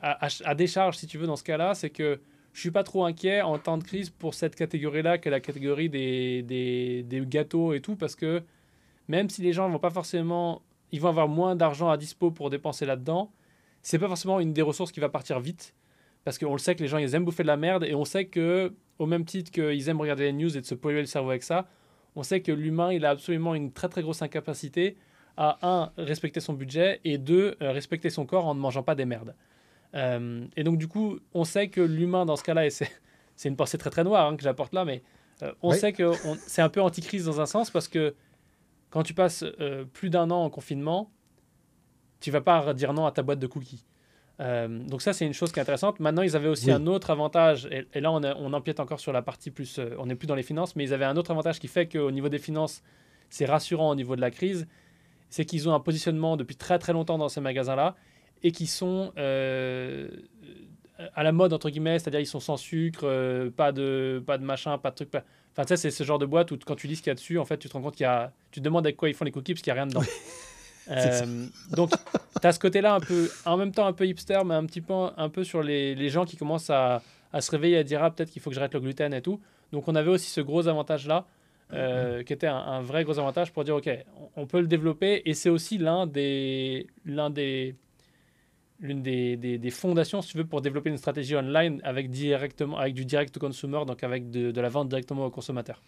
à, 0.00 0.54
décharge, 0.54 0.96
si 0.96 1.06
tu 1.06 1.18
veux, 1.18 1.26
dans 1.26 1.36
ce 1.36 1.44
cas-là, 1.44 1.74
c'est 1.74 1.90
que 1.90 2.20
je 2.54 2.60
suis 2.60 2.70
pas 2.70 2.82
trop 2.82 3.04
inquiet 3.04 3.42
en 3.42 3.58
temps 3.58 3.78
de 3.78 3.84
crise 3.84 4.08
pour 4.08 4.32
cette 4.32 4.56
catégorie-là, 4.56 5.18
que 5.18 5.28
la 5.28 5.40
catégorie 5.40 5.88
des, 5.90 6.42
des, 6.42 7.02
des, 7.02 7.26
gâteaux 7.26 7.74
et 7.74 7.80
tout, 7.80 7.96
parce 7.96 8.16
que 8.16 8.42
même 9.08 9.30
si 9.30 9.42
les 9.42 9.52
gens 9.52 9.68
vont 9.68 9.78
pas 9.78 9.90
forcément, 9.90 10.62
ils 10.90 11.00
vont 11.00 11.08
avoir 11.08 11.28
moins 11.28 11.56
d'argent 11.56 11.90
à 11.90 11.96
dispo 11.96 12.30
pour 12.30 12.50
dépenser 12.50 12.86
là-dedans, 12.86 13.32
c'est 13.82 13.98
pas 13.98 14.08
forcément 14.08 14.40
une 14.40 14.52
des 14.52 14.62
ressources 14.62 14.92
qui 14.92 15.00
va 15.00 15.08
partir 15.08 15.40
vite. 15.40 15.74
Parce 16.24 16.38
qu'on 16.38 16.52
le 16.52 16.58
sait 16.58 16.74
que 16.74 16.82
les 16.82 16.88
gens, 16.88 16.98
ils 16.98 17.14
aiment 17.14 17.24
bouffer 17.24 17.42
de 17.42 17.48
la 17.48 17.56
merde 17.56 17.84
et 17.84 17.94
on 17.94 18.04
sait 18.04 18.26
que, 18.26 18.72
au 18.98 19.06
même 19.06 19.24
titre 19.24 19.50
qu'ils 19.50 19.88
aiment 19.88 20.00
regarder 20.00 20.24
les 20.24 20.32
news 20.32 20.56
et 20.56 20.60
de 20.60 20.66
se 20.66 20.74
polluer 20.74 21.00
le 21.00 21.06
cerveau 21.06 21.30
avec 21.30 21.42
ça, 21.42 21.66
on 22.14 22.22
sait 22.22 22.42
que 22.42 22.52
l'humain, 22.52 22.92
il 22.92 23.04
a 23.04 23.10
absolument 23.10 23.54
une 23.54 23.72
très 23.72 23.88
très 23.88 24.02
grosse 24.02 24.22
incapacité 24.22 24.96
à, 25.36 25.58
un, 25.62 25.92
respecter 25.96 26.40
son 26.40 26.52
budget 26.52 27.00
et 27.04 27.18
deux, 27.18 27.56
euh, 27.62 27.72
respecter 27.72 28.10
son 28.10 28.26
corps 28.26 28.46
en 28.46 28.54
ne 28.54 28.60
mangeant 28.60 28.82
pas 28.82 28.94
des 28.94 29.06
merdes. 29.06 29.34
Euh, 29.94 30.46
et 30.56 30.62
donc, 30.62 30.78
du 30.78 30.88
coup, 30.88 31.18
on 31.34 31.44
sait 31.44 31.68
que 31.68 31.80
l'humain, 31.80 32.24
dans 32.26 32.36
ce 32.36 32.44
cas-là, 32.44 32.66
et 32.66 32.70
c'est 32.70 32.88
une 33.44 33.56
pensée 33.56 33.78
très 33.78 33.90
très 33.90 34.04
noire 34.04 34.28
hein, 34.28 34.36
que 34.36 34.42
j'apporte 34.42 34.74
là, 34.74 34.84
mais 34.84 35.02
euh, 35.42 35.52
on 35.62 35.72
sait 35.72 35.92
que 35.92 36.12
c'est 36.46 36.62
un 36.62 36.68
peu 36.68 36.80
anticrise 36.80 37.24
dans 37.24 37.40
un 37.40 37.46
sens 37.46 37.70
parce 37.70 37.88
que 37.88 38.14
quand 38.92 39.02
tu 39.02 39.14
passes 39.14 39.42
euh, 39.42 39.84
plus 39.84 40.10
d'un 40.10 40.30
an 40.30 40.44
en 40.44 40.50
confinement, 40.50 41.10
tu 42.20 42.30
vas 42.30 42.42
pas 42.42 42.74
dire 42.74 42.92
non 42.92 43.06
à 43.06 43.10
ta 43.10 43.22
boîte 43.22 43.38
de 43.38 43.46
cookies. 43.46 43.86
Euh, 44.38 44.68
donc 44.68 45.00
ça, 45.00 45.14
c'est 45.14 45.24
une 45.24 45.32
chose 45.32 45.50
qui 45.50 45.58
est 45.58 45.62
intéressante. 45.62 45.98
Maintenant, 45.98 46.20
ils 46.20 46.36
avaient 46.36 46.48
aussi 46.48 46.70
un 46.70 46.86
autre 46.86 47.10
avantage, 47.10 47.66
et, 47.70 48.00
là, 48.00 48.12
on, 48.12 48.22
on, 48.22 48.52
empiète 48.52 48.80
encore 48.80 49.00
sur 49.00 49.12
la 49.12 49.22
partie 49.22 49.50
plus... 49.50 49.78
Euh, 49.78 49.96
on 49.98 50.06
n'est 50.06 50.14
plus 50.14 50.26
dans 50.26 50.34
les 50.34 50.42
finances, 50.42 50.76
mais 50.76 50.84
ils 50.84 50.92
avaient 50.92 51.06
un 51.06 51.16
autre 51.16 51.30
avantage 51.30 51.58
qui 51.58 51.68
fait 51.68 51.88
qu'au 51.88 52.10
niveau 52.10 52.28
des 52.28 52.38
finances, 52.38 52.82
c'est 53.30 53.46
rassurant 53.46 53.90
au 53.90 53.94
niveau 53.94 54.14
de 54.14 54.20
la 54.20 54.30
crise, 54.30 54.68
c'est 55.30 55.46
qu'ils 55.46 55.70
ont 55.70 55.74
un 55.74 55.80
positionnement 55.80 56.36
depuis 56.36 56.56
très 56.56 56.78
très 56.78 56.92
longtemps 56.92 57.16
dans 57.16 57.30
ces 57.30 57.40
magasins-là, 57.40 57.96
et 58.42 58.52
qui 58.52 58.66
sont 58.66 59.12
à 59.16 61.22
la 61.22 61.32
mode, 61.32 61.54
entre 61.54 61.70
guillemets, 61.70 61.98
c'est-à-dire 61.98 62.20
ils 62.20 62.26
sont 62.26 62.40
sans 62.40 62.58
sucre, 62.58 63.48
pas, 63.56 63.72
de, 63.72 64.22
pas 64.26 64.36
de 64.36 64.44
machin, 64.44 64.76
pas 64.76 64.90
de 64.90 64.96
truc... 64.96 65.10
Pas 65.10 65.24
Enfin, 65.52 65.64
tu 65.64 65.68
sais, 65.68 65.76
c'est 65.76 65.90
ce 65.90 66.04
genre 66.04 66.18
de 66.18 66.26
boîte 66.26 66.50
où 66.50 66.58
quand 66.64 66.76
tu 66.76 66.86
lis 66.86 66.96
ce 66.96 67.02
qu'il 67.02 67.10
y 67.10 67.12
a 67.12 67.14
dessus, 67.14 67.38
en 67.38 67.44
fait, 67.44 67.58
tu 67.58 67.68
te 67.68 67.72
rends 67.74 67.82
compte 67.82 67.94
qu'il 67.94 68.04
y 68.04 68.06
a. 68.06 68.32
Tu 68.50 68.60
te 68.60 68.64
demandes 68.64 68.86
avec 68.86 68.96
quoi 68.96 69.08
ils 69.08 69.14
font 69.14 69.24
les 69.24 69.30
cookies 69.30 69.52
parce 69.52 69.62
qu'il 69.62 69.72
n'y 69.72 69.78
a 69.78 69.82
rien 69.82 69.86
dedans. 69.86 70.02
euh, 70.90 71.46
donc, 71.70 71.90
tu 72.40 72.46
as 72.46 72.52
ce 72.52 72.58
côté-là 72.58 72.94
un 72.94 73.00
peu, 73.00 73.30
en 73.44 73.56
même 73.58 73.72
temps 73.72 73.86
un 73.86 73.92
peu 73.92 74.06
hipster, 74.06 74.40
mais 74.46 74.54
un 74.54 74.64
petit 74.64 74.80
peu, 74.80 74.94
un 74.94 75.28
peu 75.28 75.44
sur 75.44 75.62
les, 75.62 75.94
les 75.94 76.08
gens 76.08 76.24
qui 76.24 76.38
commencent 76.38 76.70
à, 76.70 77.02
à, 77.32 77.40
se 77.42 77.50
réveiller 77.50 77.76
et 77.76 77.80
à 77.80 77.84
dire 77.84 78.02
ah, 78.02 78.10
peut-être 78.10 78.30
qu'il 78.30 78.40
faut 78.40 78.48
que 78.48 78.56
j'arrête 78.56 78.72
le 78.72 78.80
gluten 78.80 79.12
et 79.12 79.20
tout. 79.20 79.40
Donc, 79.72 79.88
on 79.88 79.94
avait 79.94 80.10
aussi 80.10 80.30
ce 80.30 80.40
gros 80.40 80.68
avantage-là, 80.68 81.26
euh, 81.74 82.20
mm-hmm. 82.20 82.24
qui 82.24 82.32
était 82.32 82.46
un, 82.46 82.56
un, 82.56 82.80
vrai 82.80 83.04
gros 83.04 83.18
avantage 83.18 83.52
pour 83.52 83.64
dire 83.64 83.76
ok, 83.76 83.90
on, 84.36 84.42
on 84.42 84.46
peut 84.46 84.60
le 84.60 84.66
développer 84.66 85.20
et 85.26 85.34
c'est 85.34 85.50
aussi 85.50 85.76
l'un 85.76 86.06
des, 86.06 86.86
l'un 87.04 87.28
des 87.28 87.74
l'une 88.82 89.02
des, 89.02 89.36
des, 89.36 89.70
fondations, 89.70 90.20
si 90.20 90.32
tu 90.32 90.38
veux, 90.38 90.44
pour 90.44 90.60
développer 90.60 90.90
une 90.90 90.98
stratégie 90.98 91.36
online 91.36 91.80
avec, 91.84 92.10
directement, 92.10 92.76
avec 92.76 92.94
du 92.94 93.04
direct 93.04 93.32
to 93.32 93.40
consumer, 93.40 93.84
donc 93.86 94.02
avec 94.02 94.30
de, 94.30 94.50
de 94.50 94.60
la 94.60 94.68
vente 94.68 94.88
directement 94.88 95.24
au 95.24 95.30
consommateur. 95.30 95.80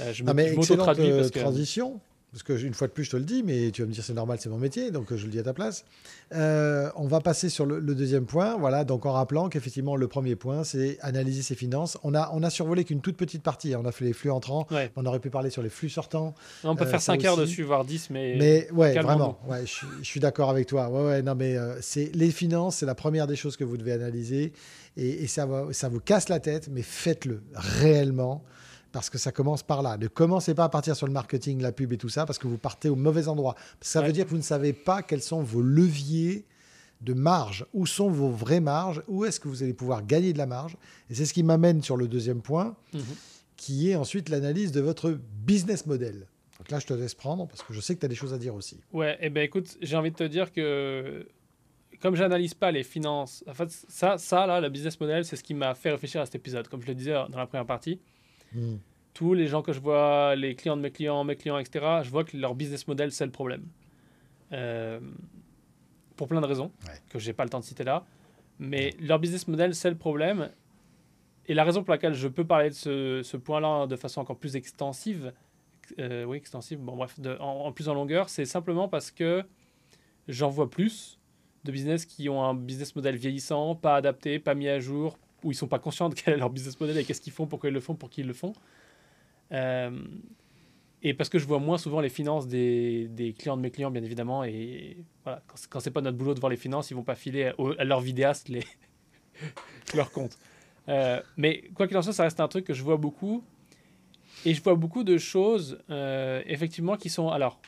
Euh, 0.00 0.12
je 0.12 0.24
ah 0.26 0.34
mais 0.34 0.52
excellente 0.52 0.98
euh, 0.98 1.28
transition. 1.28 2.00
Parce 2.32 2.44
que 2.44 2.52
une 2.52 2.74
fois 2.74 2.86
de 2.86 2.92
plus, 2.92 3.04
je 3.04 3.10
te 3.10 3.16
le 3.16 3.24
dis, 3.24 3.42
mais 3.42 3.72
tu 3.72 3.82
vas 3.82 3.88
me 3.88 3.92
dire 3.92 4.04
c'est 4.04 4.14
normal, 4.14 4.38
c'est 4.40 4.48
mon 4.48 4.58
métier, 4.58 4.92
donc 4.92 5.12
je 5.12 5.24
le 5.24 5.32
dis 5.32 5.40
à 5.40 5.42
ta 5.42 5.52
place. 5.52 5.84
Euh, 6.32 6.88
on 6.94 7.08
va 7.08 7.20
passer 7.20 7.48
sur 7.48 7.66
le, 7.66 7.80
deuxième 7.80 8.24
point. 8.24 8.56
Voilà, 8.56 8.84
donc 8.84 9.04
en 9.04 9.12
rappelant 9.12 9.48
qu'effectivement, 9.48 9.96
le 9.96 10.06
premier 10.06 10.36
point, 10.36 10.62
c'est 10.62 10.98
analyser 11.00 11.42
ses 11.42 11.56
finances. 11.56 11.98
On 12.04 12.14
a, 12.14 12.30
on 12.32 12.44
a 12.44 12.50
survolé 12.50 12.84
qu'une 12.84 13.00
toute 13.00 13.16
petite 13.16 13.42
partie. 13.42 13.74
On 13.74 13.84
a 13.84 13.90
fait 13.90 14.04
les 14.04 14.12
flux 14.12 14.30
entrants. 14.30 14.66
On 14.94 15.06
aurait 15.06 15.18
pu 15.18 15.30
parler 15.30 15.50
sur 15.50 15.62
les 15.62 15.70
flux 15.70 15.88
sortants. 15.88 16.34
On 16.62 16.76
peut 16.76 16.86
faire 16.86 17.02
5 17.02 17.24
heures 17.24 17.36
dessus, 17.36 17.64
voire 17.64 17.84
10, 17.84 18.10
mais. 18.10 18.36
Mais 18.38 18.70
ouais, 18.70 19.00
vraiment. 19.00 19.40
Ouais, 19.48 19.64
je, 19.66 20.04
suis 20.04 20.20
d'accord 20.20 20.50
avec 20.50 20.68
toi. 20.68 20.88
Ouais, 20.88 21.04
ouais, 21.04 21.22
non, 21.22 21.34
mais 21.34 21.56
c'est 21.80 22.14
les 22.14 22.30
finances, 22.30 22.76
c'est 22.76 22.86
la 22.86 22.94
première 22.94 23.26
des 23.26 23.36
choses 23.36 23.56
que 23.56 23.64
vous 23.64 23.76
devez 23.76 23.92
analyser. 23.92 24.52
Et, 24.96 25.24
et 25.24 25.26
ça, 25.26 25.46
va, 25.46 25.66
ça 25.72 25.88
vous 25.88 26.00
casse 26.00 26.28
la 26.28 26.38
tête, 26.38 26.68
mais 26.70 26.82
faites-le 26.82 27.42
réellement 27.54 28.44
parce 28.92 29.10
que 29.10 29.18
ça 29.18 29.32
commence 29.32 29.62
par 29.62 29.82
là. 29.82 29.96
Ne 29.96 30.08
commencez 30.08 30.54
pas 30.54 30.64
à 30.64 30.68
partir 30.68 30.96
sur 30.96 31.06
le 31.06 31.12
marketing, 31.12 31.60
la 31.60 31.72
pub 31.72 31.92
et 31.92 31.96
tout 31.96 32.08
ça, 32.08 32.26
parce 32.26 32.38
que 32.38 32.46
vous 32.46 32.58
partez 32.58 32.88
au 32.88 32.96
mauvais 32.96 33.28
endroit. 33.28 33.54
Ça 33.80 34.02
veut 34.02 34.12
dire 34.12 34.24
que 34.24 34.30
vous 34.30 34.36
ne 34.36 34.42
savez 34.42 34.72
pas 34.72 35.02
quels 35.02 35.22
sont 35.22 35.42
vos 35.42 35.62
leviers 35.62 36.44
de 37.00 37.14
marge, 37.14 37.66
où 37.72 37.86
sont 37.86 38.10
vos 38.10 38.30
vraies 38.30 38.60
marges, 38.60 39.02
où 39.08 39.24
est-ce 39.24 39.40
que 39.40 39.48
vous 39.48 39.62
allez 39.62 39.72
pouvoir 39.72 40.04
gagner 40.04 40.32
de 40.32 40.38
la 40.38 40.46
marge? 40.46 40.76
Et 41.08 41.14
c'est 41.14 41.24
ce 41.24 41.32
qui 41.32 41.42
m'amène 41.42 41.82
sur 41.82 41.96
le 41.96 42.08
deuxième 42.08 42.42
point, 42.42 42.76
mhm. 42.92 43.02
qui 43.56 43.90
est 43.90 43.96
ensuite 43.96 44.28
l'analyse 44.28 44.70
de 44.72 44.80
votre 44.80 45.18
business 45.46 45.86
model. 45.86 46.26
Donc 46.58 46.70
là, 46.70 46.78
je 46.78 46.86
te 46.86 46.92
laisse 46.92 47.14
prendre, 47.14 47.46
parce 47.46 47.62
que 47.62 47.72
je 47.72 47.80
sais 47.80 47.94
que 47.94 48.00
tu 48.00 48.06
as 48.06 48.08
des 48.08 48.14
choses 48.14 48.34
à 48.34 48.38
dire 48.38 48.54
aussi. 48.54 48.80
Ouais, 48.92 49.14
et 49.14 49.26
eh 49.26 49.30
ben 49.30 49.42
écoute, 49.42 49.78
j'ai 49.80 49.96
envie 49.96 50.10
de 50.10 50.16
te 50.16 50.24
dire 50.24 50.52
que 50.52 51.26
comme 52.02 52.16
j'analyse 52.16 52.54
pas 52.54 52.70
les 52.70 52.82
finances, 52.82 53.44
en 53.46 53.54
fait, 53.54 53.70
ça, 53.70 54.18
ça 54.18 54.46
là, 54.46 54.60
le 54.60 54.68
business 54.68 54.98
model, 55.00 55.24
c'est 55.24 55.36
ce 55.36 55.42
qui 55.42 55.54
m'a 55.54 55.74
fait 55.74 55.90
réfléchir 55.90 56.20
à 56.20 56.26
cet 56.26 56.34
épisode, 56.34 56.68
comme 56.68 56.82
je 56.82 56.86
le 56.86 56.94
disais 56.94 57.12
dans 57.12 57.38
la 57.38 57.46
première 57.46 57.66
partie. 57.66 58.00
Hmm. 58.52 58.76
Tous 59.14 59.34
les 59.34 59.46
gens 59.46 59.62
que 59.62 59.72
je 59.72 59.80
vois, 59.80 60.34
les 60.36 60.54
clients 60.54 60.76
de 60.76 60.82
mes 60.82 60.90
clients, 60.90 61.24
mes 61.24 61.36
clients, 61.36 61.58
etc., 61.58 62.00
je 62.02 62.10
vois 62.10 62.24
que 62.24 62.36
leur 62.36 62.54
business 62.54 62.86
model, 62.88 63.12
c'est 63.12 63.26
le 63.26 63.32
problème. 63.32 63.66
Euh, 64.52 65.00
pour 66.16 66.28
plein 66.28 66.40
de 66.40 66.46
raisons 66.46 66.70
que 67.08 67.18
j'ai 67.18 67.32
pas 67.32 67.44
le 67.44 67.50
temps 67.50 67.60
de 67.60 67.64
citer 67.64 67.84
là. 67.84 68.04
Mais 68.58 68.94
leur 69.00 69.18
business 69.18 69.48
model, 69.48 69.74
c'est 69.74 69.90
le 69.90 69.96
problème. 69.96 70.50
Et 71.46 71.54
la 71.54 71.64
raison 71.64 71.82
pour 71.82 71.92
laquelle 71.92 72.14
je 72.14 72.28
peux 72.28 72.44
parler 72.44 72.68
de 72.68 72.74
ce, 72.74 73.22
ce 73.22 73.36
point-là 73.36 73.86
de 73.86 73.96
façon 73.96 74.20
encore 74.20 74.36
plus 74.36 74.54
extensive, 74.54 75.32
euh, 75.98 76.24
oui, 76.24 76.36
extensive, 76.36 76.78
bon 76.78 76.96
bref, 76.96 77.18
de, 77.18 77.36
en, 77.40 77.72
plus 77.72 77.88
en 77.88 77.94
longueur, 77.94 78.28
c'est 78.28 78.44
simplement 78.44 78.88
parce 78.88 79.10
que 79.10 79.42
j'en 80.28 80.48
vois 80.48 80.70
plus 80.70 81.18
de 81.64 81.72
business 81.72 82.06
qui 82.06 82.28
ont 82.28 82.42
un 82.42 82.54
business 82.54 82.94
model 82.94 83.16
vieillissant, 83.16 83.74
pas 83.74 83.96
adapté, 83.96 84.38
pas 84.38 84.54
mis 84.54 84.68
à 84.68 84.78
jour, 84.78 85.18
où 85.42 85.52
ils 85.52 85.54
sont 85.54 85.68
pas 85.68 85.78
conscients 85.78 86.08
de 86.08 86.14
quel 86.14 86.34
est 86.34 86.36
leur 86.36 86.50
business 86.50 86.78
model 86.80 86.98
et 86.98 87.04
qu'est-ce 87.04 87.20
qu'ils 87.20 87.32
font, 87.32 87.46
pourquoi 87.46 87.70
ils 87.70 87.72
le 87.72 87.80
font, 87.80 87.94
pour 87.94 88.10
qui 88.10 88.20
ils 88.20 88.26
le 88.26 88.32
font. 88.32 88.52
Euh, 89.52 89.90
et 91.02 91.14
parce 91.14 91.30
que 91.30 91.38
je 91.38 91.46
vois 91.46 91.58
moins 91.58 91.78
souvent 91.78 92.00
les 92.00 92.10
finances 92.10 92.46
des, 92.46 93.34
clients 93.38 93.56
de 93.56 93.62
mes 93.62 93.70
clients, 93.70 93.90
bien 93.90 94.02
évidemment. 94.02 94.44
Et 94.44 94.98
voilà, 95.24 95.42
quand, 95.46 95.56
quand 95.68 95.80
c'est 95.80 95.90
pas 95.90 96.02
notre 96.02 96.18
boulot 96.18 96.34
de 96.34 96.40
voir 96.40 96.50
les 96.50 96.56
finances, 96.56 96.90
ils 96.90 96.94
vont 96.94 97.02
pas 97.02 97.14
filer 97.14 97.52
à, 97.78 97.84
leur 97.84 98.00
vidéaste 98.00 98.48
les 98.48 98.64
leurs 99.94 100.10
comptes. 100.10 100.36
Euh, 100.88 101.20
mais 101.36 101.62
quoi 101.74 101.86
qu'il 101.86 101.96
en 101.96 102.02
soit, 102.02 102.12
ça 102.12 102.24
reste 102.24 102.40
un 102.40 102.48
truc 102.48 102.64
que 102.64 102.74
je 102.74 102.82
vois 102.82 102.96
beaucoup. 102.96 103.42
Et 104.44 104.54
je 104.54 104.62
vois 104.62 104.74
beaucoup 104.74 105.04
de 105.04 105.18
choses, 105.18 105.78
euh, 105.90 106.42
effectivement, 106.46 106.96
qui 106.96 107.10
sont. 107.10 107.28
Alors, 107.28 107.60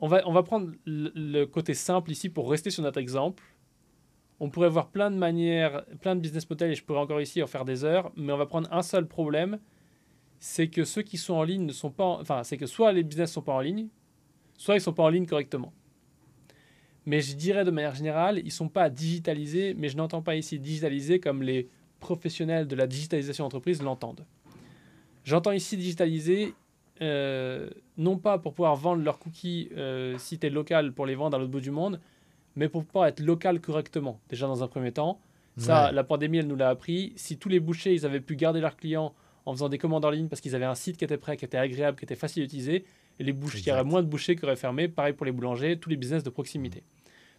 on 0.00 0.08
va, 0.08 0.26
on 0.26 0.32
va 0.32 0.42
prendre 0.42 0.70
le, 0.86 1.44
côté 1.44 1.74
simple 1.74 2.10
ici 2.10 2.28
pour 2.28 2.50
rester 2.50 2.70
sur 2.70 2.82
notre 2.82 2.98
exemple. 2.98 3.42
On 4.40 4.50
pourrait 4.50 4.68
voir 4.68 4.88
plein 4.88 5.10
de 5.10 5.16
manières, 5.16 5.84
plein 6.00 6.14
de 6.14 6.20
business 6.20 6.48
models, 6.48 6.70
et 6.70 6.74
je 6.74 6.84
pourrais 6.84 7.00
encore 7.00 7.20
ici 7.20 7.42
en 7.42 7.46
faire 7.46 7.64
des 7.64 7.84
heures, 7.84 8.12
mais 8.16 8.32
on 8.32 8.36
va 8.36 8.46
prendre 8.46 8.72
un 8.72 8.82
seul 8.82 9.06
problème 9.06 9.58
c'est 10.40 10.68
que 10.68 10.84
ceux 10.84 11.02
qui 11.02 11.16
sont 11.16 11.34
en 11.34 11.42
ligne 11.42 11.66
ne 11.66 11.72
sont 11.72 11.90
pas. 11.90 12.04
enfin, 12.20 12.44
c'est 12.44 12.56
que 12.56 12.66
soit 12.66 12.92
les 12.92 13.02
business 13.02 13.30
ne 13.30 13.34
sont 13.34 13.42
pas 13.42 13.54
en 13.54 13.60
ligne, 13.60 13.88
soit 14.56 14.74
ils 14.74 14.78
ne 14.78 14.82
sont 14.82 14.92
pas 14.92 15.02
en 15.02 15.08
ligne 15.08 15.26
correctement. 15.26 15.72
Mais 17.06 17.20
je 17.20 17.34
dirais 17.34 17.64
de 17.64 17.70
manière 17.70 17.94
générale, 17.94 18.38
ils 18.38 18.46
ne 18.46 18.50
sont 18.50 18.68
pas 18.68 18.90
digitalisés, 18.90 19.74
mais 19.74 19.88
je 19.88 19.96
n'entends 19.96 20.22
pas 20.22 20.36
ici 20.36 20.58
digitalisés 20.58 21.20
comme 21.20 21.42
les 21.42 21.68
professionnels 22.00 22.68
de 22.68 22.76
la 22.76 22.86
digitalisation 22.86 23.44
d'entreprise 23.44 23.82
l'entendent. 23.82 24.26
J'entends 25.24 25.52
ici 25.52 25.76
digitaliser 25.76 26.54
euh, 27.00 27.70
non 27.96 28.18
pas 28.18 28.38
pour 28.38 28.54
pouvoir 28.54 28.76
vendre 28.76 29.02
leurs 29.02 29.18
cookies 29.18 29.70
euh, 29.76 30.18
si 30.18 30.38
tu 30.38 30.48
local 30.50 30.92
pour 30.92 31.06
les 31.06 31.14
vendre 31.14 31.36
à 31.36 31.38
l'autre 31.38 31.50
bout 31.50 31.60
du 31.60 31.70
monde, 31.70 32.00
mais 32.58 32.68
pour 32.68 32.84
pouvoir 32.84 33.06
être 33.06 33.20
local 33.20 33.60
correctement, 33.60 34.20
déjà 34.28 34.48
dans 34.48 34.64
un 34.64 34.68
premier 34.68 34.90
temps. 34.92 35.20
Ça, 35.56 35.90
la 35.90 36.04
pandémie, 36.04 36.38
elle 36.38 36.46
nous 36.46 36.56
l'a 36.56 36.68
appris. 36.68 37.12
Si 37.16 37.36
tous 37.36 37.48
les 37.48 37.58
bouchers, 37.58 37.92
ils 37.92 38.06
avaient 38.06 38.20
pu 38.20 38.36
garder 38.36 38.60
leurs 38.60 38.76
clients 38.76 39.12
en 39.44 39.52
faisant 39.52 39.68
des 39.68 39.78
commandes 39.78 40.04
en 40.04 40.10
ligne 40.10 40.28
parce 40.28 40.40
qu'ils 40.40 40.54
avaient 40.54 40.64
un 40.64 40.76
site 40.76 40.96
qui 40.96 41.04
était 41.04 41.16
prêt, 41.16 41.36
qui 41.36 41.44
était 41.44 41.56
agréable, 41.56 41.98
qui 41.98 42.04
était 42.04 42.16
facile 42.16 42.42
à 42.42 42.44
utiliser. 42.44 42.84
Et 43.18 43.24
les 43.24 43.32
il 43.32 43.66
y 43.66 43.72
aurait 43.72 43.82
moins 43.82 44.02
de 44.02 44.06
bouchers 44.06 44.36
qui 44.36 44.44
auraient 44.44 44.56
fermé. 44.56 44.86
Pareil 44.86 45.14
pour 45.14 45.26
les 45.26 45.32
boulangers, 45.32 45.76
tous 45.78 45.88
les 45.88 45.96
business 45.96 46.22
de 46.22 46.30
proximité. 46.30 46.82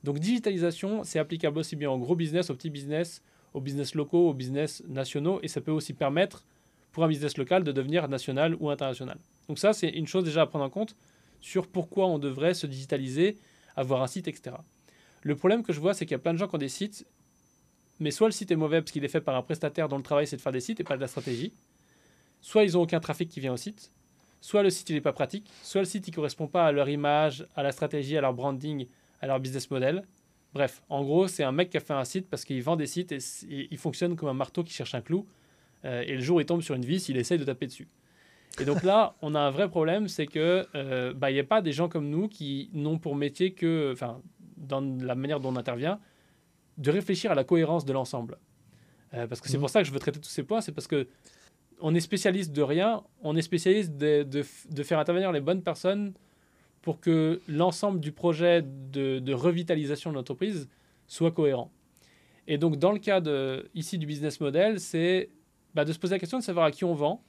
Donc 0.04 0.20
digitalisation, 0.20 1.04
c'est 1.04 1.20
applicable 1.20 1.60
aussi 1.60 1.76
bien 1.76 1.90
aux 1.92 1.98
gros 1.98 2.16
business, 2.16 2.50
aux 2.50 2.56
petits 2.56 2.70
business, 2.70 3.22
aux 3.54 3.62
business 3.62 3.96
locaux, 3.96 4.30
aux 4.30 4.34
business 4.34 4.84
nationaux. 4.88 5.40
Et 5.44 5.48
ça 5.48 5.62
peut 5.62 5.72
aussi 5.72 5.94
permettre 5.94 6.44
pour 6.92 7.04
un 7.04 7.08
business 7.08 7.38
local 7.38 7.64
de 7.64 7.72
devenir 7.72 8.08
national 8.10 8.56
ou 8.60 8.70
international. 8.70 9.18
Donc 9.48 9.60
ça, 9.60 9.72
c'est 9.72 9.90
une 9.90 10.08
chose 10.08 10.24
déjà 10.24 10.42
à 10.42 10.46
prendre 10.46 10.66
en 10.66 10.70
compte 10.70 10.96
sur 11.40 11.68
pourquoi 11.68 12.08
on 12.08 12.20
devrait 12.20 12.54
se 12.54 12.68
digitaliser, 12.68 13.38
avoir 13.76 14.02
un 14.02 14.08
site, 14.08 14.28
etc. 14.28 14.58
Le 15.22 15.36
problème 15.36 15.64
que 15.64 15.74
je 15.74 15.80
vois, 15.80 15.94
c'est 15.94 16.06
qu'il 16.06 16.14
y 16.14 16.16
a 16.16 16.20
plein 16.20 16.34
de 16.34 16.38
gens 16.38 16.48
qui 16.48 16.56
ont 16.56 16.60
des 16.60 16.70
sites, 16.70 17.06
mais 18.00 18.12
soit 18.12 18.28
le 18.28 18.32
site 18.32 18.52
est 18.52 18.56
mauvais 18.56 18.82
parce 18.82 18.92
qu'il 18.92 19.04
est 19.04 19.10
fait 19.10 19.22
par 19.22 19.36
un 19.36 19.42
prestataire 19.42 19.90
dont 19.90 19.98
le 19.98 20.04
travail 20.04 20.28
c'est 20.28 20.38
de 20.38 20.42
faire 20.42 20.52
des 20.52 20.62
sites 20.62 20.80
et 20.80 20.84
pas 20.84 20.96
de 20.96 21.02
la 21.02 21.08
stratégie, 21.08 21.54
soit 22.42 22.64
ils 22.64 22.74
n'ont 22.74 22.82
aucun 22.82 23.00
trafic 23.00 23.30
qui 23.30 23.40
vient 23.40 23.54
au 23.54 23.58
site, 23.58 23.92
soit 24.42 24.64
le 24.64 24.70
site 24.70 24.90
n'est 24.92 25.02
pas 25.02 25.14
pratique, 25.14 25.50
soit 25.64 25.82
le 25.82 25.86
site 25.86 26.08
ne 26.08 26.14
correspond 26.14 26.48
pas 26.48 26.68
à 26.68 26.72
leur 26.72 26.90
image, 26.90 27.46
à 27.56 27.64
la 27.64 27.72
stratégie, 27.72 28.18
à 28.18 28.22
leur 28.22 28.34
branding, 28.34 28.88
à 29.22 29.28
leur 29.28 29.40
business 29.40 29.70
model. 29.70 30.04
Bref, 30.54 30.82
en 30.90 31.04
gros, 31.04 31.28
c'est 31.28 31.44
un 31.44 31.52
mec 31.52 31.70
qui 31.70 31.78
a 31.78 31.80
fait 31.80 31.94
un 31.94 32.06
site 32.06 32.30
parce 32.30 32.44
qu'il 32.44 32.62
vend 32.64 32.76
des 32.76 32.88
sites 32.88 33.12
et, 33.12 33.20
il 33.50 33.78
fonctionne 33.78 34.16
comme 34.16 34.30
un 34.30 34.34
marteau 34.34 34.64
qui 34.64 34.74
cherche 34.74 34.96
un 34.96 35.02
clou. 35.02 35.28
Euh, 35.86 36.02
et 36.02 36.16
le 36.16 36.22
jour 36.22 36.42
il 36.42 36.46
tombe 36.46 36.62
sur 36.62 36.76
une 36.76 36.86
vis, 36.86 37.08
il 37.10 37.18
essaye 37.18 37.38
de 37.38 37.44
taper 37.44 37.68
dessus. 37.68 37.88
Et 38.60 38.66
donc 38.66 38.84
là, 38.84 39.16
on 39.22 39.36
a 39.36 39.40
un 39.40 39.52
vrai 39.52 39.70
problème, 39.70 40.08
c'est 40.08 40.26
que 40.26 40.66
euh, 40.76 41.14
bah, 41.14 41.30
il 41.32 41.36
n'y 41.36 41.40
a 41.40 41.44
pas 41.44 41.62
des 41.62 41.72
gens 41.72 41.88
comme 41.88 42.10
nous 42.10 42.28
qui 42.28 42.70
n'ont 42.74 42.98
pour 42.98 43.16
métier 43.16 43.52
que, 43.52 43.92
enfin, 43.94 44.22
dans 44.60 44.82
la 44.82 45.16
manière 45.16 45.40
dont 45.40 45.50
on 45.50 45.56
intervient, 45.56 46.00
de 46.78 46.92
réfléchir 46.92 47.32
à 47.32 47.36
la 47.36 47.44
cohérence 47.44 47.86
de 47.86 47.94
l'ensemble. 47.94 48.38
Euh, 49.14 49.28
parce 49.28 49.42
que 49.42 49.50
c'est 49.50 49.58
mmh. 49.58 49.62
pour 49.62 49.70
ça 49.70 49.82
que 49.82 49.88
je 49.88 49.92
veux 49.92 50.00
traiter 50.00 50.20
tous 50.20 50.30
ces 50.30 50.44
points, 50.44 50.62
c'est 50.62 50.72
parce 50.72 50.88
que 50.88 51.08
on 51.82 51.96
est 51.96 52.00
spécialiste 52.02 52.52
de 52.52 52.62
rien, 52.62 53.04
on 53.22 53.36
est 53.36 53.42
spécialiste 53.42 53.96
de, 53.96 54.24
de, 54.24 54.84
faire 54.84 55.00
intervenir 55.00 55.32
les 55.32 55.40
bonnes 55.40 55.64
personnes 55.64 56.14
pour 56.82 57.00
que 57.00 57.42
l'ensemble 57.48 58.00
du 58.00 58.12
projet 58.12 58.62
de, 58.62 59.20
de 59.20 59.34
revitalisation 59.34 60.12
de 60.12 60.16
l'entreprise 60.16 60.70
soit 61.08 61.32
cohérent. 61.32 61.72
Et 62.48 62.58
donc, 62.58 62.78
dans 62.78 62.92
le 62.92 63.00
cas 63.00 63.22
de, 63.22 63.70
ici 63.76 63.98
du 63.98 64.06
business 64.06 64.42
model, 64.42 64.80
c'est 64.80 65.30
bah, 65.74 65.86
de 65.86 65.94
se 65.94 66.00
poser 66.00 66.16
la 66.16 66.20
question 66.20 66.40
de 66.40 66.44
savoir 66.44 66.66
à 66.66 66.72
qui 66.72 66.84
on 66.84 66.94
vend, 66.94 67.24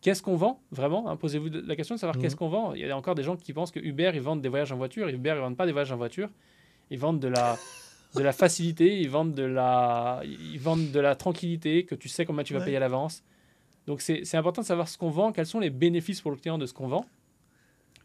qu'est-ce 0.00 0.22
qu'on 0.22 0.36
vend 0.36 0.60
vraiment. 0.70 1.08
Hein, 1.08 1.16
posez-vous 1.16 1.48
la 1.64 1.76
question 1.76 1.94
de 1.94 2.00
savoir 2.00 2.18
qu'est-ce 2.18 2.34
mmh. 2.34 2.38
qu'on 2.38 2.48
vend. 2.48 2.74
Il 2.74 2.80
y 2.80 2.90
a 2.90 2.96
encore 2.96 3.14
des 3.14 3.22
gens 3.22 3.36
qui 3.36 3.52
pensent 3.52 3.70
que 3.70 3.80
Uber, 3.80 4.10
ils 4.14 4.20
vendent 4.20 4.40
des 4.40 4.48
voyages 4.48 4.72
en 4.72 4.76
voiture. 4.76 5.08
Uber, 5.08 5.34
ils 5.36 5.40
vendent 5.40 5.56
pas 5.56 5.66
des 5.66 5.72
voyages 5.72 5.92
en 5.92 5.96
voiture. 5.96 6.30
Ils 6.90 6.98
vendent 6.98 7.20
de 7.20 7.28
la, 7.28 7.56
de 8.14 8.22
la 8.22 8.32
facilité, 8.32 9.00
ils 9.00 9.10
vendent 9.10 9.34
de 9.34 9.42
la, 9.42 10.22
ils 10.24 10.60
vendent 10.60 10.90
de 10.90 11.00
la 11.00 11.14
tranquillité, 11.16 11.84
que 11.84 11.94
tu 11.94 12.08
sais 12.08 12.24
comment 12.24 12.42
tu 12.42 12.54
vas 12.54 12.64
payer 12.64 12.76
à 12.76 12.80
l'avance. 12.80 13.22
Donc 13.86 14.00
c'est 14.00 14.36
important 14.36 14.62
de 14.62 14.66
savoir 14.66 14.88
ce 14.88 14.96
qu'on 14.96 15.10
vend, 15.10 15.32
quels 15.32 15.46
sont 15.46 15.60
les 15.60 15.70
bénéfices 15.70 16.20
pour 16.20 16.30
le 16.30 16.36
client 16.36 16.58
de 16.58 16.66
ce 16.66 16.72
qu'on 16.72 16.88
vend. 16.88 17.04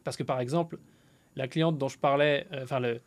Parce 0.03 0.17
que 0.17 0.23
par 0.23 0.39
exemple, 0.39 0.77
la 1.35 1.47
cliente 1.47 1.77
dont 1.77 1.87
je 1.87 1.97
parlais, 1.97 2.47
euh, 2.51 2.63
enfin 2.63 2.79
le, 2.79 3.01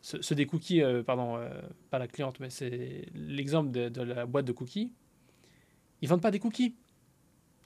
ce, 0.00 0.34
des 0.34 0.46
cookies, 0.46 0.82
euh, 0.82 1.02
pardon, 1.02 1.36
euh, 1.36 1.48
pas 1.90 1.98
la 1.98 2.06
cliente, 2.06 2.40
mais 2.40 2.50
c'est 2.50 3.06
l'exemple 3.14 3.70
de, 3.70 4.02
la 4.02 4.26
boîte 4.26 4.44
de 4.44 4.52
cookies. 4.52 4.92
Ils 6.00 6.08
vendent 6.08 6.22
pas 6.22 6.30
des 6.30 6.38
cookies. 6.38 6.74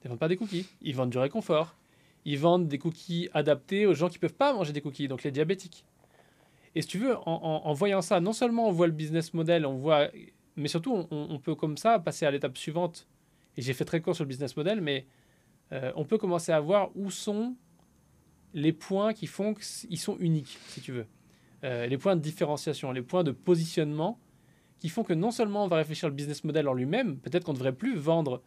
Ils 0.04 0.08
vendent 0.08 0.18
pas 0.18 0.28
des 0.28 0.36
cookies. 0.36 0.66
Ils 0.80 0.96
vendent 0.96 1.10
du 1.10 1.18
réconfort. 1.18 1.76
Ils 2.24 2.38
vendent 2.38 2.68
des 2.68 2.78
cookies 2.78 3.28
adaptés 3.34 3.86
aux 3.86 3.94
gens 3.94 4.08
qui 4.08 4.18
peuvent 4.18 4.34
pas 4.34 4.52
manger 4.52 4.72
des 4.72 4.80
cookies, 4.80 5.08
donc 5.08 5.22
les 5.22 5.30
diabétiques. 5.30 5.84
Et 6.74 6.82
si 6.82 6.88
tu 6.88 6.98
veux, 6.98 7.16
en, 7.26 7.72
voyant 7.74 8.00
ça, 8.00 8.20
non 8.20 8.32
seulement 8.32 8.68
on 8.68 8.72
voit 8.72 8.86
le 8.86 8.92
business 8.92 9.34
model, 9.34 9.66
on 9.66 9.76
voit, 9.76 10.08
mais 10.56 10.68
surtout 10.68 11.06
on, 11.10 11.38
peut 11.38 11.54
comme 11.54 11.76
ça 11.76 11.98
passer 11.98 12.24
à 12.24 12.30
l'étape 12.30 12.56
suivante 12.56 13.06
et 13.56 13.62
j'ai 13.62 13.74
fait 13.74 13.84
très 13.84 14.00
court 14.00 14.14
sur 14.14 14.24
le 14.24 14.28
business 14.28 14.56
model, 14.56 14.80
mais 14.80 15.06
euh, 15.72 15.92
on 15.96 16.04
peut 16.04 16.16
commencer 16.16 16.50
à 16.50 16.60
voir 16.60 16.90
où 16.94 17.10
sont 17.10 17.54
les 18.54 18.72
points 18.72 19.12
qui 19.12 19.26
font 19.26 19.54
qu'ils 19.54 19.98
sont 19.98 20.16
uniques, 20.18 20.58
si 20.68 20.80
tu 20.80 20.92
veux. 20.92 21.06
Euh, 21.64 21.86
les 21.86 21.98
points 21.98 22.16
de 22.16 22.22
différenciation, 22.22 22.90
les 22.90 23.02
points 23.02 23.22
de 23.22 23.32
positionnement 23.32 24.18
qui 24.78 24.88
font 24.88 25.04
que 25.04 25.12
non 25.12 25.30
seulement 25.30 25.64
on 25.64 25.68
va 25.68 25.76
réfléchir 25.76 26.08
le 26.08 26.14
business 26.14 26.42
model 26.42 26.68
en 26.68 26.74
lui-même, 26.74 27.18
peut-être 27.18 27.44
qu'on 27.44 27.52
ne 27.52 27.58
devrait 27.58 27.74
plus 27.74 27.96
vendre 27.96 28.42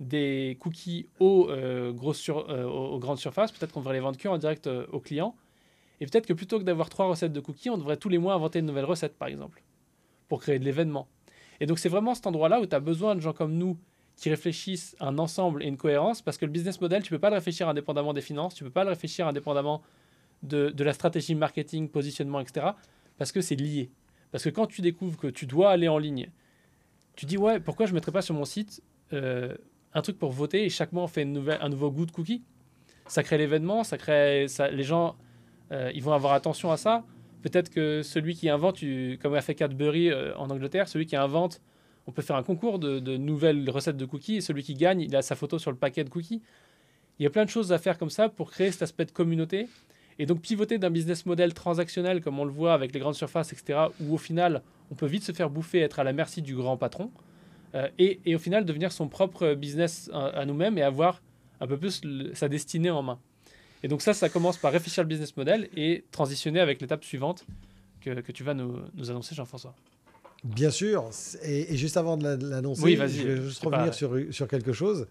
des 0.00 0.56
cookies 0.60 1.08
aux, 1.20 1.48
euh, 1.50 1.92
grosses 1.92 2.28
aux 2.28 2.98
grandes 2.98 3.18
surfaces, 3.18 3.52
peut-être 3.52 3.72
qu'on 3.72 3.80
devrait 3.80 3.94
les 3.94 4.00
vendre 4.00 4.18
que 4.18 4.28
en 4.28 4.38
direct 4.38 4.66
aux 4.66 5.00
clients. 5.00 5.36
Et 6.00 6.06
peut-être 6.06 6.26
que 6.26 6.32
plutôt 6.32 6.58
que 6.58 6.64
d'avoir 6.64 6.88
trois 6.88 7.06
recettes 7.06 7.32
de 7.32 7.40
cookies, 7.40 7.70
on 7.70 7.78
devrait 7.78 7.96
tous 7.96 8.08
les 8.08 8.18
mois 8.18 8.34
inventer 8.34 8.58
une 8.58 8.66
nouvelle 8.66 8.84
recette, 8.84 9.16
par 9.16 9.28
exemple, 9.28 9.62
pour 10.28 10.40
créer 10.40 10.58
de 10.58 10.64
l'événement. 10.64 11.08
Et 11.60 11.66
donc 11.66 11.78
c'est 11.78 11.88
vraiment 11.88 12.14
cet 12.14 12.26
endroit-là 12.26 12.60
où 12.60 12.66
tu 12.66 12.74
as 12.74 12.80
besoin 12.80 13.14
de 13.14 13.20
gens 13.20 13.32
comme 13.32 13.54
nous 13.54 13.78
qui 14.16 14.30
réfléchissent 14.30 14.96
un 15.00 15.18
ensemble 15.18 15.62
et 15.62 15.66
une 15.66 15.76
cohérence, 15.76 16.22
parce 16.22 16.38
que 16.38 16.46
le 16.46 16.50
business 16.50 16.80
model, 16.80 17.02
tu 17.02 17.12
ne 17.12 17.16
peux 17.16 17.20
pas 17.20 17.30
le 17.30 17.36
réfléchir 17.36 17.68
indépendamment 17.68 18.14
des 18.14 18.22
finances, 18.22 18.54
tu 18.54 18.64
ne 18.64 18.68
peux 18.68 18.72
pas 18.72 18.84
le 18.84 18.90
réfléchir 18.90 19.26
indépendamment 19.26 19.82
de, 20.42 20.72
la 20.82 20.92
stratégie 20.94 21.34
marketing, 21.34 21.88
positionnement, 21.88 22.40
etc., 22.40 22.68
parce 23.18 23.32
que 23.32 23.40
c'est 23.40 23.56
lié. 23.56 23.90
Parce 24.32 24.44
que 24.44 24.50
quand 24.50 24.66
tu 24.66 24.80
découvres 24.80 25.18
que 25.18 25.26
tu 25.26 25.46
dois 25.46 25.70
aller 25.70 25.88
en 25.88 25.98
ligne, 25.98 26.30
tu 27.14 27.26
dis, 27.26 27.36
ouais, 27.36 27.60
pourquoi 27.60 27.86
je 27.86 27.92
ne 27.92 27.96
mettrais 27.96 28.12
pas 28.12 28.22
sur 28.22 28.34
mon 28.34 28.44
site 28.44 28.82
euh, 29.12 29.54
un 29.92 30.02
truc 30.02 30.18
pour 30.18 30.32
voter 30.32 30.64
et 30.64 30.68
chaque 30.68 30.92
mois 30.92 31.04
on 31.04 31.08
fait 31.08 31.22
un 31.22 31.68
nouveau 31.68 31.90
goût 31.90 32.06
de 32.06 32.10
cookie? 32.10 32.42
Ça 33.06 33.22
crée 33.22 33.38
l'événement, 33.38 33.84
ça 33.84 33.98
crée, 33.98 34.46
les 34.72 34.82
gens, 34.82 35.16
euh, 35.72 35.90
ils 35.94 36.02
vont 36.02 36.12
avoir 36.12 36.32
attention 36.32 36.70
à 36.70 36.76
ça. 36.76 37.04
Peut-être 37.42 37.70
que 37.70 38.02
celui 38.02 38.34
qui 38.34 38.48
invente, 38.48 38.80
comme 39.20 39.34
a 39.34 39.40
fait 39.40 39.54
Cadbury 39.54 40.10
euh, 40.10 40.36
en 40.36 40.50
Angleterre, 40.50 40.88
celui 40.88 41.06
qui 41.06 41.16
invente 41.16 41.60
on 42.06 42.12
peut 42.12 42.22
faire 42.22 42.36
un 42.36 42.42
concours 42.42 42.78
de, 42.78 43.16
nouvelles 43.16 43.68
recettes 43.68 43.96
de 43.96 44.04
cookies 44.04 44.36
et 44.36 44.40
celui 44.40 44.62
qui 44.62 44.74
gagne, 44.74 45.00
il 45.00 45.14
a 45.16 45.22
sa 45.22 45.34
photo 45.34 45.58
sur 45.58 45.70
le 45.70 45.76
paquet 45.76 46.04
de 46.04 46.08
cookies. 46.08 46.42
Il 47.18 47.24
y 47.24 47.26
a 47.26 47.30
plein 47.30 47.44
de 47.44 47.50
choses 47.50 47.72
à 47.72 47.78
faire 47.78 47.98
comme 47.98 48.10
ça 48.10 48.28
pour 48.28 48.50
créer 48.50 48.70
cet 48.70 48.82
aspect 48.82 49.06
de 49.06 49.10
communauté. 49.10 49.68
Et 50.18 50.24
donc 50.24 50.40
pivoter 50.40 50.78
d'un 50.78 50.90
business 50.90 51.26
model 51.26 51.52
transactionnel 51.52 52.22
comme 52.22 52.38
on 52.38 52.44
le 52.44 52.52
voit 52.52 52.72
avec 52.72 52.94
les 52.94 53.00
grandes 53.00 53.14
surfaces, 53.14 53.52
etc., 53.52 53.88
où 54.00 54.14
au 54.14 54.18
final 54.18 54.62
on 54.90 54.94
peut 54.94 55.06
vite 55.06 55.24
se 55.24 55.32
faire 55.32 55.50
bouffer, 55.50 55.80
être 55.80 55.98
à 55.98 56.04
la 56.04 56.12
merci 56.12 56.42
du 56.42 56.54
grand 56.54 56.76
patron, 56.76 57.10
euh, 57.74 57.88
et, 57.98 58.34
au 58.34 58.38
final 58.38 58.64
devenir 58.64 58.92
son 58.92 59.08
propre 59.08 59.54
business 59.54 60.10
à, 60.14 60.46
nous-mêmes 60.46 60.78
et 60.78 60.82
avoir 60.82 61.22
un 61.60 61.66
peu 61.66 61.76
plus 61.76 62.00
sa 62.32 62.48
destinée 62.48 62.90
en 62.90 63.02
main. 63.02 63.18
Et 63.86 63.88
donc 63.88 64.02
ça, 64.02 64.14
ça 64.14 64.28
commence 64.28 64.56
par 64.56 64.72
réfléchir 64.72 65.04
le 65.04 65.08
business 65.08 65.36
model 65.36 65.68
et 65.76 66.04
transitionner 66.10 66.58
avec 66.58 66.80
l'étape 66.80 67.04
suivante 67.04 67.46
que, 68.00 68.32
tu 68.32 68.42
vas 68.42 68.52
nous 68.52 69.10
annoncer, 69.10 69.36
Jean-François. 69.36 69.76
Bien 70.42 70.72
sûr. 70.72 71.08
Et, 71.44 71.76
juste 71.76 71.96
avant 71.96 72.16
de 72.16 72.24
l'annoncer, 72.44 72.96
je 72.96 73.22
vais 73.22 73.42
juste 73.42 73.64
revenir 73.64 73.94
sur, 73.94 74.16
sur 74.32 74.48
quelque 74.48 74.72
chose. 74.72 75.06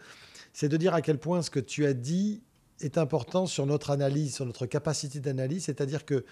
C'est 0.51 0.67
de 0.67 0.76
dire 0.76 0.93
à 0.93 1.01
quel 1.01 1.19
point 1.19 1.41
ce 1.41 1.49
que 1.49 1.61
tu 1.61 1.86
as 1.86 1.93
dit 1.93 2.41
est 2.82 2.97
important 2.97 3.45
sur 3.45 3.65
notre 3.65 3.91
analyse, 3.91 4.36
sur 4.36 4.45
notre 4.45 4.65
capacité 4.65 5.21
d'analyse. 5.21 5.63
C'est-à-dire 5.63 6.03
que 6.03 6.26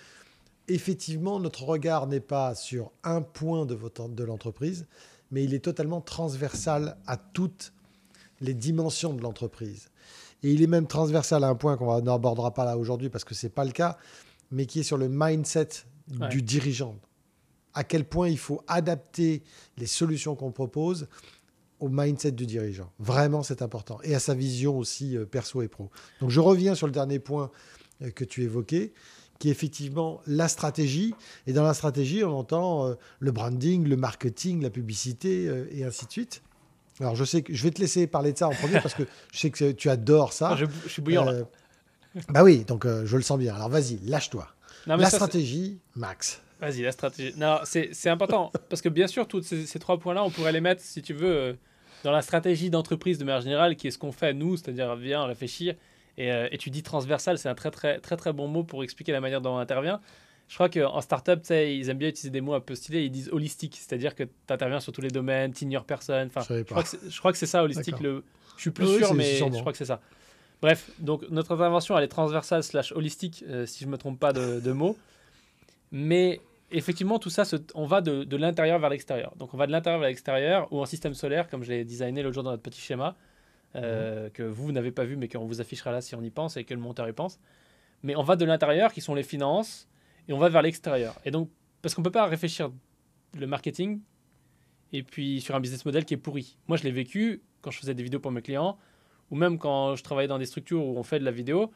effectivement, 0.67 1.39
notre 1.39 1.63
regard 1.63 2.07
n'est 2.07 2.19
pas 2.19 2.55
sur 2.55 2.91
un 3.05 3.21
point 3.21 3.65
de, 3.65 3.73
votre, 3.73 4.09
de 4.09 4.23
l'entreprise, 4.25 4.85
mais 5.31 5.45
il 5.45 5.53
est 5.53 5.63
totalement 5.63 6.01
transversal 6.01 6.97
à 7.07 7.15
toutes 7.15 7.71
les 8.41 8.53
dimensions 8.53 9.13
de 9.13 9.21
l'entreprise. 9.21 9.91
Et 10.43 10.51
il 10.51 10.61
est 10.61 10.67
même 10.67 10.87
transversal 10.87 11.43
à 11.43 11.47
un 11.47 11.55
point 11.55 11.77
qu'on 11.77 12.01
n'abordera 12.01 12.53
pas 12.53 12.65
là 12.65 12.77
aujourd'hui 12.77 13.09
parce 13.09 13.23
que 13.23 13.33
ce 13.33 13.45
n'est 13.45 13.51
pas 13.51 13.65
le 13.65 13.71
cas, 13.71 13.97
mais 14.51 14.65
qui 14.65 14.81
est 14.81 14.83
sur 14.83 14.97
le 14.97 15.07
mindset 15.09 15.69
du 16.29 16.41
dirigeant. 16.41 16.95
À 17.73 17.83
quel 17.83 18.05
point 18.05 18.27
il 18.27 18.37
faut 18.37 18.61
adapter 18.67 19.41
les 19.77 19.87
solutions 19.87 20.35
qu'on 20.35 20.51
propose 20.51 21.07
au 21.79 21.89
mindset 21.89 22.31
du 22.31 22.45
dirigeant. 22.45 22.91
Vraiment, 22.99 23.43
c'est 23.43 23.61
important. 23.61 23.99
Et 24.03 24.15
à 24.15 24.19
sa 24.19 24.33
vision 24.33 24.77
aussi 24.77 25.17
euh, 25.17 25.25
perso 25.25 25.61
et 25.61 25.67
pro. 25.67 25.89
Donc 26.21 26.29
je 26.29 26.39
reviens 26.39 26.75
sur 26.75 26.87
le 26.87 26.93
dernier 26.93 27.19
point 27.19 27.51
euh, 28.01 28.09
que 28.11 28.23
tu 28.23 28.43
évoquais, 28.43 28.93
qui 29.37 29.49
est 29.49 29.51
effectivement 29.51 30.21
la 30.25 30.47
stratégie. 30.47 31.13
Et 31.45 31.51
dans 31.51 31.63
la 31.63 31.73
stratégie, 31.73 32.23
on 32.23 32.37
entend 32.37 32.87
euh, 32.87 32.93
le 33.19 33.31
branding, 33.31 33.85
le 33.85 33.97
marketing, 33.97 34.61
la 34.61 34.69
publicité 34.69 35.51
et 35.71 35.83
ainsi 35.83 36.05
de 36.05 36.11
suite. 36.11 36.41
Alors 36.99 37.15
je 37.15 37.23
sais 37.23 37.41
que 37.41 37.53
je 37.53 37.63
vais 37.63 37.71
te 37.71 37.81
laisser 37.81 38.07
parler 38.07 38.33
de 38.33 38.37
ça 38.37 38.47
en 38.47 38.53
premier 38.53 38.79
parce 38.79 38.93
que 38.93 39.03
je 39.31 39.39
sais 39.39 39.49
que 39.49 39.71
tu 39.71 39.89
adores 39.89 40.33
ça. 40.33 40.49
Ah, 40.51 40.55
je, 40.55 40.65
suis 40.87 41.01
bouillant 41.01 41.25
là. 41.25 41.43
Bah 42.29 42.43
oui, 42.43 42.63
donc 42.65 42.85
je 42.85 43.17
le 43.17 43.23
sens 43.23 43.39
bien. 43.39 43.55
Alors 43.55 43.69
vas-y, 43.69 43.99
lâche-toi. 44.05 44.47
La 44.85 45.09
stratégie, 45.09 45.79
Max. 45.95 46.41
Vas-y, 46.59 46.81
la 46.81 46.91
stratégie. 46.91 47.33
Non, 47.37 47.59
c'est 47.63 48.09
important 48.09 48.51
parce 48.69 48.81
que 48.81 48.89
bien 48.89 49.07
sûr, 49.07 49.27
tous 49.27 49.41
ces, 49.41 49.65
ces, 49.65 49.79
trois 49.79 49.97
points-là, 49.97 50.23
on 50.23 50.29
pourrait 50.29 50.51
les 50.51 50.61
mettre, 50.61 50.81
si 50.81 51.01
tu 51.01 51.13
veux, 51.13 51.57
dans 52.03 52.11
la 52.11 52.21
stratégie 52.21 52.69
d'entreprise 52.69 53.17
de 53.17 53.25
manière 53.25 53.41
générale, 53.41 53.75
qui 53.75 53.87
est 53.87 53.91
ce 53.91 53.97
qu'on 53.97 54.11
fait 54.11 54.33
nous, 54.33 54.57
c'est-à-dire 54.57 54.95
viens 54.95 55.25
réfléchir. 55.25 55.75
Et, 56.17 56.31
euh, 56.31 56.47
et, 56.51 56.57
tu 56.57 56.69
dis 56.69 56.83
transversal, 56.83 57.37
c'est 57.39 57.49
un 57.49 57.55
très 57.55 57.71
très 57.71 57.99
très 57.99 58.15
très 58.17 58.33
bon 58.33 58.47
mot 58.47 58.63
pour 58.63 58.83
expliquer 58.83 59.11
la 59.11 59.19
manière 59.19 59.41
dont 59.41 59.55
on 59.55 59.57
intervient. 59.57 59.99
Je 60.47 60.55
crois 60.55 60.69
qu'en 60.69 61.01
startup, 61.01 61.39
ils 61.49 61.89
aiment 61.89 61.97
bien 61.97 62.09
utiliser 62.09 62.29
des 62.29 62.41
mots 62.41 62.53
un 62.53 62.59
peu 62.59 62.75
stylés. 62.75 63.03
Ils 63.05 63.11
disent 63.11 63.29
holistique, 63.31 63.77
c'est-à-dire 63.79 64.13
que 64.13 64.23
tu 64.23 64.29
interviens 64.49 64.79
sur 64.79 64.91
tous 64.91 65.01
les 65.01 65.09
domaines, 65.09 65.53
tu 65.53 65.63
ignores 65.63 65.85
personne. 65.85 66.27
Enfin, 66.27 66.41
je, 66.41 67.19
crois 67.19 67.31
que 67.31 67.37
c'est 67.37 67.47
ça 67.47 67.63
holistique. 67.63 67.99
Le... 67.99 68.23
Je 68.55 68.61
suis 68.61 68.71
plus 68.71 68.97
sûr, 68.97 69.13
mais 69.13 69.37
je 69.37 69.59
crois 69.59 69.71
que 69.71 69.77
c'est 69.77 69.85
ça. 69.85 69.99
Bref, 70.61 70.91
donc 70.99 71.29
notre 71.29 71.53
intervention, 71.53 71.97
elle 71.97 72.05
est 72.05 72.09
transversale 72.09 72.63
slash 72.63 72.93
holistique, 72.93 73.43
euh, 73.49 73.65
si 73.65 73.83
je 73.83 73.89
me 73.89 73.97
trompe 73.97 74.17
pas 74.17 74.31
de, 74.31 74.61
de 74.61 74.71
mots. 74.71 74.97
Mais 75.91 76.39
effectivement, 76.73 77.19
tout 77.19 77.29
ça, 77.29 77.43
on 77.75 77.85
va 77.85 78.01
de, 78.01 78.35
l'intérieur 78.35 78.79
vers 78.79 78.89
l'extérieur. 78.89 79.33
Donc, 79.37 79.53
on 79.53 79.57
va 79.57 79.67
de 79.67 79.71
l'intérieur 79.71 79.99
vers 79.99 80.09
l'extérieur 80.09 80.67
ou 80.71 80.81
en 80.81 80.85
système 80.85 81.13
solaire, 81.13 81.47
comme 81.47 81.63
je 81.63 81.69
l'ai 81.69 81.85
designé 81.85 82.23
l'autre 82.23 82.33
jour 82.33 82.43
dans 82.43 82.51
notre 82.51 82.63
petit 82.63 82.81
schéma, 82.81 83.15
euh, 83.75 84.25
mhm. 84.25 84.31
que 84.31 84.43
vous, 84.43 84.71
n'avez 84.71 84.91
pas 84.91 85.05
vu, 85.05 85.15
mais 85.15 85.27
qu'on 85.27 85.45
vous 85.45 85.61
affichera 85.61 85.91
là 85.91 86.01
si 86.01 86.15
on 86.15 86.21
y 86.21 86.29
pense 86.29 86.57
et 86.57 86.63
que 86.63 86.73
le 86.73 86.79
monteur 86.79 87.07
y 87.07 87.13
pense. 87.13 87.39
Mais 88.01 88.15
on 88.15 88.23
va 88.23 88.35
de 88.35 88.45
l'intérieur, 88.45 88.91
qui 88.91 89.01
sont 89.01 89.15
les 89.15 89.23
finances, 89.23 89.87
et 90.27 90.33
on 90.33 90.37
va 90.37 90.49
vers 90.49 90.61
l'extérieur. 90.61 91.19
Et 91.25 91.31
donc, 91.31 91.49
parce 91.81 91.95
qu'on 91.95 92.01
ne 92.01 92.05
peut 92.05 92.11
pas 92.11 92.25
réfléchir 92.25 92.71
le 93.37 93.47
marketing 93.47 94.01
et 94.91 95.03
puis 95.03 95.41
sur 95.41 95.55
un 95.55 95.59
business 95.59 95.85
model 95.85 96.05
qui 96.05 96.13
est 96.13 96.17
pourri. 96.17 96.57
Moi, 96.67 96.77
je 96.77 96.83
l'ai 96.83 96.91
vécu 96.91 97.41
quand 97.61 97.71
je 97.71 97.79
faisais 97.79 97.95
des 97.95 98.03
vidéos 98.03 98.19
pour 98.19 98.31
mes 98.31 98.41
clients, 98.41 98.77
ou 99.31 99.35
même 99.35 99.57
quand 99.57 99.95
je 99.95 100.03
travaillais 100.03 100.27
dans 100.27 100.37
des 100.37 100.45
structures 100.45 100.85
où 100.85 100.97
on 100.97 101.03
fait 101.03 101.19
de 101.19 101.25
la 101.25 101.31
vidéo. 101.31 101.71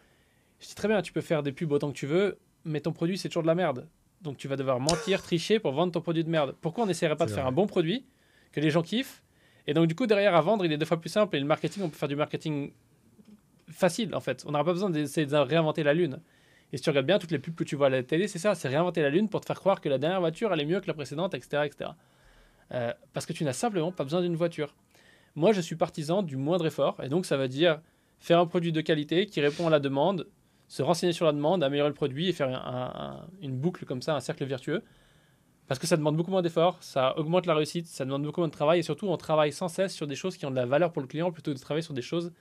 Je 0.60 0.68
dis 0.68 0.76
très 0.76 0.88
bien, 0.88 1.02
tu 1.02 1.14
peux 1.14 1.22
faire 1.22 1.44
des 1.44 1.52
pubs 1.52 1.72
autant 1.72 1.92
que 1.92 1.98
tu 1.98 2.06
veux, 2.06 2.38
mais 2.66 2.82
ton 2.82 2.92
produit, 2.92 3.18
c'est 3.18 3.30
toujours 3.30 3.44
de 3.44 3.48
la 3.48 3.56
merde. 3.56 3.88
Donc 4.22 4.38
tu 4.38 4.48
vas 4.48 4.56
devoir 4.56 4.80
mentir, 4.80 5.22
tricher 5.22 5.60
pour 5.60 5.72
vendre 5.72 5.92
ton 5.92 6.02
produit 6.02 6.24
de 6.24 6.30
merde. 6.30 6.56
Pourquoi 6.62 6.84
on 6.84 6.88
n'essaierait 6.88 7.16
pas 7.16 7.26
de 7.26 7.32
faire 7.32 7.46
un 7.46 7.52
bon 7.52 7.68
produit 7.68 8.06
que 8.52 8.60
les 8.60 8.70
gens 8.70 8.82
kiffent? 8.82 9.24
Et 9.68 9.74
donc 9.74 9.88
du 9.88 9.96
coup 9.96 10.08
derrière 10.08 10.36
à 10.36 10.42
vendre, 10.42 10.66
il 10.66 10.72
est 10.72 10.78
deux 10.78 10.86
fois 10.86 11.00
plus 11.00 11.10
simple 11.10 11.36
et 11.36 11.40
le 11.40 11.46
marketing, 11.46 11.84
on 11.84 11.90
peut 11.90 11.98
faire 11.98 12.08
du 12.08 12.16
marketing 12.16 12.72
facile 13.70 14.16
en 14.16 14.20
fait. 14.20 14.44
On 14.48 14.52
n'aura 14.52 14.64
pas 14.64 14.74
besoin 14.74 14.90
d'essayer 14.90 15.28
de 15.28 15.36
réinventer 15.36 15.84
la 15.84 15.94
lune. 15.94 16.20
Et 16.74 16.78
si 16.78 16.84
tu 16.84 16.90
regardes 16.90 17.06
bien 17.06 17.20
toutes 17.20 17.32
les 17.32 17.40
pubs 17.40 17.56
que 17.56 17.64
tu 17.64 17.76
vois 17.76 17.88
à 17.88 17.90
la 17.90 18.04
télé, 18.04 18.28
c'est 18.28 18.40
ça, 18.40 18.56
c'est 18.56 18.68
réinventer 18.68 19.02
la 19.02 19.10
lune 19.10 19.30
pour 19.30 19.42
te 19.42 19.46
faire 19.46 19.60
croire 19.60 19.80
que 19.80 19.90
la 19.90 19.98
dernière 19.98 20.20
voiture 20.20 20.52
elle 20.54 20.60
est 20.60 20.66
mieux 20.66 20.82
que 20.82 20.88
la 20.88 20.94
précédente, 20.94 21.34
etc., 21.34 21.64
etc. 21.66 21.92
Euh, 22.74 22.94
parce 23.14 23.26
que 23.26 23.34
tu 23.34 23.44
n'as 23.46 23.54
simplement 23.54 23.92
pas 23.92 24.04
besoin 24.04 24.22
d'une 24.22 24.36
voiture. 24.36 24.76
Moi, 25.36 25.54
je 25.54 25.62
suis 25.62 25.76
partisan 25.76 26.24
du 26.24 26.36
moindre 26.36 26.66
effort, 26.66 26.98
et 27.04 27.10
donc 27.10 27.26
ça 27.26 27.38
veut 27.38 27.48
dire 27.48 27.80
faire 28.20 28.40
un 28.40 28.48
produit 28.48 28.72
de 28.72 28.82
qualité 28.82 29.28
qui 29.28 29.40
répond 29.40 29.68
à 29.68 29.70
la 29.70 29.80
demande 29.80 30.28
se 30.68 30.84
renseigner 30.84 31.14
sur 31.14 31.26
la 31.26 31.32
demande, 31.32 31.64
améliorer 31.64 31.90
le 31.90 31.96
produit 31.96 32.28
et 32.28 32.34
faire 32.34 32.50
une 33.42 33.58
boucle 33.58 33.86
comme 33.86 34.02
ça, 34.02 34.16
un 34.16 34.20
cercle 34.20 34.46
vertueux. 34.46 34.84
Parce 35.68 35.80
que 35.80 35.88
ça 35.88 35.98
demande 35.98 36.16
beaucoup 36.16 36.32
moins 36.32 36.42
d'efforts, 36.42 36.78
ça 36.82 37.18
augmente 37.18 37.46
la 37.46 37.54
réussite, 37.54 37.88
ça 37.88 38.06
demande 38.06 38.24
beaucoup 38.24 38.40
moins 38.40 38.48
de 38.48 38.54
travail 38.54 38.80
et 38.80 38.84
surtout 38.84 39.08
on 39.08 39.18
travaille 39.18 39.52
sans 39.52 39.68
cesse 39.68 39.94
sur 39.94 40.08
des 40.08 40.16
choses 40.16 40.38
qui 40.38 40.46
ont 40.46 40.52
de 40.52 40.56
la 40.56 40.66
valeur 40.66 40.94
pour 40.94 41.02
le 41.02 41.08
client 41.08 41.32
plutôt 41.32 41.52
que 41.52 41.58
de 41.58 41.62
travailler 41.62 41.82
sur 41.82 41.94
des 41.94 42.02
choses 42.02 42.32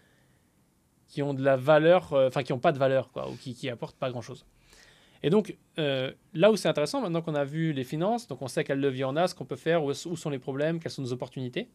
qui 1.09 1.23
ont 1.23 1.35
de 1.35 1.43
la 1.43 1.57
valeur, 1.57 2.13
euh, 2.13 2.29
enfin 2.29 2.43
qui 2.43 2.53
n'ont 2.53 2.59
pas 2.59 2.73
de 2.73 2.79
valeur 2.79 3.11
quoi, 3.11 3.29
ou 3.31 3.37
qui, 3.37 3.55
qui 3.55 3.69
apportent 3.69 3.97
pas 3.97 4.11
grand 4.11 4.23
chose. 4.23 4.45
Et 5.23 5.31
donc 5.31 5.57
euh, 5.79 6.13
là 6.35 6.51
où 6.51 6.57
c'est 6.57 6.69
intéressant, 6.69 7.01
maintenant 7.01 7.23
qu'on 7.23 7.35
a 7.35 7.45
vu 7.45 7.73
les 7.73 7.85
finances, 7.85 8.27
donc 8.27 8.43
on 8.43 8.49
sait 8.49 8.65
quel 8.65 8.81
levier 8.81 9.05
on 9.05 9.17
a, 9.17 9.29
ce 9.29 9.35
qu'on 9.35 9.45
peut 9.45 9.57
faire, 9.57 9.85
où, 9.85 9.91
où 9.91 10.17
sont 10.17 10.31
les 10.31 10.39
problèmes, 10.39 10.81
quelles 10.81 10.93
sont 10.93 11.03
nos 11.03 11.13
opportunités, 11.13 11.69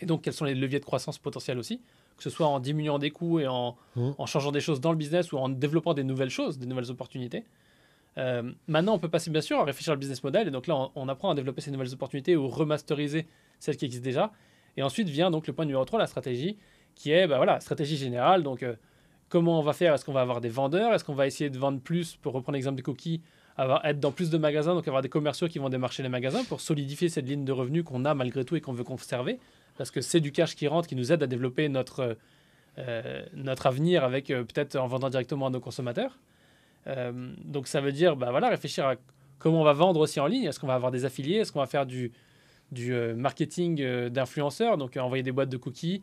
et 0.00 0.06
donc 0.06 0.22
quels 0.22 0.34
sont 0.34 0.44
les 0.44 0.54
leviers 0.54 0.80
de 0.80 0.84
croissance 0.84 1.18
potentiels 1.18 1.58
aussi 1.58 1.80
que 2.20 2.24
ce 2.24 2.30
soit 2.30 2.46
en 2.46 2.60
diminuant 2.60 2.98
des 2.98 3.10
coûts 3.10 3.40
et 3.40 3.46
en, 3.46 3.76
mmh. 3.96 4.10
en, 4.18 4.26
changeant 4.26 4.52
des 4.52 4.60
choses 4.60 4.80
dans 4.80 4.92
le 4.92 4.98
business 4.98 5.32
ou 5.32 5.38
en 5.38 5.48
développant 5.48 5.94
des 5.94 6.04
nouvelles 6.04 6.28
choses, 6.28 6.58
des 6.58 6.66
nouvelles 6.66 6.90
opportunités. 6.90 7.44
Euh, 8.18 8.52
maintenant, 8.68 8.94
on 8.94 8.98
peut 8.98 9.08
passer 9.08 9.30
bien 9.30 9.40
sûr 9.40 9.58
à 9.58 9.64
réfléchir 9.64 9.94
le 9.94 9.98
business 9.98 10.22
model 10.22 10.46
et 10.46 10.50
donc 10.50 10.66
là, 10.66 10.90
on, 10.94 11.08
apprend 11.08 11.30
à 11.30 11.34
développer 11.34 11.62
ces 11.62 11.70
nouvelles 11.70 11.94
opportunités 11.94 12.36
ou 12.36 12.46
remasteriser 12.46 13.26
celles 13.58 13.78
qui 13.78 13.86
existent 13.86 14.04
déjà. 14.04 14.32
Et 14.76 14.82
ensuite 14.82 15.08
vient 15.08 15.30
donc 15.30 15.46
le 15.46 15.54
point 15.54 15.64
numéro 15.64 15.84
3, 15.84 15.98
la 15.98 16.06
stratégie, 16.06 16.58
qui 17.00 17.12
est 17.12 17.26
bah 17.26 17.38
voilà, 17.38 17.60
stratégie 17.60 17.96
générale. 17.96 18.42
Donc, 18.42 18.62
euh, 18.62 18.74
comment 19.30 19.58
on 19.58 19.62
va 19.62 19.72
faire? 19.72 19.94
Est-ce 19.94 20.04
qu'on 20.04 20.12
va 20.12 20.20
avoir 20.20 20.42
des 20.42 20.50
vendeurs? 20.50 20.92
Est-ce 20.92 21.02
qu'on 21.02 21.14
va 21.14 21.26
essayer 21.26 21.48
de 21.48 21.58
vendre 21.58 21.80
plus 21.80 22.16
Pour 22.16 22.34
reprendre 22.34 22.56
l'exemple 22.56 22.76
des 22.76 22.82
cookies, 22.82 23.22
avoir, 23.56 23.82
être 23.86 24.00
dans 24.00 24.12
plus 24.12 24.28
de 24.28 24.36
magasins, 24.36 24.74
donc 24.74 24.86
avoir 24.86 25.00
des 25.00 25.08
commerciaux 25.08 25.48
qui 25.48 25.58
vont 25.58 25.70
démarcher 25.70 26.02
les 26.02 26.10
magasins 26.10 26.44
pour 26.44 26.60
solidifier 26.60 27.08
cette 27.08 27.26
ligne 27.26 27.46
de 27.46 27.52
revenus 27.52 27.84
qu'on 27.84 28.04
a 28.04 28.12
malgré 28.12 28.44
tout 28.44 28.54
et 28.54 28.60
qu'on 28.60 28.74
veut 28.74 28.84
conserver? 28.84 29.38
Parce 29.78 29.90
que 29.90 30.02
c'est 30.02 30.20
du 30.20 30.30
cash 30.30 30.54
qui 30.54 30.68
rentre, 30.68 30.88
qui 30.88 30.94
nous 30.94 31.10
aide 31.10 31.22
à 31.22 31.26
développer 31.26 31.70
notre, 31.70 32.18
euh, 32.76 33.22
notre 33.32 33.66
avenir 33.66 34.04
avec 34.04 34.30
euh, 34.30 34.44
peut-être 34.44 34.76
en 34.76 34.86
vendant 34.86 35.08
directement 35.08 35.46
à 35.46 35.50
nos 35.50 35.60
consommateurs. 35.60 36.18
Donc 37.44 37.66
ça 37.66 37.80
veut 37.80 37.92
dire 37.92 38.16
bah, 38.16 38.30
voilà, 38.30 38.48
réfléchir 38.48 38.86
à 38.86 38.94
comment 39.38 39.60
on 39.60 39.64
va 39.64 39.74
vendre 39.74 40.00
aussi 40.00 40.18
en 40.18 40.26
ligne. 40.26 40.44
Est-ce 40.44 40.58
qu'on 40.58 40.66
va 40.66 40.74
avoir 40.74 40.90
des 40.90 41.04
affiliés? 41.04 41.36
Est-ce 41.36 41.52
qu'on 41.52 41.60
va 41.60 41.66
faire 41.66 41.84
du, 41.84 42.10
du 42.72 42.94
marketing 43.14 44.08
d'influenceurs, 44.08 44.78
donc 44.78 44.96
envoyer 44.96 45.22
des 45.22 45.30
boîtes 45.30 45.50
de 45.50 45.58
cookies, 45.58 46.02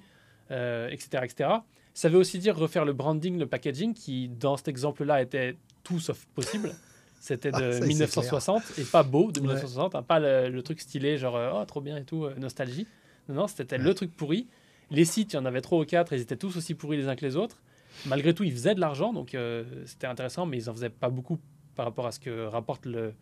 etc., 0.49 1.23
etc. 1.23 1.49
Ça 1.93 2.09
veut 2.09 2.17
aussi 2.17 2.39
dire 2.39 2.55
refaire 2.55 2.85
le 2.85 2.93
branding, 2.93 3.37
le 3.39 3.47
packaging, 3.47 3.93
qui 3.93 4.29
dans 4.29 4.57
cet 4.57 4.67
exemple-là 4.67 5.21
était 5.21 5.57
tout 5.83 5.99
sauf 5.99 6.25
possible. 6.35 6.71
C'était 7.19 7.51
de 7.51 7.83
1960 7.83 8.61
ah, 8.63 8.81
et 8.81 8.83
pas 8.83 9.03
beau 9.03 9.31
de 9.31 9.39
1960, 9.39 9.95
hein, 9.95 10.03
pas 10.03 10.19
le, 10.19 10.49
le, 10.49 10.61
truc 10.61 10.79
stylé, 10.79 11.17
genre 11.17 11.37
oh 11.55 11.65
trop 11.65 11.81
bien 11.81 11.97
et 11.97 12.03
tout, 12.03 12.27
nostalgie. 12.37 12.87
Non, 13.27 13.47
c'était 13.47 13.77
le 13.77 13.93
truc 13.93 14.15
pourri. 14.15 14.47
Les 14.89 15.05
sites, 15.05 15.33
il 15.33 15.35
y 15.35 15.39
en 15.39 15.45
avait 15.45 15.61
trois 15.61 15.79
ou 15.79 15.85
quatre, 15.85 16.13
ils 16.13 16.21
étaient 16.21 16.37
tous 16.37 16.55
aussi 16.55 16.73
pourris 16.73 16.97
les 16.97 17.07
uns 17.07 17.15
que 17.15 17.25
les 17.25 17.35
autres. 17.35 17.61
Malgré 18.05 18.33
tout, 18.33 18.43
ils 18.43 18.51
faisaient 18.51 18.75
de 18.75 18.79
l'argent, 18.79 19.11
donc 19.11 19.33
euh, 19.35 19.63
c'était 19.85 20.07
intéressant, 20.07 20.45
mais 20.45 20.61
ils 20.61 20.67
n'en 20.67 20.73
faisaient 20.73 20.89
pas 20.89 21.09
beaucoup 21.09 21.39
par 21.75 21.85
rapport 21.85 22.05
à 22.05 22.11
ce 22.11 22.19
que 22.19 22.45
rapporte 22.45 22.85
le, 22.85 23.13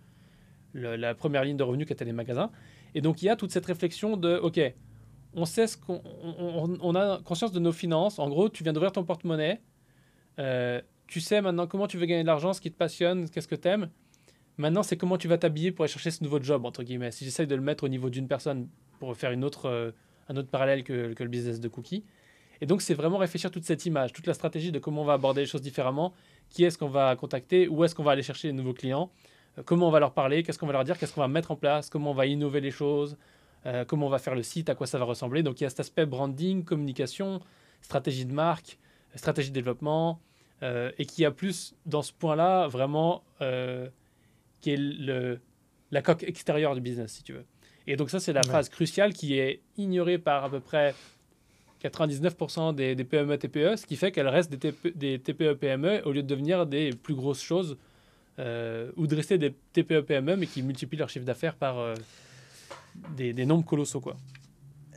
la 0.73 1.15
première 1.15 1.43
ligne 1.43 1.57
de 1.57 1.63
revenus 1.63 1.87
qu'étaient 1.87 2.05
les 2.05 2.13
magasins. 2.13 2.51
Et 2.93 3.01
donc, 3.01 3.21
il 3.21 3.25
y 3.25 3.29
a 3.29 3.35
toute 3.35 3.51
cette 3.51 3.65
réflexion 3.65 4.17
de, 4.17 4.37
OK, 4.37 4.59
on 5.35 5.45
sait 5.45 5.67
ce 5.67 5.77
qu'on 5.77 6.01
on, 6.81 6.95
a 6.95 7.19
conscience 7.23 7.51
de 7.51 7.59
nos 7.59 7.73
finances. 7.73 8.19
En 8.19 8.29
gros, 8.29 8.49
tu 8.49 8.63
viens 8.63 8.73
d'ouvrir 8.73 8.91
ton 8.91 9.03
porte-monnaie. 9.03 9.61
Euh, 10.39 10.81
tu 11.07 11.21
sais 11.21 11.41
maintenant 11.41 11.67
comment 11.67 11.87
tu 11.87 11.97
veux 11.97 12.05
gagner 12.05 12.23
de 12.23 12.27
l'argent, 12.27 12.53
ce 12.53 12.61
qui 12.61 12.71
te 12.71 12.77
passionne, 12.77 13.29
qu'est-ce 13.29 13.47
que 13.47 13.55
tu 13.55 13.67
aimes. 13.67 13.89
Maintenant, 14.57 14.83
c'est 14.83 14.95
comment 14.95 15.17
tu 15.17 15.27
vas 15.27 15.37
t'habiller 15.37 15.71
pour 15.71 15.83
aller 15.83 15.91
chercher 15.91 16.11
ce 16.11 16.23
nouveau 16.23 16.41
job, 16.41 16.65
entre 16.65 16.83
guillemets. 16.83 17.11
Si 17.11 17.25
j'essaye 17.25 17.47
de 17.47 17.55
le 17.55 17.61
mettre 17.61 17.83
au 17.83 17.89
niveau 17.89 18.09
d'une 18.09 18.27
personne 18.27 18.69
pour 18.99 19.15
faire 19.15 19.31
une 19.31 19.43
autre, 19.43 19.65
euh, 19.65 19.91
un 20.29 20.37
autre 20.37 20.49
parallèle 20.49 20.83
que, 20.83 21.13
le 21.17 21.27
business 21.27 21.59
de 21.59 21.67
cookies. 21.67 22.05
Et 22.61 22.65
donc, 22.65 22.81
c'est 22.81 22.93
vraiment 22.93 23.17
réfléchir 23.17 23.51
toute 23.51 23.65
cette 23.65 23.85
image, 23.85 24.13
toute 24.13 24.27
la 24.27 24.33
stratégie 24.33 24.71
de 24.71 24.79
comment 24.79 25.01
on 25.01 25.05
va 25.05 25.13
aborder 25.13 25.41
les 25.41 25.47
choses 25.47 25.61
différemment, 25.61 26.13
qui 26.49 26.63
est-ce 26.63 26.77
qu'on 26.77 26.87
va 26.87 27.13
contacter, 27.17 27.67
où 27.67 27.83
est-ce 27.83 27.93
qu'on 27.93 28.03
va 28.03 28.11
aller 28.11 28.23
chercher 28.23 28.47
les 28.47 28.53
nouveaux 28.53 28.73
clients, 28.73 29.11
euh, 29.57 29.63
comment 29.65 29.89
on 29.89 29.91
va 29.91 29.99
leur 29.99 30.13
parler, 30.13 30.41
qu'est-ce 30.41 30.57
qu'on 30.57 30.67
va 30.67 30.73
leur 30.73 30.85
dire, 30.85 30.97
qu'est-ce 30.97 31.13
qu'on 31.13 31.21
va 31.21 31.27
mettre 31.27 31.51
en 31.51 31.57
place, 31.57 31.89
comment 31.89 32.11
on 32.11 32.13
va 32.15 32.25
innover 32.25 32.61
les 32.61 32.71
choses, 32.71 33.17
euh, 33.65 33.85
comment 33.85 34.07
on 34.07 34.09
va 34.09 34.19
faire 34.19 34.35
le 34.35 34.43
site, 34.43 34.69
à 34.69 34.75
quoi 34.75 34.87
ça 34.87 34.97
va 34.97 35.05
ressembler. 35.05 35.43
Donc, 35.43 35.61
il 35.61 35.63
y 35.63 35.67
a 35.67 35.69
cet 35.69 35.79
aspect 35.79 36.05
branding, 36.05 36.63
communication, 36.63 37.41
stratégie 37.81 38.25
de 38.25 38.33
marque, 38.33 38.77
stratégie 39.15 39.49
de 39.49 39.55
développement, 39.55 40.19
et 40.97 41.05
qui 41.05 41.23
a 41.25 41.29
plus, 41.29 41.75
dans 41.85 42.01
ce 42.01 42.11
point-là, 42.11 42.67
vraiment, 42.67 43.23
qui 44.61 44.71
est 44.71 44.77
le, 44.77 45.39
la 45.91 46.01
coque 46.01 46.23
extérieure 46.23 46.73
du 46.73 46.81
business, 46.81 47.11
si 47.11 47.23
tu 47.23 47.33
veux. 47.33 47.45
Et 47.87 47.95
donc 47.95 48.09
ça, 48.09 48.19
c'est 48.19 48.33
la 48.33 48.43
phase 48.43 48.69
cruciale 48.69 49.13
qui 49.13 49.37
est 49.37 49.61
ignorée 49.77 50.17
par 50.17 50.43
à 50.45 50.49
peu 50.49 50.59
près 50.59 50.95
99% 51.83 52.73
des, 52.73 52.95
PME 53.03 53.37
TPE, 53.37 53.75
ce 53.75 53.85
qui 53.85 53.95
fait 53.95 54.11
qu'elles 54.11 54.27
restent 54.27 54.53
des, 54.53 55.19
TPE 55.19 55.53
PME 55.53 56.01
au 56.05 56.11
lieu 56.11 56.23
de 56.23 56.27
devenir 56.27 56.65
des 56.65 56.91
plus 56.91 57.13
grosses 57.13 57.41
choses 57.41 57.77
euh, 58.39 58.91
ou 58.97 59.07
de 59.07 59.15
rester 59.15 59.37
des 59.37 59.53
TPE 59.73 60.01
PME 60.01 60.35
mais 60.35 60.47
qui 60.47 60.63
multiplient 60.63 60.97
leur 60.97 61.09
chiffre 61.09 61.25
d'affaires 61.25 61.55
par 61.55 61.77
des, 63.15 63.45
nombres 63.45 63.65
colossaux. 63.65 64.01
Quoi. 64.01 64.17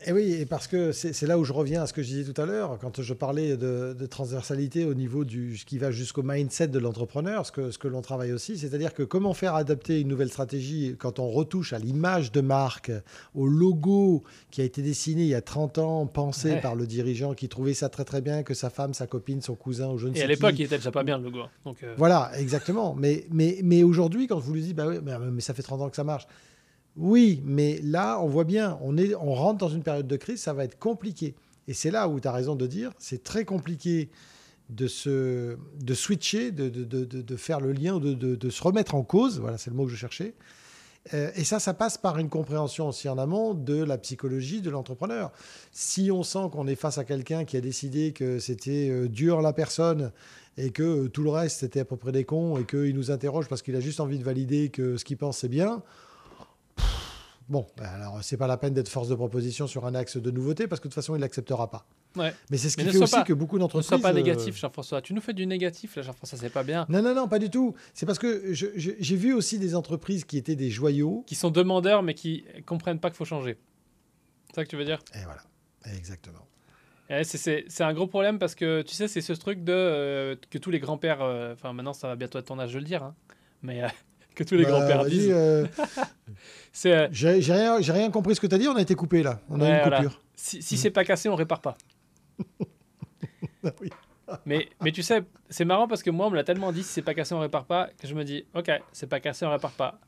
Et 0.06 0.12
oui, 0.12 0.32
et 0.32 0.46
parce 0.46 0.66
que 0.66 0.92
c'est 0.92 1.26
là 1.26 1.38
où 1.38 1.44
je 1.44 1.52
reviens 1.52 1.82
à 1.82 1.86
ce 1.86 1.92
que 1.92 2.02
je 2.02 2.08
disais 2.08 2.32
tout 2.32 2.40
à 2.40 2.46
l'heure, 2.46 2.78
quand 2.80 3.02
je 3.02 3.14
parlais 3.14 3.56
de, 3.56 4.06
transversalité 4.06 4.84
au 4.84 4.94
niveau 4.94 5.24
du 5.24 5.56
ce 5.56 5.64
qui 5.64 5.78
va 5.78 5.90
jusqu'au 5.90 6.22
mindset 6.22 6.68
de 6.68 6.78
l'entrepreneur, 6.78 7.44
ce 7.44 7.52
que, 7.52 7.70
ce 7.70 7.78
que 7.78 7.88
l'on 7.88 8.00
travaille 8.00 8.32
aussi, 8.32 8.56
c'est-à-dire 8.56 8.94
que 8.94 9.02
comment 9.02 9.34
faire 9.34 9.54
adapter 9.54 10.00
une 10.00 10.08
nouvelle 10.08 10.30
stratégie 10.30 10.94
quand 10.98 11.18
on 11.18 11.28
retouche 11.28 11.72
à 11.72 11.78
l'image 11.78 12.32
de 12.32 12.40
marque, 12.40 12.90
au 13.34 13.46
logo 13.46 14.22
qui 14.50 14.60
a 14.60 14.64
été 14.64 14.82
dessiné 14.82 15.22
il 15.22 15.28
y 15.28 15.34
a 15.34 15.42
30 15.42 15.78
ans, 15.78 16.06
pensé 16.06 16.56
par 16.56 16.74
le 16.74 16.86
dirigeant 16.86 17.34
qui 17.34 17.48
trouvait 17.48 17.74
ça 17.74 17.88
très 17.88 18.04
très 18.04 18.20
bien, 18.20 18.42
que 18.42 18.54
sa 18.54 18.70
femme, 18.70 18.94
sa 18.94 19.06
copine, 19.06 19.42
son 19.42 19.56
cousin 19.56 19.88
ou 19.88 19.98
je 19.98 20.08
ne 20.08 20.14
sais 20.14 20.20
Et 20.20 20.24
à 20.24 20.26
l'époque, 20.26 20.54
il 20.58 20.62
était 20.62 20.78
déjà 20.78 20.92
pas 20.92 21.02
bien 21.02 21.18
le 21.18 21.24
logo. 21.24 21.40
Hein. 21.40 21.50
Donc 21.64 21.82
euh. 21.82 21.94
Voilà, 21.98 22.30
exactement. 22.36 22.94
Mais, 22.94 23.26
mais, 23.30 23.58
mais 23.62 23.82
aujourd'hui, 23.82 24.26
quand 24.26 24.38
vous 24.38 24.54
lui 24.54 24.62
dites, 24.62 24.76
bah 24.76 24.86
oui, 24.86 24.98
mais, 25.02 25.18
mais 25.18 25.40
ça 25.40 25.54
fait 25.54 25.62
30 25.62 25.82
ans 25.82 25.90
que 25.90 25.96
ça 25.96 26.04
marche. 26.04 26.26
Oui, 26.98 27.40
mais 27.44 27.80
là, 27.82 28.20
on 28.20 28.26
voit 28.26 28.44
bien, 28.44 28.78
on, 28.82 29.34
rentre 29.34 29.58
dans 29.58 29.68
une 29.68 29.84
période 29.84 30.08
de 30.08 30.16
crise, 30.16 30.40
ça 30.40 30.52
va 30.52 30.64
être 30.64 30.78
compliqué. 30.78 31.34
Et 31.68 31.72
c'est 31.72 31.90
là 31.90 32.08
où 32.08 32.18
tu 32.18 32.26
as 32.26 32.32
raison 32.32 32.56
de 32.56 32.66
dire, 32.66 32.90
c'est 32.98 33.22
très 33.22 33.44
compliqué 33.44 34.10
de, 34.68 34.88
switcher, 34.88 36.50
de 36.50 37.36
faire 37.36 37.60
le 37.60 37.72
lien, 37.72 37.98
de, 38.00 38.50
se 38.50 38.62
remettre 38.62 38.96
en 38.96 39.04
cause, 39.04 39.38
voilà, 39.38 39.58
c'est 39.58 39.70
le 39.70 39.76
mot 39.76 39.84
que 39.84 39.92
je 39.92 39.96
cherchais. 39.96 40.34
Euh, 41.14 41.30
et 41.36 41.44
ça, 41.44 41.58
ça 41.58 41.74
passe 41.74 41.98
par 41.98 42.18
une 42.18 42.28
compréhension 42.28 42.88
aussi 42.88 43.08
en 43.08 43.18
amont 43.18 43.54
de 43.54 43.82
la 43.82 43.98
psychologie 43.98 44.60
de 44.60 44.70
l'entrepreneur. 44.70 45.32
Si 45.72 46.10
on 46.10 46.22
sent 46.22 46.50
qu'on 46.52 46.66
est 46.66 46.74
face 46.74 46.98
à 46.98 47.04
quelqu'un 47.04 47.44
qui 47.44 47.56
a 47.56 47.60
décidé 47.60 48.12
que 48.12 48.38
c'était 48.38 48.90
euh, 48.90 49.08
dur 49.08 49.40
la 49.40 49.52
personne 49.52 50.12
et 50.56 50.70
que 50.70 50.82
euh, 50.82 51.08
tout 51.08 51.22
le 51.22 51.30
reste 51.30 51.60
c'était 51.60 51.80
à 51.80 51.84
peu 51.84 51.96
près 51.96 52.12
des 52.12 52.24
cons 52.24 52.58
et 52.58 52.64
qu'il 52.64 52.94
nous 52.94 53.10
interroge 53.10 53.48
parce 53.48 53.62
qu'il 53.62 53.76
a 53.76 53.80
juste 53.80 54.00
envie 54.00 54.18
de 54.18 54.24
valider 54.24 54.68
que 54.68 54.96
ce 54.96 55.04
qu'il 55.04 55.16
pense 55.16 55.38
c'est 55.38 55.48
bien, 55.48 55.82
Bon, 57.48 57.66
ben 57.78 57.86
alors 57.86 58.22
c'est 58.22 58.36
pas 58.36 58.46
la 58.46 58.58
peine 58.58 58.74
d'être 58.74 58.88
force 58.88 59.08
de 59.08 59.14
proposition 59.14 59.66
sur 59.66 59.86
un 59.86 59.94
axe 59.94 60.18
de 60.18 60.30
nouveauté 60.30 60.66
parce 60.66 60.80
que 60.80 60.88
de 60.88 60.92
toute 60.92 60.94
façon 60.94 61.16
il 61.16 61.20
l'acceptera 61.20 61.70
pas. 61.70 61.86
Ouais. 62.16 62.34
Mais 62.50 62.58
c'est 62.58 62.68
ce 62.68 62.76
qui 62.76 62.84
fait 62.84 62.98
aussi 62.98 63.24
que 63.24 63.32
beaucoup 63.32 63.58
d'entreprises. 63.58 63.90
Ne 63.90 63.98
sois 63.98 64.08
pas 64.08 64.12
négatif, 64.12 64.54
euh, 64.54 64.58
Jean-François. 64.58 65.00
Tu 65.00 65.14
nous 65.14 65.20
fais 65.20 65.32
du 65.32 65.46
négatif, 65.46 65.96
là, 65.96 66.02
Jean-François, 66.02 66.38
c'est 66.38 66.50
pas 66.50 66.62
bien. 66.62 66.84
Non, 66.88 67.00
non, 67.00 67.14
non, 67.14 67.28
pas 67.28 67.38
du 67.38 67.48
tout. 67.48 67.74
C'est 67.94 68.06
parce 68.06 68.18
que 68.18 68.52
j'ai 68.52 69.16
vu 69.16 69.32
aussi 69.32 69.58
des 69.58 69.74
entreprises 69.74 70.24
qui 70.24 70.36
étaient 70.36 70.56
des 70.56 70.70
joyaux. 70.70 71.24
Qui 71.26 71.36
sont 71.36 71.50
demandeurs, 71.50 72.02
mais 72.02 72.14
qui 72.14 72.44
comprennent 72.66 73.00
pas 73.00 73.08
qu'il 73.08 73.16
faut 73.16 73.24
changer. 73.24 73.56
C'est 74.48 74.56
ça 74.56 74.64
que 74.64 74.70
tu 74.70 74.76
veux 74.76 74.84
dire? 74.84 74.98
Et 75.14 75.24
voilà, 75.24 75.42
exactement. 75.96 76.46
c'est 77.22 77.80
un 77.80 77.94
gros 77.94 78.06
problème 78.06 78.38
parce 78.38 78.54
que 78.54 78.82
tu 78.82 78.94
sais, 78.94 79.08
c'est 79.08 79.22
ce 79.22 79.32
truc 79.32 79.64
de 79.64 79.72
euh, 79.72 80.36
que 80.50 80.58
tous 80.58 80.70
les 80.70 80.80
grands-pères, 80.80 81.22
euh, 81.22 81.54
enfin 81.54 81.72
maintenant 81.72 81.94
ça 81.94 82.08
va 82.08 82.16
bientôt 82.16 82.38
être 82.38 82.46
ton 82.46 82.58
âge 82.58 82.74
de 82.74 82.78
le 82.78 82.84
dire, 82.84 83.02
hein, 83.02 83.14
mais 83.62 83.82
que 84.38 84.44
tous 84.44 84.54
les 84.54 84.64
bah, 84.64 84.70
grands-pères 84.70 85.04
disent. 85.04 85.30
Euh, 85.30 85.66
euh, 86.86 87.08
j'ai 87.10 87.52
rien, 87.52 87.76
rien, 87.80 88.10
compris 88.10 88.36
ce 88.36 88.40
que 88.40 88.46
tu 88.46 88.54
as 88.54 88.58
dit, 88.58 88.68
on 88.68 88.76
a 88.76 88.80
été 88.80 88.94
coupé 88.94 89.22
là. 89.22 89.40
On 89.50 89.60
a 89.60 89.68
une 89.68 89.90
coupure. 89.90 90.22
Si, 90.36 90.62
si 90.62 90.78
c'est 90.78 90.92
pas 90.92 91.04
cassé, 91.04 91.28
on 91.28 91.34
répare 91.34 91.60
pas. 91.60 91.76
mais, 94.46 94.68
mais 94.80 94.92
tu 94.92 95.02
sais, 95.02 95.24
c'est 95.50 95.64
marrant 95.64 95.88
parce 95.88 96.04
que 96.04 96.10
moi, 96.10 96.28
on 96.28 96.30
me 96.30 96.36
l'a 96.36 96.44
tellement 96.44 96.70
dit 96.70 96.84
si 96.84 96.90
c'est 96.90 97.02
pas 97.02 97.14
cassé, 97.14 97.34
on 97.34 97.40
répare 97.40 97.64
pas, 97.64 97.90
que 98.00 98.06
je 98.06 98.14
me 98.14 98.22
dis, 98.22 98.44
ok, 98.54 98.70
c'est 98.92 99.08
pas 99.08 99.18
cassé, 99.18 99.44
on 99.44 99.50
répare 99.50 99.72
pas. 99.72 99.98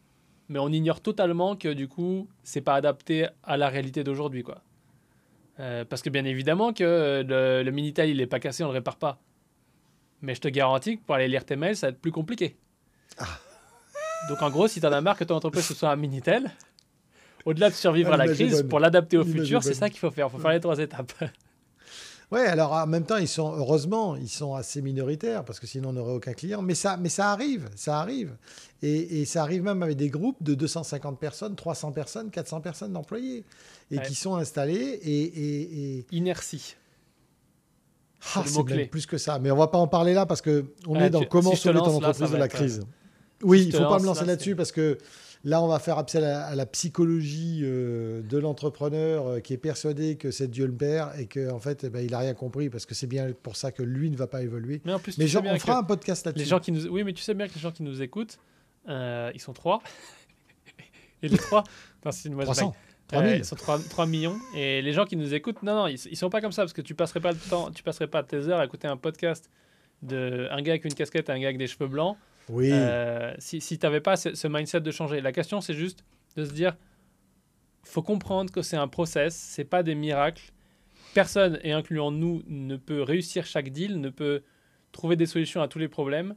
Mais 0.48 0.60
on 0.60 0.68
ignore 0.68 1.00
totalement 1.00 1.56
que 1.56 1.72
du 1.72 1.88
coup, 1.88 2.28
c'est 2.44 2.60
pas 2.60 2.74
adapté 2.74 3.26
à 3.42 3.56
la 3.56 3.68
réalité 3.68 4.04
d'aujourd'hui, 4.04 4.44
quoi. 4.44 4.62
Euh, 5.58 5.84
parce 5.84 6.02
que 6.02 6.08
bien 6.08 6.24
évidemment 6.24 6.72
que 6.72 7.24
le, 7.26 7.62
le 7.62 7.70
Minitel, 7.72 8.08
il 8.08 8.20
est 8.20 8.26
pas 8.26 8.38
cassé, 8.38 8.62
on 8.62 8.68
le 8.68 8.72
répare 8.72 8.96
pas. 8.96 9.20
Mais 10.22 10.34
je 10.34 10.40
te 10.40 10.48
garantis 10.48 10.98
que 10.98 11.02
pour 11.02 11.16
aller 11.16 11.28
lire 11.28 11.44
tes 11.44 11.56
mails, 11.56 11.76
ça 11.76 11.88
va 11.88 11.90
être 11.90 12.00
plus 12.00 12.12
compliqué. 12.12 12.56
Ah. 13.18 13.26
Donc 14.28 14.42
en 14.42 14.50
gros, 14.50 14.68
si 14.68 14.80
tu 14.80 14.86
en 14.86 14.92
as 14.92 15.00
marre 15.00 15.16
que 15.16 15.24
ton 15.24 15.36
entreprise 15.36 15.64
ce 15.64 15.74
soit 15.74 15.90
un 15.90 15.96
Minitel, 15.96 16.50
au-delà 17.44 17.70
de 17.70 17.74
survivre 17.74 18.12
à 18.12 18.16
la 18.16 18.28
crise, 18.28 18.64
pour 18.68 18.80
l'adapter 18.80 19.16
au 19.16 19.24
futur, 19.24 19.62
c'est 19.62 19.74
ça 19.74 19.88
qu'il 19.88 19.98
faut 19.98 20.10
faire. 20.10 20.26
Il 20.26 20.30
faut 20.30 20.38
faire 20.38 20.52
les 20.52 20.60
trois 20.60 20.78
étapes. 20.78 21.12
Ouais, 22.30 22.46
alors 22.46 22.72
en 22.72 22.86
même 22.86 23.04
temps, 23.04 23.16
ils 23.16 23.26
sont 23.26 23.52
heureusement, 23.56 24.14
ils 24.14 24.28
sont 24.28 24.54
assez 24.54 24.82
minoritaires 24.82 25.44
parce 25.44 25.58
que 25.58 25.66
sinon 25.66 25.88
on 25.88 25.94
n'aurait 25.94 26.12
aucun 26.12 26.32
client. 26.32 26.62
Mais 26.62 26.76
ça, 26.76 26.96
mais 26.96 27.08
ça 27.08 27.32
arrive, 27.32 27.68
ça 27.74 27.98
arrive, 27.98 28.36
et, 28.82 29.24
ça 29.24 29.42
arrive 29.42 29.64
même 29.64 29.82
avec 29.82 29.96
des 29.96 30.10
groupes 30.10 30.40
de 30.40 30.54
250 30.54 31.18
personnes, 31.18 31.56
300 31.56 31.90
personnes, 31.90 32.30
400 32.30 32.60
personnes 32.60 32.92
d'employés 32.92 33.44
et 33.90 33.98
qui 34.00 34.14
sont 34.14 34.36
installés 34.36 35.00
et, 35.02 36.06
inertie. 36.12 36.76
Ah, 38.36 38.44
c'est 38.46 38.86
plus 38.86 39.06
que 39.06 39.18
ça, 39.18 39.38
mais 39.40 39.50
on 39.50 39.56
va 39.56 39.66
pas 39.66 39.78
en 39.78 39.88
parler 39.88 40.14
là 40.14 40.24
parce 40.24 40.42
que 40.42 40.66
on 40.86 40.94
est 41.00 41.10
dans 41.10 41.24
comment 41.24 41.56
sauver 41.56 41.78
ton 41.78 41.96
entreprise 41.96 42.30
de 42.30 42.36
la 42.36 42.48
crise. 42.48 42.82
Oui, 43.42 43.62
il 43.62 43.72
ne 43.72 43.78
faut 43.78 43.88
pas 43.88 43.98
me 43.98 44.06
lancer 44.06 44.24
là-dessus 44.24 44.56
parce 44.56 44.72
que 44.72 44.98
là, 45.44 45.62
on 45.62 45.68
va 45.68 45.78
faire 45.78 45.98
appel 45.98 46.24
à, 46.24 46.54
la 46.54 46.66
psychologie 46.66 47.60
euh, 47.62 48.22
de 48.22 48.38
l'entrepreneur 48.38 49.26
euh, 49.26 49.40
qui 49.40 49.52
est 49.52 49.58
persuadé 49.58 50.16
que 50.16 50.30
c'est 50.30 50.48
Dieu 50.48 50.66
le 50.66 50.74
Père 50.74 51.18
et 51.18 51.26
qu'en 51.26 51.56
en 51.56 51.58
fait, 51.58 51.84
eh 51.84 51.88
ben, 51.88 52.04
il 52.04 52.10
n'a 52.10 52.18
rien 52.18 52.34
compris 52.34 52.68
parce 52.70 52.86
que 52.86 52.94
c'est 52.94 53.06
bien 53.06 53.32
pour 53.42 53.56
ça 53.56 53.72
que 53.72 53.82
lui 53.82 54.10
ne 54.10 54.16
va 54.16 54.26
pas 54.26 54.42
évoluer. 54.42 54.80
Mais 54.84 54.92
en 54.92 54.98
plus, 54.98 55.16
mais 55.18 55.24
on 55.36 55.58
fera 55.58 55.78
un 55.78 55.84
podcast 55.84 56.26
là-dessus. 56.26 56.44
Les 56.44 56.48
gens 56.48 56.60
qui 56.60 56.72
nous, 56.72 56.86
oui, 56.86 57.04
mais 57.04 57.12
tu 57.12 57.22
sais 57.22 57.34
bien 57.34 57.48
que 57.48 57.54
les 57.54 57.60
gens 57.60 57.72
qui 57.72 57.82
nous 57.82 58.02
écoutent, 58.02 58.38
euh, 58.88 59.30
ils 59.34 59.40
sont 59.40 59.52
trois. 59.52 59.82
et 61.22 61.28
les 61.28 61.38
trois, 61.38 61.64
c'est 62.10 62.28
une 62.28 62.38
300. 62.38 62.74
3 63.08 63.26
ils 63.26 63.44
sont 63.44 63.56
3, 63.56 64.06
millions. 64.06 64.38
Et 64.54 64.82
les 64.82 64.92
gens 64.92 65.04
qui 65.04 65.16
nous 65.16 65.34
écoutent, 65.34 65.64
non, 65.64 65.74
non, 65.74 65.86
ils, 65.88 65.98
ne 66.10 66.14
sont 66.14 66.30
pas 66.30 66.40
comme 66.40 66.52
ça 66.52 66.62
parce 66.62 66.72
que 66.72 66.80
tu 66.80 66.94
passerais 66.94 67.18
pas 67.18 67.32
le 67.32 67.38
temps, 67.38 67.72
tu 67.72 67.82
passerais 67.82 68.06
pas 68.06 68.22
tes 68.22 68.36
heures 68.36 68.60
à 68.60 68.64
écouter 68.64 68.86
un 68.86 68.96
podcast 68.96 69.50
de 70.02 70.46
un 70.50 70.62
gars 70.62 70.72
avec 70.72 70.84
une 70.84 70.94
casquette 70.94 71.28
et 71.28 71.32
un 71.32 71.40
gars 71.40 71.48
avec 71.48 71.58
des 71.58 71.66
cheveux 71.66 71.88
blancs 71.88 72.16
oui. 72.48 72.70
Euh, 72.72 73.34
si 73.38 73.60
si 73.60 73.78
tu 73.78 73.86
n'avais 73.86 74.00
pas 74.00 74.16
ce, 74.16 74.48
mindset 74.48 74.80
de 74.80 74.90
changer. 74.90 75.20
La 75.20 75.32
question, 75.32 75.60
c'est 75.60 75.74
juste 75.74 76.04
de 76.36 76.44
se 76.44 76.52
dire 76.52 76.76
faut 77.82 78.02
comprendre 78.02 78.52
que 78.52 78.62
c'est 78.62 78.76
un 78.76 78.88
process, 78.88 79.34
c'est 79.34 79.64
pas 79.64 79.82
des 79.82 79.94
miracles. 79.94 80.52
Personne, 81.14 81.58
et 81.62 81.72
incluant 81.72 82.10
nous, 82.10 82.42
ne 82.46 82.76
peut 82.76 83.02
réussir 83.02 83.46
chaque 83.46 83.70
deal, 83.70 84.00
ne 84.00 84.10
peut 84.10 84.42
trouver 84.92 85.16
des 85.16 85.26
solutions 85.26 85.62
à 85.62 85.68
tous 85.68 85.78
les 85.78 85.88
problèmes, 85.88 86.36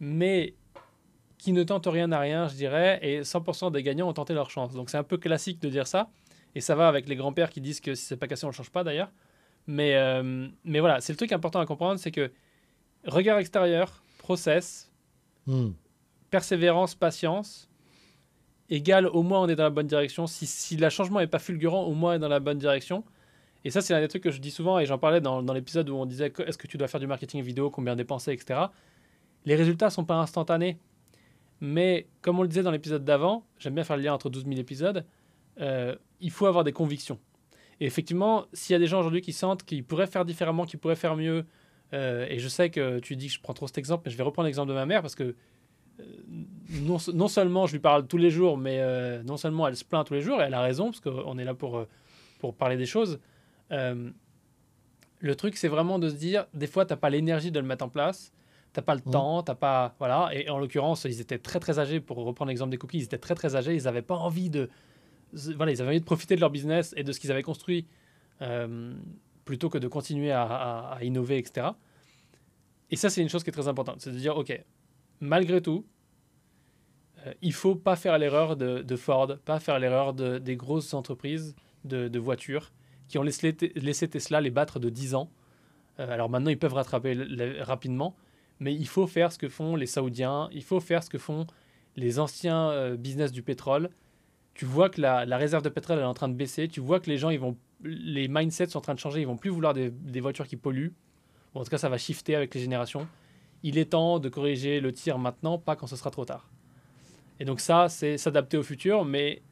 mais 0.00 0.54
qui 1.38 1.52
ne 1.52 1.62
tentent 1.62 1.86
rien 1.86 2.10
à 2.12 2.18
rien, 2.18 2.48
je 2.48 2.54
dirais, 2.54 2.98
et 3.02 3.22
100% 3.22 3.72
des 3.72 3.82
gagnants 3.82 4.08
ont 4.08 4.12
tenté 4.12 4.34
leur 4.34 4.50
chance. 4.50 4.74
Donc 4.74 4.90
c'est 4.90 4.98
un 4.98 5.04
peu 5.04 5.16
classique 5.16 5.60
de 5.62 5.68
dire 5.68 5.86
ça, 5.86 6.10
et 6.54 6.60
ça 6.60 6.74
va 6.74 6.88
avec 6.88 7.08
les 7.08 7.16
grands-pères 7.16 7.50
qui 7.50 7.60
disent 7.60 7.80
que 7.80 7.94
si 7.94 8.04
c'est 8.04 8.16
pas 8.16 8.26
cassé, 8.26 8.44
on 8.44 8.48
ne 8.48 8.54
change 8.54 8.70
pas 8.70 8.84
d'ailleurs. 8.84 9.10
Mais, 9.66 9.94
euh, 9.94 10.48
mais 10.64 10.80
voilà, 10.80 11.00
c'est 11.00 11.12
le 11.12 11.16
truc 11.16 11.32
important 11.32 11.60
à 11.60 11.66
comprendre, 11.66 12.00
c'est 12.00 12.10
que 12.10 12.30
regard 13.06 13.38
extérieur, 13.38 14.02
process, 14.18 14.87
Hmm. 15.48 15.70
Persévérance, 16.30 16.94
patience, 16.94 17.70
égale 18.68 19.06
au 19.06 19.22
moins 19.22 19.40
on 19.40 19.48
est 19.48 19.56
dans 19.56 19.64
la 19.64 19.70
bonne 19.70 19.86
direction. 19.86 20.26
Si, 20.26 20.46
si 20.46 20.76
le 20.76 20.88
changement 20.90 21.20
n'est 21.20 21.26
pas 21.26 21.38
fulgurant, 21.38 21.84
au 21.84 21.94
moins 21.94 22.12
on 22.12 22.16
est 22.16 22.18
dans 22.18 22.28
la 22.28 22.38
bonne 22.38 22.58
direction. 22.58 23.02
Et 23.64 23.70
ça, 23.70 23.80
c'est 23.80 23.94
un 23.94 24.00
des 24.00 24.08
trucs 24.08 24.22
que 24.22 24.30
je 24.30 24.40
dis 24.40 24.50
souvent, 24.50 24.78
et 24.78 24.86
j'en 24.86 24.98
parlais 24.98 25.20
dans, 25.20 25.42
dans 25.42 25.52
l'épisode 25.52 25.88
où 25.88 25.96
on 25.96 26.06
disait 26.06 26.32
est-ce 26.46 26.58
que 26.58 26.66
tu 26.66 26.76
dois 26.76 26.86
faire 26.86 27.00
du 27.00 27.06
marketing 27.06 27.42
vidéo, 27.42 27.70
combien 27.70 27.96
dépenser, 27.96 28.32
etc. 28.32 28.60
Les 29.46 29.56
résultats 29.56 29.90
sont 29.90 30.04
pas 30.04 30.16
instantanés. 30.16 30.78
Mais 31.60 32.06
comme 32.20 32.38
on 32.38 32.42
le 32.42 32.48
disait 32.48 32.62
dans 32.62 32.70
l'épisode 32.70 33.04
d'avant, 33.04 33.44
j'aime 33.58 33.74
bien 33.74 33.84
faire 33.84 33.96
le 33.96 34.02
lien 34.02 34.12
entre 34.12 34.30
12 34.30 34.44
000 34.44 34.60
épisodes, 34.60 35.04
euh, 35.60 35.96
il 36.20 36.30
faut 36.30 36.46
avoir 36.46 36.62
des 36.62 36.72
convictions. 36.72 37.18
Et 37.80 37.86
effectivement, 37.86 38.46
s'il 38.52 38.74
y 38.74 38.76
a 38.76 38.78
des 38.78 38.86
gens 38.86 39.00
aujourd'hui 39.00 39.22
qui 39.22 39.32
sentent 39.32 39.64
qu'ils 39.64 39.84
pourraient 39.84 40.06
faire 40.06 40.24
différemment, 40.24 40.66
qu'ils 40.66 40.78
pourraient 40.78 40.96
faire 40.96 41.16
mieux, 41.16 41.44
euh, 41.94 42.26
et 42.28 42.38
je 42.38 42.48
sais 42.48 42.70
que 42.70 42.98
tu 42.98 43.16
dis 43.16 43.28
que 43.28 43.32
je 43.34 43.40
prends 43.40 43.54
trop 43.54 43.66
cet 43.66 43.78
exemple, 43.78 44.02
mais 44.06 44.10
je 44.10 44.16
vais 44.16 44.22
reprendre 44.22 44.46
l'exemple 44.46 44.68
de 44.68 44.74
ma 44.74 44.86
mère 44.86 45.00
parce 45.00 45.14
que 45.14 45.34
euh, 46.00 46.04
non, 46.70 46.98
non, 47.14 47.28
seulement 47.28 47.66
je 47.66 47.72
lui 47.72 47.78
parle 47.80 48.06
tous 48.06 48.18
les 48.18 48.30
jours, 48.30 48.58
mais 48.58 48.80
euh, 48.80 49.22
non 49.22 49.36
seulement 49.36 49.66
elle 49.66 49.76
se 49.76 49.84
plaint 49.84 50.06
tous 50.06 50.14
les 50.14 50.20
jours, 50.20 50.40
et 50.42 50.44
elle 50.44 50.54
a 50.54 50.60
raison, 50.60 50.90
parce 50.90 51.00
qu'on 51.00 51.38
est 51.38 51.44
là 51.44 51.54
pour, 51.54 51.84
pour 52.40 52.54
parler 52.54 52.76
des 52.76 52.86
choses. 52.86 53.18
le 53.70 55.34
truc, 55.34 55.56
c'est 55.56 55.68
vraiment 55.68 55.98
de 55.98 56.08
se 56.08 56.14
dire, 56.14 56.46
des 56.54 56.66
fois, 56.66 56.84
tu 56.84 56.92
n'as 56.92 56.96
pas 56.96 57.10
l'énergie 57.10 57.50
de 57.50 57.58
le 57.58 57.66
mettre 57.66 57.84
en 57.84 57.88
place, 57.88 58.32
tu 58.74 58.80
n'as 58.80 58.84
pas 58.84 58.94
le 58.94 59.02
mmh. 59.04 59.10
temps, 59.10 59.42
t'as 59.42 59.54
pas... 59.54 59.94
Voilà, 59.98 60.28
et 60.32 60.48
en 60.50 60.58
l'occurrence, 60.58 61.04
ils 61.04 61.20
étaient 61.20 61.38
très 61.38 61.58
très 61.58 61.78
âgés, 61.78 62.00
pour 62.00 62.18
reprendre 62.18 62.50
l'exemple 62.50 62.70
des 62.70 62.78
cookies, 62.78 62.98
ils 62.98 63.04
étaient 63.04 63.18
très 63.18 63.34
très 63.34 63.56
âgés, 63.56 63.74
ils 63.74 63.84
n'avaient 63.84 64.02
pas 64.02 64.16
envie 64.16 64.50
de... 64.50 64.68
Voilà, 65.32 65.72
ils 65.72 65.80
avaient 65.80 65.90
envie 65.90 66.00
de 66.00 66.04
profiter 66.04 66.36
de 66.36 66.40
leur 66.40 66.50
business 66.50 66.94
et 66.96 67.02
de 67.02 67.12
ce 67.12 67.18
qu'ils 67.18 67.32
avaient 67.32 67.42
construit 67.42 67.86
plutôt 69.48 69.70
que 69.70 69.78
de 69.78 69.88
continuer 69.88 70.30
à, 70.30 70.98
innover, 71.00 71.38
etc. 71.38 71.68
Et 72.90 72.96
ça, 72.96 73.08
c'est 73.08 73.22
une 73.22 73.30
chose 73.30 73.42
qui 73.42 73.48
est 73.48 73.52
très 73.60 73.66
importante. 73.66 74.02
C'est 74.02 74.12
de 74.12 74.18
dire, 74.18 74.36
OK, 74.36 74.52
malgré 75.20 75.62
tout, 75.62 75.86
euh, 77.26 77.32
il 77.40 77.54
faut 77.54 77.74
pas 77.74 77.96
faire 77.96 78.18
l'erreur 78.18 78.58
de, 78.58 78.96
Ford, 78.96 79.38
pas 79.46 79.58
faire 79.58 79.78
l'erreur 79.78 80.12
de, 80.12 80.36
des 80.36 80.54
grosses 80.54 80.92
entreprises 80.92 81.56
de, 81.84 82.18
voitures 82.18 82.72
qui 83.08 83.16
ont 83.16 83.22
laissé, 83.22 83.54
Tesla 83.54 84.42
les 84.42 84.50
battre 84.50 84.80
de 84.80 84.90
10 84.90 85.14
ans. 85.14 85.30
Euh, 85.98 86.12
alors 86.12 86.28
maintenant, 86.28 86.50
ils 86.50 86.58
peuvent 86.58 86.74
rattraper 86.74 87.16
rapidement, 87.60 88.14
mais 88.60 88.74
il 88.74 88.86
faut 88.86 89.06
faire 89.06 89.32
ce 89.32 89.38
que 89.38 89.48
font 89.48 89.76
les 89.76 89.86
Saoudiens, 89.86 90.50
il 90.52 90.62
faut 90.62 90.80
faire 90.80 91.02
ce 91.02 91.08
que 91.08 91.16
font 91.16 91.46
les 91.96 92.18
anciens 92.18 92.68
euh, 92.68 92.98
business 92.98 93.32
du 93.32 93.42
pétrole. 93.42 93.88
Tu 94.52 94.66
vois 94.66 94.90
que 94.90 95.00
la, 95.00 95.24
réserve 95.38 95.62
de 95.62 95.70
pétrole 95.70 96.00
est 96.00 96.02
en 96.02 96.12
train 96.12 96.28
de 96.28 96.34
baisser, 96.34 96.68
tu 96.68 96.80
vois 96.80 97.00
que 97.00 97.08
les 97.08 97.16
gens 97.16 97.30
ils 97.30 97.40
vont 97.40 97.56
les 97.82 98.28
mindsets 98.28 98.68
sont 98.68 98.78
en 98.78 98.82
train 98.82 98.94
de 98.94 98.98
changer. 98.98 99.20
Ils 99.20 99.26
vont 99.26 99.36
plus 99.36 99.50
vouloir 99.50 99.74
des, 99.74 100.20
voitures 100.20 100.46
qui 100.46 100.56
polluent. 100.56 100.94
en 101.54 101.62
tout 101.64 101.70
cas, 101.70 101.78
ça 101.78 101.88
va 101.88 101.98
shifter 101.98 102.34
avec 102.34 102.54
les 102.54 102.60
générations. 102.60 103.06
Il 103.62 103.78
est 103.78 103.86
temps 103.86 104.18
de 104.18 104.28
corriger 104.28 104.80
le 104.80 104.92
tir 104.92 105.18
maintenant, 105.18 105.58
pas 105.58 105.76
quand 105.76 105.86
ce 105.86 105.96
sera 105.96 106.10
trop 106.10 106.24
tard. 106.24 106.48
Et 107.40 107.44
donc 107.44 107.60
ça, 107.60 107.88
c'est 107.88 108.18
s'adapter 108.18 108.56
au 108.56 108.62
futur, 108.62 109.04
mais 109.04 109.42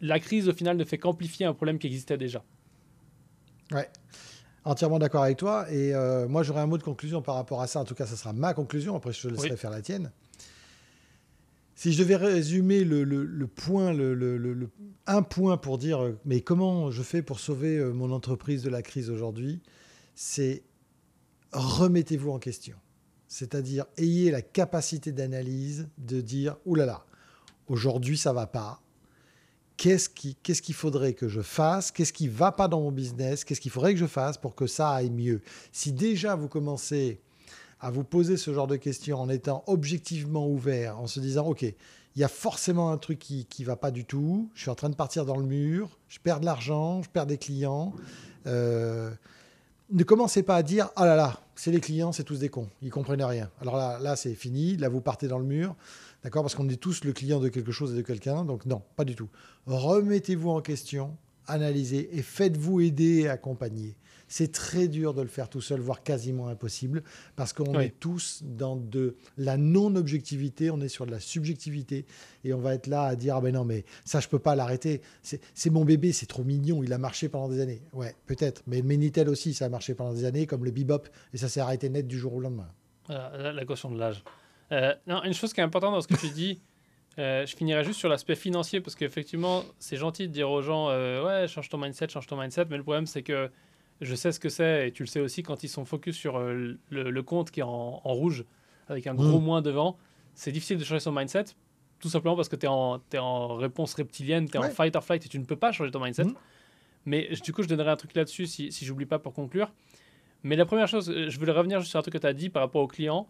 la 0.00 0.18
crise, 0.18 0.48
au 0.48 0.52
final, 0.52 0.76
ne 0.76 0.84
fait 0.84 0.98
qu'amplifier 0.98 1.46
un 1.46 1.54
problème 1.54 1.78
qui 1.78 1.86
existait 1.86 2.18
déjà. 2.18 2.42
Ouais. 3.72 3.88
Entièrement 4.64 4.98
d'accord 4.98 5.22
avec 5.22 5.38
toi. 5.38 5.66
Et 5.70 5.94
euh, 5.94 6.28
moi, 6.28 6.42
j'aurais 6.42 6.60
un 6.60 6.66
mot 6.66 6.78
de 6.78 6.82
conclusion 6.82 7.22
par 7.22 7.34
rapport 7.34 7.62
à 7.62 7.66
ça. 7.66 7.80
En 7.80 7.84
tout 7.84 7.94
cas, 7.94 8.06
ça 8.06 8.16
sera 8.16 8.32
ma 8.32 8.54
conclusion. 8.54 8.96
Après, 8.96 9.12
je 9.12 9.22
te 9.22 9.28
laisserai 9.28 9.56
faire 9.56 9.70
la 9.70 9.82
tienne. 9.82 10.10
Si 11.74 11.92
je 11.92 11.98
devais 11.98 12.16
résumer 12.16 12.84
le, 12.84 13.46
point, 13.46 13.96
un 15.06 15.22
point 15.22 15.56
pour 15.56 15.78
dire, 15.78 16.02
euh, 16.02 16.18
mais 16.24 16.40
comment 16.40 16.90
je 16.90 17.02
fais 17.02 17.22
pour 17.22 17.40
sauver 17.40 17.78
euh, 17.78 17.92
mon 17.92 18.12
entreprise 18.12 18.62
de 18.62 18.70
la 18.70 18.82
crise 18.82 19.10
aujourd'hui, 19.10 19.60
c'est 20.14 20.62
remettez-vous 21.52 22.30
en 22.30 22.38
question. 22.38 22.76
C'est-à-dire, 23.26 23.86
ayez 23.96 24.30
la 24.30 24.42
capacité 24.42 25.12
d'analyse 25.12 25.88
de 25.98 26.20
dire, 26.20 26.56
oulala, 26.66 27.04
aujourd'hui 27.66 28.18
ça 28.18 28.32
va 28.32 28.46
pas, 28.46 28.82
qu'est-ce 29.76 30.08
qu'il 30.08 30.34
ce 30.46 30.62
qu'il 30.62 30.74
faudrait 30.74 31.14
que 31.14 31.28
je 31.28 31.40
fasse, 31.40 31.90
qu'est-ce 31.90 32.12
qui 32.12 32.28
va 32.28 32.52
pas 32.52 32.68
dans 32.68 32.80
mon 32.80 32.92
business, 32.92 33.44
qu'est-ce 33.44 33.60
qu'il 33.60 33.70
faudrait 33.70 33.94
que 33.94 34.00
je 34.00 34.06
fasse 34.06 34.38
pour 34.38 34.54
que 34.54 34.66
ça 34.66 34.90
aille 34.90 35.10
mieux. 35.10 35.40
Si 35.72 35.92
déjà 35.92 36.36
vous 36.36 36.48
commencez 36.48 37.20
à 37.82 37.90
vous 37.90 38.04
poser 38.04 38.36
ce 38.36 38.54
genre 38.54 38.68
de 38.68 38.76
questions 38.76 39.20
en 39.20 39.28
étant 39.28 39.64
objectivement 39.66 40.48
ouvert, 40.48 40.98
en 41.00 41.08
se 41.08 41.18
disant, 41.18 41.46
OK, 41.48 41.62
il 41.62 42.20
y 42.20 42.24
a 42.24 42.28
forcément 42.28 42.92
un 42.92 42.96
truc 42.96 43.18
qui 43.18 43.46
ne 43.58 43.64
va 43.66 43.76
pas 43.76 43.90
du 43.90 44.04
tout, 44.04 44.48
je 44.54 44.62
suis 44.62 44.70
en 44.70 44.76
train 44.76 44.88
de 44.88 44.94
partir 44.94 45.26
dans 45.26 45.36
le 45.36 45.44
mur, 45.44 45.98
je 46.08 46.20
perds 46.20 46.40
de 46.40 46.44
l'argent, 46.44 47.02
je 47.02 47.08
perds 47.10 47.26
des 47.26 47.38
clients. 47.38 47.92
Euh, 48.46 49.10
ne 49.90 50.04
commencez 50.04 50.44
pas 50.44 50.56
à 50.56 50.62
dire, 50.62 50.90
ah 50.94 51.04
là 51.04 51.16
là, 51.16 51.40
c'est 51.56 51.72
les 51.72 51.80
clients, 51.80 52.12
c'est 52.12 52.22
tous 52.22 52.38
des 52.38 52.48
cons, 52.48 52.68
ils 52.82 52.90
comprennent 52.90 53.22
rien. 53.22 53.50
Alors 53.60 53.76
là, 53.76 53.98
là 53.98 54.14
c'est 54.14 54.34
fini, 54.34 54.76
là 54.76 54.88
vous 54.88 55.00
partez 55.00 55.26
dans 55.26 55.38
le 55.38 55.44
mur. 55.44 55.74
D'accord 56.22 56.42
Parce 56.42 56.54
qu'on 56.54 56.68
est 56.68 56.80
tous 56.80 57.02
le 57.02 57.12
client 57.12 57.40
de 57.40 57.48
quelque 57.48 57.72
chose 57.72 57.94
et 57.94 57.96
de 57.96 58.02
quelqu'un. 58.02 58.44
Donc 58.44 58.64
non, 58.64 58.80
pas 58.94 59.04
du 59.04 59.16
tout. 59.16 59.28
Remettez-vous 59.66 60.50
en 60.50 60.60
question, 60.60 61.16
analysez 61.48 62.16
et 62.16 62.22
faites-vous 62.22 62.80
aider 62.80 63.22
et 63.22 63.28
accompagner. 63.28 63.96
C'est 64.32 64.50
très 64.50 64.88
dur 64.88 65.12
de 65.12 65.20
le 65.20 65.28
faire 65.28 65.50
tout 65.50 65.60
seul, 65.60 65.78
voire 65.78 66.02
quasiment 66.02 66.48
impossible, 66.48 67.02
parce 67.36 67.52
qu'on 67.52 67.78
est 67.78 67.92
tous 68.00 68.42
dans 68.42 68.76
de 68.76 69.16
la 69.36 69.58
non-objectivité, 69.58 70.70
on 70.70 70.80
est 70.80 70.88
sur 70.88 71.04
de 71.04 71.10
la 71.10 71.20
subjectivité, 71.20 72.06
et 72.42 72.54
on 72.54 72.58
va 72.58 72.72
être 72.72 72.86
là 72.86 73.02
à 73.02 73.14
dire, 73.14 73.36
ah 73.36 73.42
ben 73.42 73.52
non, 73.52 73.66
mais 73.66 73.84
ça, 74.06 74.20
je 74.20 74.28
peux 74.28 74.38
pas 74.38 74.56
l'arrêter. 74.56 75.02
C'est 75.20 75.68
mon 75.68 75.84
bébé, 75.84 76.12
c'est 76.12 76.24
trop 76.24 76.44
mignon, 76.44 76.82
il 76.82 76.94
a 76.94 76.98
marché 76.98 77.28
pendant 77.28 77.50
des 77.50 77.60
années. 77.60 77.82
Ouais, 77.92 78.16
peut-être, 78.24 78.62
mais 78.66 78.78
le 78.78 78.84
Minitel 78.84 79.28
aussi, 79.28 79.52
ça 79.52 79.66
a 79.66 79.68
marché 79.68 79.94
pendant 79.94 80.14
des 80.14 80.24
années, 80.24 80.46
comme 80.46 80.64
le 80.64 80.70
Bebop, 80.70 81.08
et 81.34 81.36
ça 81.36 81.50
s'est 81.50 81.60
arrêté 81.60 81.90
net 81.90 82.06
du 82.06 82.18
jour 82.18 82.32
au 82.32 82.40
lendemain. 82.40 82.70
la, 83.10 83.52
la 83.52 83.64
caution 83.66 83.90
de 83.90 83.98
l'âge. 83.98 84.24
Euh, 84.72 84.94
non, 85.06 85.22
une 85.24 85.34
chose 85.34 85.52
qui 85.52 85.60
est 85.60 85.64
importante 85.64 85.92
dans 85.92 86.00
ce 86.00 86.08
que 86.08 86.16
tu 86.16 86.30
dis, 86.30 86.58
euh, 87.18 87.44
je 87.44 87.54
finirai 87.54 87.84
juste 87.84 87.98
sur 87.98 88.08
l'aspect 88.08 88.34
financier 88.34 88.80
parce 88.80 88.94
qu'effectivement, 88.94 89.62
c'est 89.78 89.98
gentil 89.98 90.28
de 90.28 90.32
dire 90.32 90.50
aux 90.50 90.62
gens 90.62 90.88
euh, 90.88 91.22
Ouais, 91.22 91.46
change 91.48 91.68
ton 91.68 91.76
mindset, 91.76 92.08
change 92.08 92.26
ton 92.26 92.40
mindset. 92.40 92.64
Mais 92.70 92.78
le 92.78 92.82
problème, 92.82 93.06
c'est 93.06 93.22
que 93.22 93.50
je 94.02 94.14
sais 94.14 94.32
ce 94.32 94.40
que 94.40 94.48
c'est 94.48 94.88
et 94.88 94.92
tu 94.92 95.02
le 95.02 95.08
sais 95.08 95.20
aussi 95.20 95.42
quand 95.42 95.62
ils 95.62 95.68
sont 95.68 95.84
focus 95.84 96.16
sur 96.16 96.38
le, 96.38 97.20
compte 97.22 97.50
qui 97.50 97.60
est 97.60 97.64
en, 97.64 97.98
rouge 98.04 98.44
avec 98.88 99.06
un 99.06 99.14
gros 99.14 99.40
mm. 99.40 99.44
moins 99.44 99.62
devant. 99.62 99.96
C'est 100.34 100.52
difficile 100.52 100.78
de 100.78 100.84
changer 100.84 101.00
son 101.00 101.12
mindset 101.12 101.44
tout 102.00 102.08
simplement 102.08 102.34
parce 102.34 102.48
que 102.48 102.56
tu 102.56 102.66
es, 102.66 103.16
es, 103.16 103.18
en 103.18 103.56
réponse 103.56 103.94
reptilienne, 103.94 104.48
tu 104.48 104.56
es 104.56 104.58
en 104.58 104.70
fight 104.70 104.94
or 104.96 105.04
flight 105.04 105.24
et 105.24 105.28
tu 105.28 105.38
ne 105.38 105.44
peux 105.44 105.56
pas 105.56 105.70
changer 105.70 105.92
ton 105.92 106.00
mindset. 106.00 106.24
Mm. 106.24 106.34
Mais 107.04 107.28
du 107.44 107.52
coup, 107.52 107.62
je 107.62 107.68
donnerai 107.68 107.90
un 107.90 107.96
truc 107.96 108.14
là-dessus 108.14 108.46
si, 108.46 108.72
si 108.72 108.84
j'oublie 108.84 109.06
pas 109.06 109.18
pour 109.18 109.32
conclure. 109.32 109.72
Mais 110.42 110.56
la 110.56 110.66
première 110.66 110.88
chose, 110.88 111.12
je 111.28 111.38
voulais 111.38 111.52
revenir 111.52 111.78
juste 111.78 111.90
sur 111.90 111.98
un 112.00 112.02
truc 112.02 112.14
que 112.14 112.18
tu 112.18 112.26
as 112.26 112.32
dit 112.32 112.48
par 112.48 112.62
rapport 112.62 112.82
aux 112.82 112.88
clients 112.88 113.28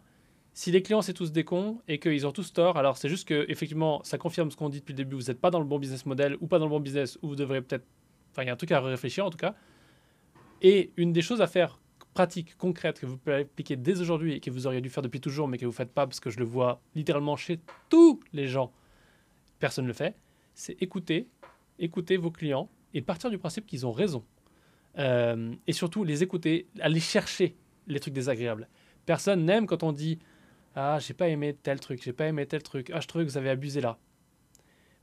si 0.54 0.70
les 0.70 0.82
clients 0.82 1.02
c'est 1.02 1.14
tous 1.14 1.32
des 1.32 1.44
cons 1.44 1.80
et 1.88 1.98
qu'ils 1.98 2.26
ont 2.26 2.32
tous 2.32 2.52
tort, 2.52 2.76
alors 2.76 2.96
c'est 2.96 3.08
juste 3.08 3.26
que 3.26 3.46
effectivement 3.48 4.02
ça 4.04 4.18
confirme 4.18 4.50
ce 4.50 4.56
qu'on 4.56 4.68
dit 4.68 4.80
depuis 4.80 4.92
le 4.92 4.98
début, 4.98 5.16
vous 5.16 5.24
n'êtes 5.24 5.40
pas 5.40 5.50
dans 5.50 5.58
le 5.58 5.64
bon 5.64 5.78
business 5.78 6.04
model 6.04 6.36
ou 6.40 6.46
pas 6.46 6.58
dans 6.58 6.66
le 6.66 6.70
bon 6.70 6.80
business 6.80 7.18
ou 7.22 7.28
vous 7.28 7.36
devrez 7.36 7.62
peut-être, 7.62 7.86
enfin 8.30 8.42
il 8.42 8.46
y 8.46 8.50
a 8.50 8.52
un 8.52 8.56
truc 8.56 8.72
à 8.72 8.80
réfléchir 8.80 9.24
en 9.24 9.30
tout 9.30 9.38
cas. 9.38 9.54
Et 10.62 10.92
une 10.96 11.12
des 11.12 11.22
choses 11.22 11.42
à 11.42 11.46
faire 11.46 11.80
pratiques, 12.14 12.56
concrètes 12.56 13.00
que 13.00 13.06
vous 13.06 13.16
pouvez 13.16 13.40
appliquer 13.40 13.76
dès 13.76 14.00
aujourd'hui 14.00 14.34
et 14.34 14.40
que 14.40 14.50
vous 14.50 14.66
auriez 14.66 14.80
dû 14.80 14.90
faire 14.90 15.02
depuis 15.02 15.20
toujours 15.20 15.48
mais 15.48 15.58
que 15.58 15.64
vous 15.64 15.72
ne 15.72 15.76
faites 15.76 15.92
pas 15.92 16.06
parce 16.06 16.20
que 16.20 16.30
je 16.30 16.38
le 16.38 16.44
vois 16.44 16.80
littéralement 16.94 17.36
chez 17.36 17.60
tous 17.88 18.20
les 18.32 18.46
gens, 18.46 18.72
personne 19.58 19.84
ne 19.84 19.88
le 19.88 19.94
fait, 19.94 20.14
c'est 20.54 20.80
écouter, 20.82 21.28
écouter 21.78 22.16
vos 22.16 22.30
clients 22.30 22.68
et 22.94 23.02
partir 23.02 23.30
du 23.30 23.38
principe 23.38 23.66
qu'ils 23.66 23.86
ont 23.86 23.92
raison. 23.92 24.24
Euh, 24.98 25.54
et 25.66 25.72
surtout 25.72 26.04
les 26.04 26.22
écouter, 26.22 26.68
aller 26.80 27.00
chercher 27.00 27.56
les 27.86 27.98
trucs 27.98 28.14
désagréables. 28.14 28.68
Personne 29.06 29.44
n'aime 29.44 29.66
quand 29.66 29.82
on 29.82 29.92
dit 29.92 30.18
ah, 30.74 30.98
j'ai 31.00 31.14
pas 31.14 31.28
aimé 31.28 31.56
tel 31.60 31.80
truc, 31.80 32.02
j'ai 32.02 32.12
pas 32.12 32.26
aimé 32.26 32.46
tel 32.46 32.62
truc. 32.62 32.90
Ah, 32.94 33.00
je 33.00 33.06
trouve 33.06 33.24
que 33.24 33.28
vous 33.28 33.36
avez 33.36 33.50
abusé 33.50 33.80
là. 33.80 33.98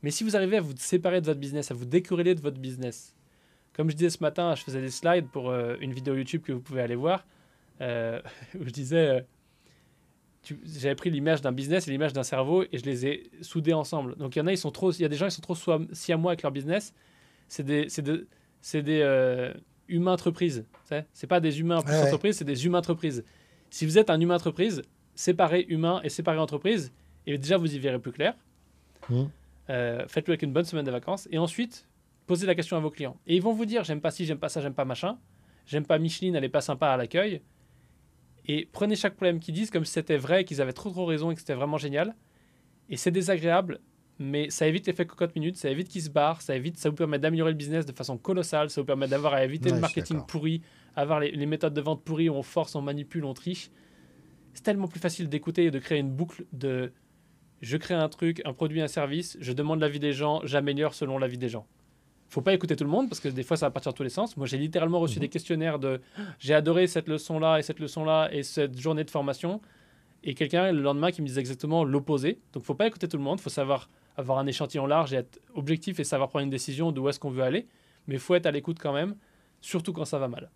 Mais 0.02 0.12
si 0.12 0.24
vous 0.24 0.36
arrivez 0.36 0.58
à 0.58 0.62
vous 0.62 0.74
séparer 0.78 1.22
de 1.22 1.26
votre 1.26 1.40
business, 1.40 1.72
à 1.72 1.74
vous 1.74 1.86
décorréler 1.86 2.34
de 2.34 2.42
votre 2.42 2.60
business, 2.60 3.16
comme 3.74 3.90
je 3.90 3.96
disais 3.96 4.10
ce 4.10 4.22
matin, 4.22 4.56
je 4.56 4.64
faisais 4.64 4.82
des 4.82 4.90
slides 4.90 5.28
pour 5.30 5.50
euh, 5.50 5.76
une 5.80 5.94
vidéo 5.94 6.16
YouTube 6.16 6.42
que 6.42 6.52
vous 6.52 6.62
pouvez 6.62 6.82
aller 6.82 6.96
voir, 6.96 7.26
euh, 7.82 8.22
où 8.60 8.66
je 8.66 8.72
disais, 8.72 9.08
euh, 9.08 9.22
j'avais 10.66 10.96
pris 10.96 11.10
l'image 11.10 11.42
d'un 11.42 11.52
business 11.52 11.88
et 11.88 11.92
l'image 11.92 12.14
d'un 12.14 12.24
cerveau 12.24 12.64
et 12.64 12.78
je 12.78 12.86
les 12.86 13.06
ai 13.06 13.32
soudés 13.42 13.74
ensemble. 13.74 14.16
Donc 14.16 14.36
il 14.36 14.40
y 14.40 14.42
en 14.42 14.48
a, 14.48 14.52
ils 14.52 14.58
sont 14.58 14.72
trop, 14.72 14.92
il 14.92 15.02
y 15.02 15.06
a 15.06 15.10
des 15.10 15.16
gens 15.16 15.28
qui 15.28 15.36
sont 15.36 15.42
trop 15.42 15.56
si 15.92 16.12
à 16.14 16.18
moi 16.18 16.32
avec 16.32 16.44
leur 16.44 16.52
business. 16.52 16.94
C'est 17.48 17.64
des, 17.64 17.90
c'est 17.90 18.02
des, 18.02 18.26
c'est 18.62 18.82
des 18.82 19.54
humains 19.88 20.14
entreprises. 20.14 20.66
C'est 21.14 21.28
pas 21.28 21.40
des 21.40 21.60
humains 21.60 21.82
plus 21.82 21.96
entreprises, 21.96 22.38
c'est 22.38 22.46
des 22.46 22.66
humains 22.66 22.80
entreprises. 22.80 23.24
Si 23.70 23.86
vous 23.86 23.98
êtes 23.98 24.10
un 24.10 24.20
humain 24.20 24.36
entreprise, 24.36 24.82
séparer 25.16 25.66
humain 25.68 26.00
et 26.04 26.10
séparer 26.10 26.40
entreprise, 26.40 26.92
et 27.28 27.38
déjà 27.38 27.58
vous 27.58 27.76
y 27.76 27.80
verrez 27.80 28.00
plus 28.00 28.12
clair. 28.12 28.36
Mmh. 29.10 29.26
Euh, 29.70 30.08
faites-le 30.08 30.32
avec 30.32 30.42
une 30.42 30.54
bonne 30.54 30.66
semaine 30.66 30.86
de 30.86 30.92
vacances. 30.92 31.28
Et 31.32 31.38
ensuite, 31.38 31.86
posez 32.30 32.46
la 32.46 32.54
question 32.54 32.78
à 32.78 32.80
vos 32.80 32.92
clients. 32.92 33.20
Et 33.28 33.36
ils 33.36 33.42
vont 33.42 33.54
vous 33.54 33.66
dire 33.66 33.84
j'aime 33.84 34.02
pas 34.02 34.12
ci, 34.12 34.24
j'aime 34.26 34.38
pas 34.38 34.50
ça, 34.50 34.62
j'aime 34.62 34.76
pas 34.76 34.86
machin. 34.86 35.18
J'aime 35.66 35.86
pas 35.86 36.00
Micheline, 36.00 36.36
elle 36.36 36.44
est 36.44 36.50
pas 36.50 36.62
sympa 36.62 36.88
à 36.88 36.96
l'accueil. 36.98 37.42
Et 38.46 38.70
prenez 38.72 38.96
chaque 38.96 39.16
problème 39.16 39.40
qu'ils 39.40 39.54
disent 39.54 39.72
comme 39.72 39.86
si 39.86 39.94
c'était 39.94 40.18
vrai, 40.18 40.46
qu'ils 40.46 40.62
avaient 40.62 40.74
trop 40.74 40.90
trop 40.90 41.06
raison 41.06 41.32
et 41.32 41.34
que 41.34 41.40
c'était 41.42 41.56
vraiment 41.56 41.78
génial. 41.78 42.16
Et 42.90 42.98
c'est 42.98 43.12
désagréable, 43.12 43.80
mais 44.20 44.50
ça 44.50 44.68
évite 44.68 44.88
l'effet 44.88 45.06
cocotte 45.06 45.36
minute, 45.36 45.58
ça 45.58 45.70
évite 45.70 45.90
qu'ils 45.90 46.04
se 46.04 46.10
barrent, 46.10 46.42
ça 46.42 46.56
évite, 46.56 46.78
ça 46.78 46.90
vous 46.90 46.96
permet 46.96 47.20
d'améliorer 47.20 47.52
le 47.52 47.58
business 47.58 47.86
de 47.86 47.92
façon 47.92 48.18
colossale, 48.18 48.70
ça 48.72 48.82
vous 48.82 48.86
permet 48.86 49.08
d'avoir 49.08 49.34
à 49.34 49.44
éviter 49.44 49.70
le 49.70 49.80
marketing 49.80 50.26
pourri, 50.28 50.62
avoir 50.96 51.20
les, 51.20 51.32
les, 51.32 51.46
méthodes 51.46 51.76
de 51.76 51.82
vente 51.82 52.04
pourries 52.04 52.30
où 52.30 52.34
on 52.34 52.42
force, 52.42 52.74
on 52.74 52.82
manipule, 52.82 53.26
on 53.26 53.36
triche 53.36 53.70
c'est 54.54 54.64
tellement 54.64 54.88
plus 54.88 55.00
facile 55.00 55.30
d'écouter 55.30 55.66
et 55.66 55.72
de 55.72 55.80
créer 55.80 56.00
une 56.00 56.12
boucle 56.12 56.46
de 56.52 56.92
je 57.62 57.78
crée 57.78 57.94
un 57.94 58.08
truc, 58.10 58.42
un 58.46 58.54
produit, 58.54 58.82
un 58.82 58.88
service, 58.88 59.38
je 59.40 59.52
demande 59.52 59.82
l'avis 59.82 60.00
des 60.00 60.14
gens, 60.14 60.42
j'améliore 60.46 60.94
selon 60.94 61.18
l'avis 61.18 61.38
des 61.38 61.50
gens. 61.50 61.68
Faut 62.30 62.42
pas 62.42 62.54
écouter 62.54 62.76
tout 62.76 62.84
le 62.84 62.90
monde 62.90 63.10
parce 63.10 63.20
que 63.20 63.28
des 63.28 63.44
fois 63.44 63.58
ça 63.58 63.66
va 63.66 63.72
partir 63.72 63.92
dans 63.92 63.98
tous 63.98 64.04
les 64.04 64.10
sens. 64.10 64.38
Moi 64.38 64.46
j'ai 64.46 64.58
littéralement 64.58 65.00
reçu 65.00 65.16
mhm. 65.16 65.22
des 65.22 65.30
questionnaires 65.30 65.80
de 65.80 66.00
j'ai 66.40 66.54
adoré 66.54 66.88
cette 66.88 67.08
leçon 67.08 67.40
là 67.40 67.58
et 67.58 67.64
cette 67.64 67.80
leçon 67.80 68.06
là 68.06 68.30
et 68.32 68.44
cette 68.44 68.80
journée 68.80 69.04
de 69.04 69.10
formation 69.10 69.62
et 70.24 70.34
quelqu'un 70.36 70.72
le 70.72 70.82
lendemain 70.82 71.12
qui 71.12 71.22
me 71.22 71.28
disait 71.28 71.40
exactement 71.40 71.84
l'opposé. 71.84 72.40
Donc 72.54 72.64
faut 72.64 72.76
pas 72.76 72.88
écouter 72.88 73.08
tout 73.08 73.18
le 73.18 73.24
monde, 73.24 73.40
faut 73.40 73.50
savoir 73.50 73.90
avoir 74.18 74.38
un 74.38 74.48
échantillon 74.48 74.86
large 74.86 75.14
et 75.14 75.18
être 75.18 75.40
objectif 75.56 76.00
et 76.00 76.04
savoir 76.04 76.30
prendre 76.30 76.44
une 76.44 76.50
décision 76.50 76.92
d'où 76.92 77.08
est-ce 77.10 77.20
qu'on 77.20 77.30
veut 77.30 77.44
aller, 77.44 77.68
mais 78.08 78.18
faut 78.18 78.36
être 78.36 78.46
à 78.46 78.52
l'écoute 78.52 78.78
quand 78.80 78.94
même, 78.94 79.16
surtout 79.62 79.94
quand 79.94 80.06
ça 80.06 80.20
va 80.20 80.28
mal. 80.28 80.50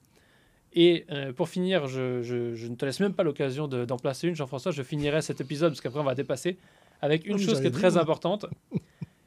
Et 0.74 1.06
euh, 1.12 1.34
pour 1.34 1.50
finir, 1.50 1.88
je, 1.88 2.68
ne 2.68 2.76
te 2.76 2.86
laisse 2.86 3.00
même 3.00 3.14
pas 3.14 3.24
l'occasion 3.24 3.68
d'en 3.68 3.98
placer 3.98 4.28
une, 4.28 4.36
Jean-François. 4.36 4.72
Je 4.72 4.82
finirai 4.82 5.22
cet 5.22 5.40
épisode, 5.40 5.72
parce 5.72 5.82
qu'après 5.82 6.00
on 6.00 6.04
va 6.04 6.16
dépasser, 6.16 6.58
avec 7.02 7.26
une 7.28 7.38
chose 7.38 7.62
qui 7.62 7.68
est 7.68 7.72
très 7.72 7.98
importante 7.98 8.46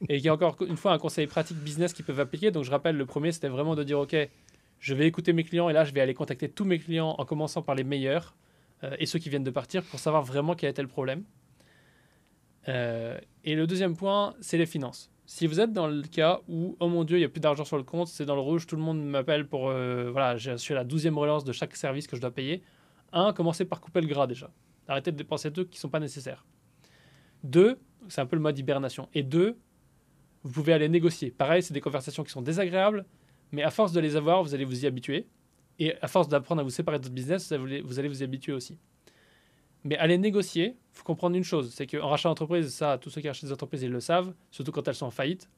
et 0.09 0.19
qui 0.19 0.27
est 0.27 0.31
encore 0.31 0.55
une 0.61 0.77
fois 0.77 0.93
un 0.93 0.97
conseil 0.97 1.27
pratique 1.27 1.57
business 1.57 1.93
qu'ils 1.93 2.05
peuvent 2.05 2.19
appliquer. 2.19 2.51
Donc 2.51 2.63
je 2.63 2.71
rappelle, 2.71 2.95
le 2.95 3.05
premier, 3.05 3.31
c'était 3.31 3.47
vraiment 3.47 3.75
de 3.75 3.83
dire, 3.83 3.99
OK, 3.99 4.15
je 4.79 4.93
vais 4.93 5.07
écouter 5.07 5.33
mes 5.33 5.43
clients 5.43 5.69
et 5.69 5.73
là, 5.73 5.83
je 5.83 5.93
vais 5.93 6.01
aller 6.01 6.13
contacter 6.13 6.49
tous 6.49 6.65
mes 6.65 6.79
clients 6.79 7.15
en 7.17 7.25
commençant 7.25 7.61
par 7.61 7.75
les 7.75 7.83
meilleurs 7.83 8.35
euh, 8.83 8.95
et 8.99 9.05
ceux 9.05 9.19
qui 9.19 9.29
viennent 9.29 9.43
de 9.43 9.51
partir 9.51 9.83
pour 9.83 9.99
savoir 9.99 10.23
vraiment 10.23 10.55
quel 10.55 10.69
était 10.69 10.81
le 10.81 10.87
problème. 10.87 11.23
Euh, 12.67 13.17
et 13.43 13.55
le 13.55 13.65
deuxième 13.65 13.95
point, 13.95 14.35
c'est 14.39 14.57
les 14.57 14.65
finances. 14.65 15.09
Si 15.25 15.47
vous 15.47 15.59
êtes 15.59 15.73
dans 15.73 15.87
le 15.87 16.03
cas 16.03 16.39
où, 16.47 16.77
oh 16.79 16.87
mon 16.87 17.03
Dieu, 17.03 17.17
il 17.17 17.21
n'y 17.21 17.25
a 17.25 17.29
plus 17.29 17.41
d'argent 17.41 17.65
sur 17.65 17.77
le 17.77 17.83
compte, 17.83 18.07
c'est 18.07 18.25
dans 18.25 18.35
le 18.35 18.41
rouge, 18.41 18.65
tout 18.65 18.75
le 18.75 18.81
monde 18.81 19.03
m'appelle 19.03 19.47
pour. 19.47 19.69
Euh, 19.69 20.09
voilà, 20.11 20.37
je 20.37 20.55
suis 20.55 20.73
à 20.73 20.77
la 20.77 20.83
douzième 20.83 21.17
relance 21.17 21.43
de 21.43 21.51
chaque 21.51 21.75
service 21.75 22.07
que 22.07 22.15
je 22.15 22.21
dois 22.21 22.31
payer. 22.31 22.61
Un, 23.11 23.33
commencez 23.33 23.65
par 23.65 23.81
couper 23.81 24.01
le 24.01 24.07
gras 24.07 24.27
déjà. 24.27 24.49
Arrêtez 24.87 25.11
de 25.11 25.17
dépenser 25.17 25.49
deux 25.49 25.65
qui 25.65 25.77
ne 25.77 25.81
sont 25.81 25.89
pas 25.89 25.99
nécessaires. 25.99 26.45
Deux, 27.43 27.77
c'est 28.07 28.21
un 28.21 28.25
peu 28.25 28.35
le 28.35 28.41
mode 28.41 28.57
hibernation. 28.57 29.09
Et 29.13 29.23
deux, 29.23 29.57
vous 30.43 30.51
pouvez 30.51 30.73
aller 30.73 30.89
négocier. 30.89 31.31
Pareil, 31.31 31.63
c'est 31.63 31.73
des 31.73 31.81
conversations 31.81 32.23
qui 32.23 32.31
sont 32.31 32.41
désagréables, 32.41 33.05
mais 33.51 33.63
à 33.63 33.71
force 33.71 33.91
de 33.91 33.99
les 33.99 34.15
avoir, 34.15 34.43
vous 34.43 34.53
allez 34.53 34.65
vous 34.65 34.83
y 34.83 34.87
habituer. 34.87 35.27
Et 35.79 35.95
à 36.01 36.07
force 36.07 36.27
d'apprendre 36.27 36.61
à 36.61 36.63
vous 36.63 36.69
séparer 36.69 36.97
de 36.97 37.03
votre 37.03 37.13
business, 37.13 37.51
vous 37.53 37.99
allez 37.99 38.07
vous 38.07 38.21
y 38.21 38.23
habituer 38.23 38.53
aussi. 38.53 38.77
Mais 39.83 39.97
aller 39.97 40.17
négocier, 40.17 40.75
il 40.75 40.97
faut 40.97 41.03
comprendre 41.03 41.35
une 41.35 41.43
chose, 41.43 41.71
c'est 41.73 41.85
qu'en 41.85 42.09
rachat 42.09 42.29
d'entreprise, 42.29 42.73
ça, 42.73 42.97
tous 42.97 43.09
ceux 43.09 43.21
qui 43.21 43.27
rachètent 43.27 43.45
des 43.45 43.53
entreprises, 43.53 43.83
ils 43.83 43.91
le 43.91 43.99
savent, 43.99 44.33
surtout 44.51 44.71
quand 44.71 44.87
elles 44.87 44.95
sont 44.95 45.05
en 45.05 45.11
faillite. 45.11 45.49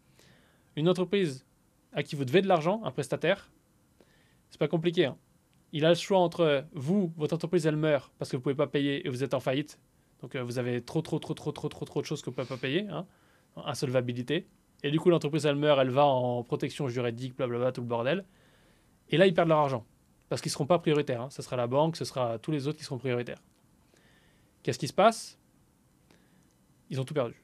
Une 0.75 0.89
entreprise 0.89 1.45
à 1.93 2.03
qui 2.03 2.15
vous 2.15 2.25
devez 2.25 2.41
de 2.41 2.47
l'argent, 2.47 2.81
un 2.83 2.91
prestataire, 2.91 3.49
c'est 4.49 4.59
pas 4.59 4.67
compliqué. 4.67 5.05
Hein. 5.05 5.17
Il 5.71 5.85
a 5.85 5.89
le 5.89 5.95
choix 5.95 6.19
entre 6.19 6.65
vous, 6.73 7.13
votre 7.17 7.33
entreprise, 7.33 7.65
elle 7.65 7.75
meurt 7.75 8.11
parce 8.17 8.29
que 8.29 8.37
vous 8.37 8.43
pouvez 8.43 8.55
pas 8.55 8.67
payer 8.67 9.05
et 9.05 9.09
vous 9.09 9.23
êtes 9.23 9.33
en 9.33 9.39
faillite. 9.39 9.79
Donc 10.21 10.35
euh, 10.35 10.43
vous 10.43 10.59
avez 10.59 10.81
trop, 10.81 11.01
trop, 11.01 11.19
trop, 11.19 11.33
trop, 11.33 11.51
trop, 11.51 11.69
trop, 11.69 11.85
trop 11.85 12.01
de 12.01 12.05
choses 12.05 12.21
que 12.21 12.29
vous 12.29 12.35
pouvez 12.35 12.47
pas 12.47 12.57
payer, 12.57 12.87
hein, 12.89 13.05
insolvabilité. 13.55 14.47
Et 14.83 14.91
du 14.91 14.99
coup, 14.99 15.09
l'entreprise, 15.09 15.45
elle 15.45 15.55
meurt, 15.55 15.79
elle 15.79 15.89
va 15.89 16.05
en 16.05 16.43
protection 16.43 16.87
juridique, 16.87 17.35
blablabla, 17.35 17.71
tout 17.71 17.81
le 17.81 17.87
bordel. 17.87 18.25
Et 19.09 19.17
là, 19.17 19.27
ils 19.27 19.33
perdent 19.33 19.49
leur 19.49 19.59
argent. 19.59 19.85
Parce 20.29 20.41
qu'ils 20.41 20.49
ne 20.49 20.53
seront 20.53 20.67
pas 20.67 20.79
prioritaires. 20.79 21.21
Hein. 21.21 21.29
Ce 21.31 21.41
sera 21.41 21.57
la 21.57 21.67
banque, 21.67 21.97
ce 21.97 22.05
sera 22.05 22.39
tous 22.39 22.51
les 22.51 22.67
autres 22.67 22.77
qui 22.77 22.83
seront 22.83 22.97
prioritaires. 22.97 23.41
Qu'est-ce 24.63 24.79
qui 24.79 24.87
se 24.87 24.93
passe? 24.93 25.37
Ils 26.89 26.99
ont 27.01 27.05
tout 27.05 27.13
perdu. 27.13 27.43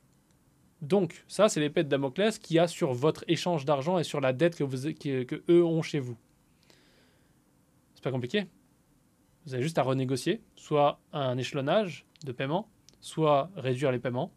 Donc, 0.82 1.24
ça, 1.28 1.50
c'est 1.50 1.60
l'épée 1.60 1.84
de 1.84 1.90
Damoclès 1.90 2.38
qui 2.38 2.60
a 2.60 2.68
sur 2.68 2.94
votre 2.94 3.24
échange 3.28 3.66
d'argent 3.66 3.98
et 3.98 4.04
sur 4.04 4.22
la 4.22 4.34
dette 4.34 4.56
que, 4.56 5.44
eux 5.50 5.64
ont 5.64 5.82
chez 5.82 6.00
vous. 6.00 6.18
C'est 7.96 8.04
pas 8.04 8.12
compliqué. 8.12 8.46
Vous 9.46 9.54
avez 9.54 9.64
juste 9.64 9.78
à 9.78 9.84
renégocier, 9.84 10.42
soit 10.56 11.00
un 11.14 11.38
échelonnage 11.38 12.06
de 12.24 12.32
paiement, 12.32 12.70
soit 13.00 13.50
réduire 13.56 13.92
les 13.92 14.00
paiements, 14.00 14.32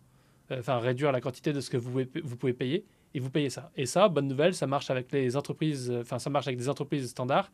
enfin 0.50 0.78
réduire 0.78 1.12
la 1.12 1.20
quantité 1.20 1.52
de 1.52 1.60
ce 1.60 1.70
que 1.70 1.76
vous 1.76 2.04
pouvez, 2.36 2.52
payer, 2.52 2.84
et 3.14 3.20
vous 3.20 3.30
payez 3.30 3.50
ça. 3.50 3.70
Et 3.76 3.86
ça, 3.86 4.08
bonne 4.08 4.28
nouvelle, 4.28 4.54
ça 4.54 4.66
marche 4.66 4.90
avec 4.90 5.12
les 5.12 5.36
entreprises, 5.36 5.90
euh, 5.90 6.02
enfin 6.02 6.18
ça 6.18 6.30
marche 6.30 6.46
avec 6.46 6.58
des 6.58 6.68
entreprises 6.68 7.10
standards, 7.10 7.50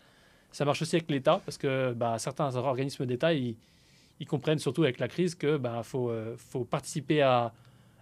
ça 0.53 0.64
marche 0.64 0.82
aussi 0.82 0.97
avec 0.97 1.11
l'État, 1.11 1.40
parce 1.45 1.59
que 1.59 1.92
bah, 1.92 2.18
certains 2.18 2.55
organismes 2.57 3.07
d'État, 3.07 3.32
ils, 3.34 3.57
comprennent 4.28 4.59
surtout 4.59 4.84
avec 4.84 5.01
la 5.01 5.09
crise 5.09 5.34
que 5.34 5.59
bah, 5.59 5.82
faut, 5.82 6.09
euh, 6.09 6.34
faut 6.38 6.64
participer 6.64 7.20
à, 7.20 7.53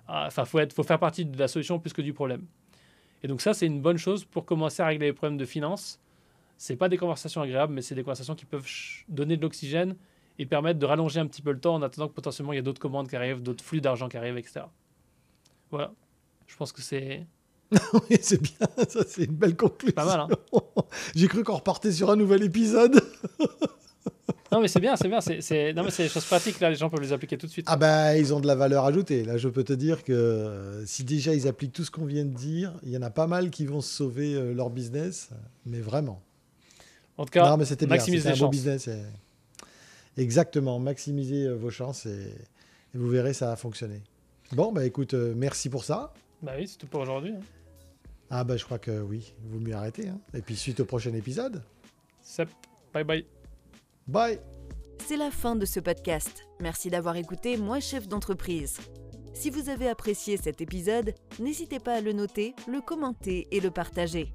enfin 0.06 0.44
faut, 0.44 0.60
être, 0.60 0.72
faut 0.72 0.84
faire 0.84 1.00
partie 1.00 1.24
de 1.24 1.38
la 1.38 1.48
solution 1.48 1.78
plus 1.78 1.92
que 1.92 2.02
du 2.02 2.12
problème. 2.12 2.44
Et 3.24 3.28
donc 3.28 3.40
ça, 3.40 3.54
c'est 3.54 3.66
une 3.66 3.80
bonne 3.80 3.98
chose 3.98 4.24
pour 4.24 4.44
commencer 4.44 4.82
à 4.82 4.86
régler 4.86 5.06
les 5.06 5.12
problèmes 5.12 5.38
de 5.38 5.44
finances 5.44 5.98
c'est 6.62 6.76
pas 6.76 6.88
des 6.88 6.96
conversations 6.96 7.42
agréables, 7.42 7.72
mais 7.72 7.82
c'est 7.82 7.96
des 7.96 8.04
conversations 8.04 8.36
qui 8.36 8.44
peuvent 8.44 8.68
donner 9.08 9.36
de 9.36 9.42
l'oxygène 9.42 9.96
et 10.38 10.46
permettre 10.46 10.78
de 10.78 10.86
rallonger 10.86 11.18
un 11.18 11.26
petit 11.26 11.42
peu 11.42 11.50
le 11.50 11.58
temps 11.58 11.74
en 11.74 11.82
attendant 11.82 12.06
que 12.06 12.14
potentiellement 12.14 12.52
il 12.52 12.56
y 12.56 12.60
a 12.60 12.62
d'autres 12.62 12.80
commandes 12.80 13.08
qui 13.08 13.16
arrivent, 13.16 13.42
d'autres 13.42 13.64
flux 13.64 13.80
d'argent 13.80 14.08
qui 14.08 14.16
arrivent, 14.16 14.38
etc. 14.38 14.66
Voilà. 15.72 15.92
Je 16.46 16.56
pense 16.56 16.70
que 16.70 16.82
c'est. 16.82 17.26
oui, 17.94 18.18
c'est 18.20 18.40
bien, 18.40 18.68
ça 18.88 19.00
c'est 19.08 19.24
une 19.24 19.34
belle 19.34 19.56
conclusion. 19.56 19.94
Pas 19.94 20.04
mal, 20.04 20.20
hein 20.20 20.60
J'ai 21.16 21.26
cru 21.26 21.42
qu'on 21.42 21.56
repartait 21.56 21.90
sur 21.90 22.10
un 22.10 22.16
nouvel 22.16 22.42
épisode. 22.42 23.02
non, 24.52 24.60
mais 24.60 24.68
c'est 24.68 24.80
bien, 24.80 24.94
c'est 24.94 25.08
bien. 25.08 25.22
C'est, 25.22 25.72
Non, 25.72 25.82
mais 25.82 25.90
c'est 25.90 26.02
des 26.02 26.08
choses 26.10 26.26
pratiques, 26.26 26.60
là, 26.60 26.68
les 26.68 26.76
gens 26.76 26.90
peuvent 26.90 27.00
les 27.00 27.14
appliquer 27.14 27.38
tout 27.38 27.46
de 27.46 27.50
suite. 27.50 27.66
Ah, 27.70 27.76
bah, 27.76 28.18
ils 28.18 28.34
ont 28.34 28.40
de 28.40 28.46
la 28.46 28.54
valeur 28.54 28.84
ajoutée. 28.84 29.24
Là, 29.24 29.38
je 29.38 29.48
peux 29.48 29.64
te 29.64 29.72
dire 29.72 30.04
que 30.04 30.12
euh, 30.12 30.84
si 30.84 31.04
déjà 31.04 31.34
ils 31.34 31.48
appliquent 31.48 31.72
tout 31.72 31.84
ce 31.84 31.90
qu'on 31.90 32.04
vient 32.04 32.26
de 32.26 32.34
dire, 32.34 32.74
il 32.82 32.90
y 32.90 32.98
en 32.98 33.02
a 33.02 33.10
pas 33.10 33.26
mal 33.26 33.48
qui 33.48 33.64
vont 33.64 33.80
sauver 33.80 34.34
euh, 34.34 34.52
leur 34.52 34.68
business, 34.68 35.30
mais 35.64 35.80
vraiment. 35.80 36.20
En 37.16 37.24
tout 37.24 37.30
cas, 37.30 37.56
maximiser 37.88 38.28
un 38.28 38.36
beau 38.36 38.48
business. 38.50 38.90
Exactement, 40.18 40.78
maximiser 40.78 41.46
euh, 41.46 41.54
vos 41.54 41.70
chances 41.70 42.04
et... 42.04 42.34
vous 42.92 43.08
verrez, 43.08 43.32
ça 43.32 43.46
va 43.46 43.56
fonctionner. 43.56 44.02
Bon, 44.52 44.70
bah 44.70 44.84
écoute, 44.84 45.14
euh, 45.14 45.32
merci 45.34 45.70
pour 45.70 45.82
ça. 45.84 46.12
Bah 46.42 46.52
oui, 46.58 46.68
c'est 46.68 46.76
tout 46.76 46.86
pour 46.86 47.00
aujourd'hui. 47.00 47.32
Hein. 47.32 47.40
Ah 48.28 48.44
bah 48.44 48.56
je 48.56 48.64
crois 48.64 48.78
que 48.78 49.00
oui, 49.00 49.34
vous 49.44 49.60
mieux 49.60 49.74
arrêter. 49.74 50.08
Hein. 50.08 50.18
Et 50.34 50.40
puis 50.40 50.56
suite 50.56 50.80
au 50.80 50.84
prochain 50.84 51.12
épisode. 51.14 51.62
Bye 52.92 53.04
bye. 53.04 53.26
Bye. 54.06 54.40
C'est 55.06 55.16
la 55.16 55.30
fin 55.30 55.56
de 55.56 55.64
ce 55.64 55.80
podcast. 55.80 56.44
Merci 56.60 56.90
d'avoir 56.90 57.16
écouté 57.16 57.56
Moi 57.56 57.80
chef 57.80 58.08
d'entreprise. 58.08 58.78
Si 59.34 59.50
vous 59.50 59.68
avez 59.68 59.88
apprécié 59.88 60.36
cet 60.36 60.60
épisode, 60.60 61.14
n'hésitez 61.40 61.78
pas 61.78 61.94
à 61.94 62.00
le 62.00 62.12
noter, 62.12 62.54
le 62.68 62.80
commenter 62.80 63.48
et 63.50 63.60
le 63.60 63.70
partager. 63.70 64.34